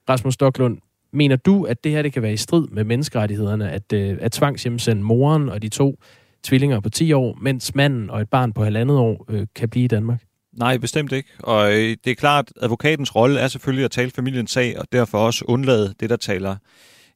Rasmus 0.09 0.33
Stocklund, 0.33 0.77
mener 1.13 1.35
du, 1.35 1.63
at 1.63 1.83
det 1.83 1.91
her 1.91 2.01
det 2.01 2.13
kan 2.13 2.21
være 2.21 2.33
i 2.33 2.37
strid 2.37 2.67
med 2.67 2.83
menneskerettighederne, 2.83 3.71
at, 3.71 3.93
øh, 3.93 4.17
at 4.21 4.31
tvangshjemsende 4.31 5.03
moren 5.03 5.49
og 5.49 5.61
de 5.61 5.69
to 5.69 5.99
tvillinger 6.43 6.79
på 6.79 6.89
10 6.89 7.13
år, 7.13 7.37
mens 7.41 7.75
manden 7.75 8.09
og 8.09 8.21
et 8.21 8.29
barn 8.29 8.53
på 8.53 8.63
halvandet 8.63 8.97
år 8.97 9.25
øh, 9.29 9.47
kan 9.55 9.69
blive 9.69 9.85
i 9.85 9.87
Danmark? 9.87 10.23
Nej, 10.57 10.77
bestemt 10.77 11.11
ikke. 11.11 11.29
Og 11.39 11.71
øh, 11.71 11.97
det 12.03 12.11
er 12.11 12.15
klart, 12.15 12.51
at 12.55 12.63
advokatens 12.63 13.15
rolle 13.15 13.39
er 13.39 13.47
selvfølgelig 13.47 13.85
at 13.85 13.91
tale 13.91 14.11
familiens 14.11 14.51
sag, 14.51 14.79
og 14.79 14.85
derfor 14.91 15.17
også 15.17 15.45
undlade 15.47 15.93
det, 15.99 16.09
der 16.09 16.15
taler 16.15 16.55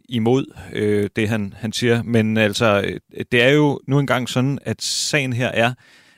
imod 0.10 0.45
øh, 0.73 1.10
det, 1.15 1.29
han, 1.29 1.53
han 1.57 1.73
siger. 1.73 2.03
Men 2.03 2.38
altså, 2.38 2.81
øh, 3.13 3.23
det 3.31 3.43
er 3.43 3.49
jo 3.49 3.79
nu 3.88 3.99
engang 3.99 4.29
sådan, 4.29 4.60
at 4.65 4.81
sagen 4.81 5.34
her 5.34 5.47
er, 5.47 5.73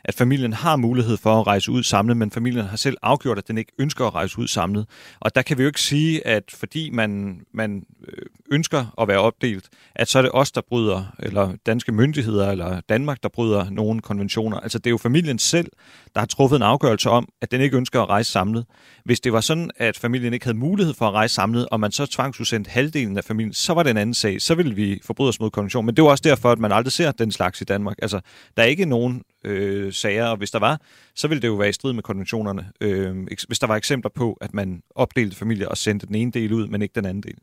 at 0.06 0.16
familien 0.16 0.54
har 0.54 0.76
mulighed 0.76 1.18
for 1.18 1.40
at 1.40 1.48
rejse 1.48 1.72
ud 1.72 1.84
samlet, 1.84 2.18
men 2.18 2.32
familien 2.32 2.66
har 2.66 2.78
selv 2.78 2.98
afgjort, 3.02 3.38
at 3.38 3.48
den 3.48 3.58
ikke 3.58 3.72
ønsker 3.80 4.06
at 4.06 4.16
rejse 4.16 4.40
ud 4.40 4.48
samlet. 4.48 4.86
Og 5.20 5.36
der 5.36 5.42
kan 5.42 5.58
vi 5.58 5.64
jo 5.64 5.68
ikke 5.68 5.82
sige, 5.82 6.28
at 6.28 6.44
fordi 6.50 6.90
man, 6.90 7.42
man 7.54 7.84
Øh, 8.08 8.26
ønsker 8.52 8.86
at 9.02 9.08
være 9.08 9.20
opdelt, 9.20 9.70
at 9.96 10.08
så 10.08 10.18
er 10.18 10.22
det 10.22 10.32
os, 10.34 10.52
der 10.52 10.62
bryder, 10.70 11.16
eller 11.20 11.56
danske 11.66 11.92
myndigheder, 11.92 12.52
eller 12.52 12.82
Danmark, 12.90 13.24
der 13.24 13.30
bryder 13.30 13.70
nogle 13.70 14.02
konventioner. 14.02 14.60
Altså 14.60 14.78
det 14.78 14.88
er 14.88 14.92
jo 14.92 14.98
familien 14.98 15.40
selv, 15.40 15.68
der 16.14 16.20
har 16.22 16.26
truffet 16.26 16.56
en 16.56 16.62
afgørelse 16.62 17.10
om, 17.10 17.28
at 17.42 17.52
den 17.52 17.62
ikke 17.62 17.78
ønsker 17.78 18.02
at 18.02 18.10
rejse 18.10 18.32
samlet. 18.32 18.66
Hvis 19.06 19.20
det 19.20 19.34
var 19.34 19.42
sådan, 19.42 19.72
at 19.78 19.98
familien 19.98 20.34
ikke 20.34 20.46
havde 20.46 20.58
mulighed 20.58 20.94
for 20.94 21.08
at 21.08 21.14
rejse 21.14 21.36
samlet, 21.36 21.68
og 21.72 21.80
man 21.80 21.92
så 21.92 22.06
tvangsudsendte 22.06 22.72
halvdelen 22.72 23.18
af 23.18 23.24
familien, 23.24 23.54
så 23.54 23.74
var 23.74 23.84
det 23.84 23.90
en 23.90 23.98
anden 23.98 24.14
sag. 24.14 24.42
Så 24.42 24.56
ville 24.56 24.76
vi 24.76 25.00
forbryde 25.04 25.30
os 25.30 25.40
mod 25.40 25.52
konventionen. 25.52 25.86
Men 25.86 25.96
det 25.96 26.04
var 26.04 26.10
også 26.10 26.24
derfor, 26.26 26.52
at 26.52 26.60
man 26.60 26.72
aldrig 26.72 26.92
ser 26.92 27.12
den 27.12 27.32
slags 27.32 27.62
i 27.62 27.64
Danmark. 27.64 27.98
Altså, 28.02 28.20
der 28.58 28.64
er 28.64 28.68
ikke 28.68 28.86
nogen 28.86 29.24
øh, 29.46 29.94
sager, 29.94 30.26
og 30.26 30.38
hvis 30.38 30.52
der 30.52 30.60
var, 30.60 30.82
så 31.16 31.28
ville 31.28 31.42
det 31.42 31.48
jo 31.48 31.54
være 31.54 31.70
i 31.70 31.74
strid 31.74 31.94
med 31.94 32.04
konventionerne. 32.04 32.70
Øh, 32.82 33.28
hvis 33.48 33.60
der 33.60 33.68
var 33.68 33.76
eksempler 33.76 34.12
på, 34.16 34.38
at 34.42 34.54
man 34.54 34.82
opdelte 34.96 35.36
familier 35.36 35.68
og 35.68 35.78
sendte 35.78 36.08
den 36.08 36.16
ene 36.16 36.32
del 36.32 36.54
ud, 36.54 36.68
men 36.68 36.82
ikke 36.82 36.96
den 36.96 37.06
anden 37.06 37.24
del. 37.24 37.38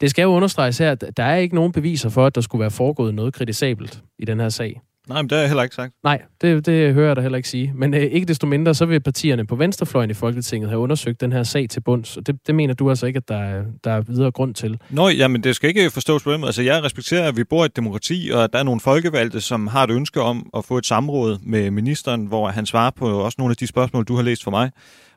Det 0.00 0.10
skal 0.10 0.22
jo 0.22 0.28
understreges 0.28 0.78
her, 0.78 0.92
at 0.92 1.04
der 1.16 1.24
er 1.24 1.36
ikke 1.36 1.54
nogen 1.54 1.72
beviser 1.72 2.08
for, 2.08 2.26
at 2.26 2.34
der 2.34 2.40
skulle 2.40 2.60
være 2.60 2.70
foregået 2.70 3.14
noget 3.14 3.34
kritisabelt 3.34 4.02
i 4.18 4.24
den 4.24 4.40
her 4.40 4.48
sag. 4.48 4.80
Nej, 5.08 5.22
men 5.22 5.30
det 5.30 5.36
har 5.36 5.42
jeg 5.42 5.48
heller 5.48 5.62
ikke 5.62 5.74
sagt. 5.74 5.94
Nej, 6.04 6.22
det, 6.40 6.66
det 6.66 6.94
hører 6.94 7.06
jeg 7.06 7.16
da 7.16 7.20
heller 7.20 7.36
ikke 7.36 7.48
sige. 7.48 7.72
Men 7.74 7.94
øh, 7.94 8.00
ikke 8.00 8.26
desto 8.26 8.46
mindre, 8.46 8.74
så 8.74 8.86
vil 8.86 9.00
partierne 9.00 9.46
på 9.46 9.56
venstrefløjen 9.56 10.10
i 10.10 10.14
Folketinget 10.14 10.70
have 10.70 10.78
undersøgt 10.80 11.20
den 11.20 11.32
her 11.32 11.42
sag 11.42 11.68
til 11.70 11.80
bunds. 11.80 12.16
Og 12.16 12.26
det, 12.26 12.36
det 12.46 12.54
mener 12.54 12.74
du 12.74 12.88
altså 12.88 13.06
ikke, 13.06 13.16
at 13.16 13.28
der 13.28 13.36
er, 13.36 13.62
der 13.84 13.90
er 13.90 14.00
videre 14.00 14.30
grund 14.30 14.54
til? 14.54 14.78
Nå, 14.90 15.08
jamen 15.08 15.42
det 15.42 15.56
skal 15.56 15.68
ikke 15.68 15.90
forstås 15.90 16.22
på 16.22 16.32
den 16.32 16.40
måde. 16.40 16.48
Altså 16.48 16.62
jeg 16.62 16.82
respekterer, 16.82 17.28
at 17.28 17.36
vi 17.36 17.44
bor 17.44 17.62
i 17.62 17.66
et 17.66 17.76
demokrati, 17.76 18.30
og 18.34 18.52
der 18.52 18.58
er 18.58 18.62
nogle 18.62 18.80
folkevalgte, 18.80 19.40
som 19.40 19.66
har 19.66 19.84
et 19.84 19.90
ønske 19.90 20.20
om 20.20 20.50
at 20.56 20.64
få 20.64 20.78
et 20.78 20.86
samråd 20.86 21.38
med 21.42 21.70
ministeren, 21.70 22.26
hvor 22.26 22.48
han 22.48 22.66
svarer 22.66 22.90
på 22.90 23.08
også 23.08 23.36
nogle 23.38 23.52
af 23.52 23.56
de 23.56 23.66
spørgsmål, 23.66 24.04
du 24.04 24.16
har 24.16 24.22
læst 24.22 24.44
for 24.44 24.50
mig 24.50 24.70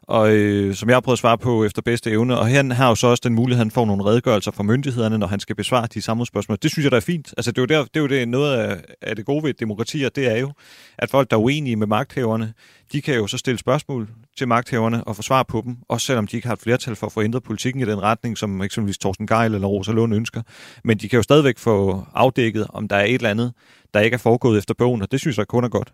og 0.08 0.32
øh, 0.32 0.76
som 0.76 0.90
jeg 0.90 0.96
har 0.96 1.02
prøvet 1.02 1.16
at 1.16 1.20
svare 1.20 1.38
på 1.38 1.66
efter 1.66 1.82
bedste 1.82 2.12
evne. 2.12 2.38
Og 2.40 2.48
han 2.48 2.72
har 2.72 2.90
jo 2.90 2.96
så 2.96 3.08
også 3.08 3.22
den 3.24 3.34
mulighed, 3.34 3.62
at 3.62 3.66
han 3.66 3.72
får 3.72 3.86
nogle 3.86 4.06
redegørelser 4.06 4.52
fra 4.52 4.64
myndighederne, 4.64 5.18
når 5.18 5.28
han 5.28 5.40
skal 5.40 5.56
besvare 5.56 5.88
de 5.94 6.02
samme 6.02 6.26
spørgsmål. 6.26 6.58
Det 6.62 6.72
synes 6.72 6.84
jeg, 6.84 6.92
der 6.92 6.98
er 6.98 7.02
fint. 7.02 7.34
Altså, 7.38 7.52
det 7.52 7.58
er 7.58 7.62
jo, 7.62 7.66
der, 7.66 7.84
det 7.84 7.96
er 7.96 8.00
jo 8.00 8.08
det, 8.08 8.28
noget 8.28 8.58
af, 8.58 8.78
af 9.02 9.16
det 9.16 9.26
gode 9.26 9.44
ved 9.44 9.54
demokratier, 9.54 10.10
det 10.10 10.32
er 10.32 10.38
jo, 10.38 10.52
at 10.98 11.10
folk, 11.10 11.32
der 11.32 11.38
er 11.38 11.42
uenige 11.42 11.76
med 11.76 11.88
magthaverne, 11.88 12.54
de 12.92 13.02
kan 13.02 13.16
jo 13.16 13.28
så 13.28 13.38
stille 13.38 13.58
spørgsmål 13.58 14.10
til 14.38 14.48
magthaverne 14.48 15.04
og 15.04 15.16
få 15.16 15.22
svar 15.22 15.44
på 15.44 15.62
dem, 15.66 15.78
også 15.90 16.08
selvom 16.08 16.28
de 16.28 16.36
ikke 16.36 16.48
har 16.48 16.56
et 16.56 16.62
flertal 16.62 16.96
for 16.96 17.08
at 17.08 17.14
få 17.14 17.22
ændret 17.22 17.44
politikken 17.44 17.82
i 17.82 17.86
den 17.86 18.02
retning, 18.02 18.38
som 18.38 18.62
eksempelvis 18.62 18.98
Thorsten 18.98 19.28
Geil 19.28 19.54
eller 19.54 19.68
Rosa 19.68 19.92
Lund 19.92 20.16
ønsker. 20.16 20.42
Men 20.84 20.98
de 20.98 21.10
kan 21.10 21.18
jo 21.18 21.24
stadigvæk 21.24 21.58
få 21.58 22.06
afdækket, 22.14 22.68
om 22.70 22.88
der 22.88 22.96
er 22.96 23.06
et 23.06 23.14
eller 23.14 23.30
andet, 23.30 23.54
der 23.94 24.00
ikke 24.00 24.16
er 24.16 24.20
foregået 24.20 24.58
efter 24.58 24.74
bogen, 24.74 25.02
og 25.02 25.12
det 25.12 25.20
synes 25.20 25.38
jeg 25.38 25.48
kun 25.48 25.64
er 25.64 25.70
godt. 25.70 25.94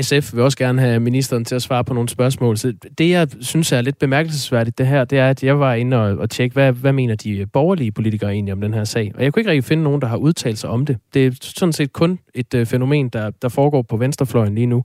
SF 0.00 0.34
vil 0.34 0.42
også 0.42 0.58
gerne 0.58 0.80
have 0.80 1.00
ministeren 1.00 1.44
til 1.44 1.54
at 1.54 1.62
svare 1.62 1.84
på 1.84 1.94
nogle 1.94 2.08
spørgsmål. 2.08 2.56
Så 2.56 2.72
det, 2.98 3.10
jeg 3.10 3.28
synes 3.40 3.72
er 3.72 3.80
lidt 3.80 3.98
bemærkelsesværdigt, 3.98 4.78
det 4.78 4.86
her, 4.86 5.04
det 5.04 5.18
er, 5.18 5.30
at 5.30 5.44
jeg 5.44 5.60
var 5.60 5.74
inde 5.74 5.96
og, 5.96 6.18
og 6.18 6.30
tjekke, 6.30 6.54
hvad, 6.54 6.72
hvad 6.72 6.92
mener 6.92 7.14
de 7.14 7.46
borgerlige 7.46 7.92
politikere 7.92 8.32
egentlig 8.32 8.52
om 8.52 8.60
den 8.60 8.74
her 8.74 8.84
sag. 8.84 9.12
Og 9.14 9.22
jeg 9.24 9.32
kunne 9.32 9.40
ikke 9.40 9.50
rigtig 9.50 9.64
finde 9.64 9.82
nogen, 9.82 10.00
der 10.00 10.08
har 10.08 10.16
udtalt 10.16 10.58
sig 10.58 10.70
om 10.70 10.86
det. 10.86 10.98
Det 11.14 11.26
er 11.26 11.30
sådan 11.40 11.72
set 11.72 11.92
kun 11.92 12.18
et 12.34 12.54
uh, 12.54 12.66
fænomen, 12.66 13.08
der, 13.08 13.30
der 13.30 13.48
foregår 13.48 13.82
på 13.82 13.96
venstrefløjen 13.96 14.54
lige 14.54 14.66
nu. 14.66 14.84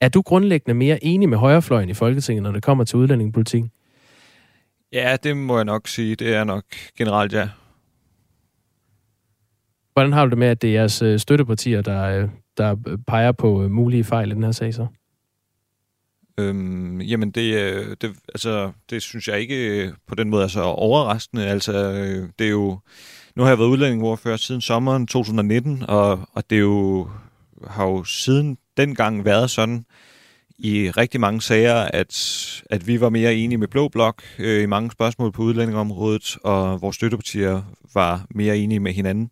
Er 0.00 0.08
du 0.08 0.22
grundlæggende 0.22 0.74
mere 0.74 1.04
enig 1.04 1.28
med 1.28 1.38
højrefløjen 1.38 1.88
i 1.88 1.94
Folketinget, 1.94 2.42
når 2.42 2.52
det 2.52 2.62
kommer 2.62 2.84
til 2.84 2.96
udlændingepolitik? 2.96 3.64
Ja, 4.92 5.16
det 5.22 5.36
må 5.36 5.56
jeg 5.56 5.64
nok 5.64 5.88
sige. 5.88 6.14
Det 6.14 6.34
er 6.34 6.44
nok 6.44 6.64
generelt 6.98 7.32
ja. 7.32 7.48
Hvordan 9.92 10.12
har 10.12 10.24
du 10.24 10.30
det 10.30 10.38
med, 10.38 10.48
at 10.48 10.62
det 10.62 10.70
er 10.70 10.74
jeres 10.74 11.02
øh, 11.02 11.18
støttepartier, 11.18 11.82
der, 11.82 12.02
øh, 12.02 12.28
der 12.58 12.76
øh, 12.86 12.98
peger 13.06 13.32
på 13.32 13.62
øh, 13.62 13.70
mulige 13.70 14.04
fejl 14.04 14.30
i 14.30 14.34
den 14.34 14.42
her 14.42 14.52
sag 14.52 14.74
så? 14.74 14.86
Øhm, 16.38 17.00
jamen, 17.00 17.30
det, 17.30 17.54
øh, 17.54 17.96
det, 18.00 18.16
altså, 18.28 18.72
det 18.90 19.02
synes 19.02 19.28
jeg 19.28 19.40
ikke 19.40 19.92
på 20.06 20.14
den 20.14 20.30
måde 20.30 20.44
er 20.44 20.48
så 20.48 20.62
overraskende. 20.62 21.46
Altså, 21.46 21.72
det 22.38 22.46
er 22.46 22.50
jo... 22.50 22.78
Nu 23.36 23.42
har 23.42 23.50
jeg 23.50 23.58
været 23.58 23.68
udlændingeordfører 23.68 24.36
siden 24.36 24.60
sommeren 24.60 25.06
2019, 25.06 25.84
og, 25.88 26.20
og 26.32 26.50
det 26.50 26.56
er 26.56 26.60
jo, 26.60 27.08
har 27.66 27.84
jo 27.84 28.04
siden 28.04 28.58
dengang 28.76 29.24
været 29.24 29.50
sådan 29.50 29.84
i 30.58 30.90
rigtig 30.90 31.20
mange 31.20 31.40
sager, 31.40 31.74
at, 31.74 32.12
at 32.70 32.86
vi 32.86 33.00
var 33.00 33.08
mere 33.08 33.34
enige 33.34 33.58
med 33.58 33.68
Blå 33.68 33.88
Blok 33.88 34.22
øh, 34.38 34.62
i 34.62 34.66
mange 34.66 34.90
spørgsmål 34.90 35.32
på 35.32 35.42
udlændingområdet, 35.42 36.36
og 36.44 36.82
vores 36.82 36.96
støttepartier 36.96 37.62
var 37.94 38.26
mere 38.30 38.58
enige 38.58 38.80
med 38.80 38.92
hinanden. 38.92 39.30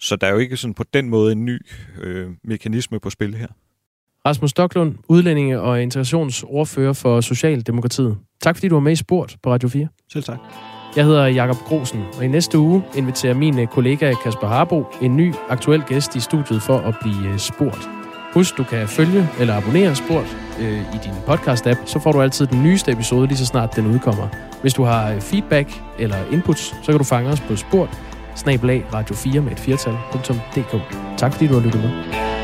Så 0.00 0.16
der 0.16 0.26
er 0.26 0.32
jo 0.32 0.38
ikke 0.38 0.56
sådan 0.56 0.74
på 0.74 0.84
den 0.94 1.08
måde 1.08 1.32
en 1.32 1.44
ny 1.44 1.66
øh, 2.02 2.26
mekanisme 2.44 3.00
på 3.00 3.10
spil 3.10 3.34
her. 3.34 3.46
Rasmus 4.26 4.50
Stocklund, 4.50 4.94
udlændinge- 5.08 5.60
og 5.60 5.82
integrationsordfører 5.82 6.92
for 6.92 7.20
Socialdemokratiet. 7.20 8.16
Tak 8.42 8.56
fordi 8.56 8.68
du 8.68 8.74
var 8.74 8.80
med 8.80 8.92
i 8.92 8.96
Sport 8.96 9.36
på 9.42 9.52
Radio 9.52 9.68
4. 9.68 9.88
Selv 10.12 10.24
tak. 10.24 10.38
Jeg 10.96 11.04
hedder 11.04 11.26
Jakob 11.26 11.56
Grosen, 11.56 12.02
og 12.16 12.24
i 12.24 12.28
næste 12.28 12.58
uge 12.58 12.82
inviterer 12.96 13.34
min 13.34 13.66
kollega 13.66 14.14
Kasper 14.24 14.46
Harbo 14.46 14.84
en 15.02 15.16
ny 15.16 15.34
aktuel 15.48 15.82
gæst 15.82 16.16
i 16.16 16.20
studiet 16.20 16.62
for 16.62 16.78
at 16.78 16.94
blive 17.02 17.32
øh, 17.32 17.38
spurgt. 17.38 17.88
Husk, 18.34 18.56
du 18.56 18.64
kan 18.64 18.88
følge 18.88 19.28
eller 19.40 19.54
abonnere 19.54 19.94
Sport 19.94 20.36
øh, 20.60 20.80
i 20.80 20.98
din 21.04 21.12
podcast-app, 21.26 21.86
så 21.86 22.00
får 22.02 22.12
du 22.12 22.22
altid 22.22 22.46
den 22.46 22.62
nyeste 22.62 22.92
episode, 22.92 23.26
lige 23.26 23.38
så 23.38 23.46
snart 23.46 23.76
den 23.76 23.86
udkommer. 23.86 24.28
Hvis 24.62 24.74
du 24.74 24.82
har 24.82 25.12
øh, 25.12 25.20
feedback 25.20 25.82
eller 25.98 26.16
inputs, 26.32 26.74
så 26.82 26.92
kan 26.92 26.98
du 26.98 27.04
fange 27.04 27.30
os 27.30 27.40
på 27.40 27.56
sport, 27.56 27.98
snabelag 28.38 28.86
radio4 28.94 29.40
med 29.40 29.52
et 29.52 29.60
firtal.dk. 29.60 30.72
Tak 31.18 31.32
fordi 31.32 31.46
du 31.46 31.54
har 31.54 31.60
lyttet 31.60 31.80
med. 31.80 32.37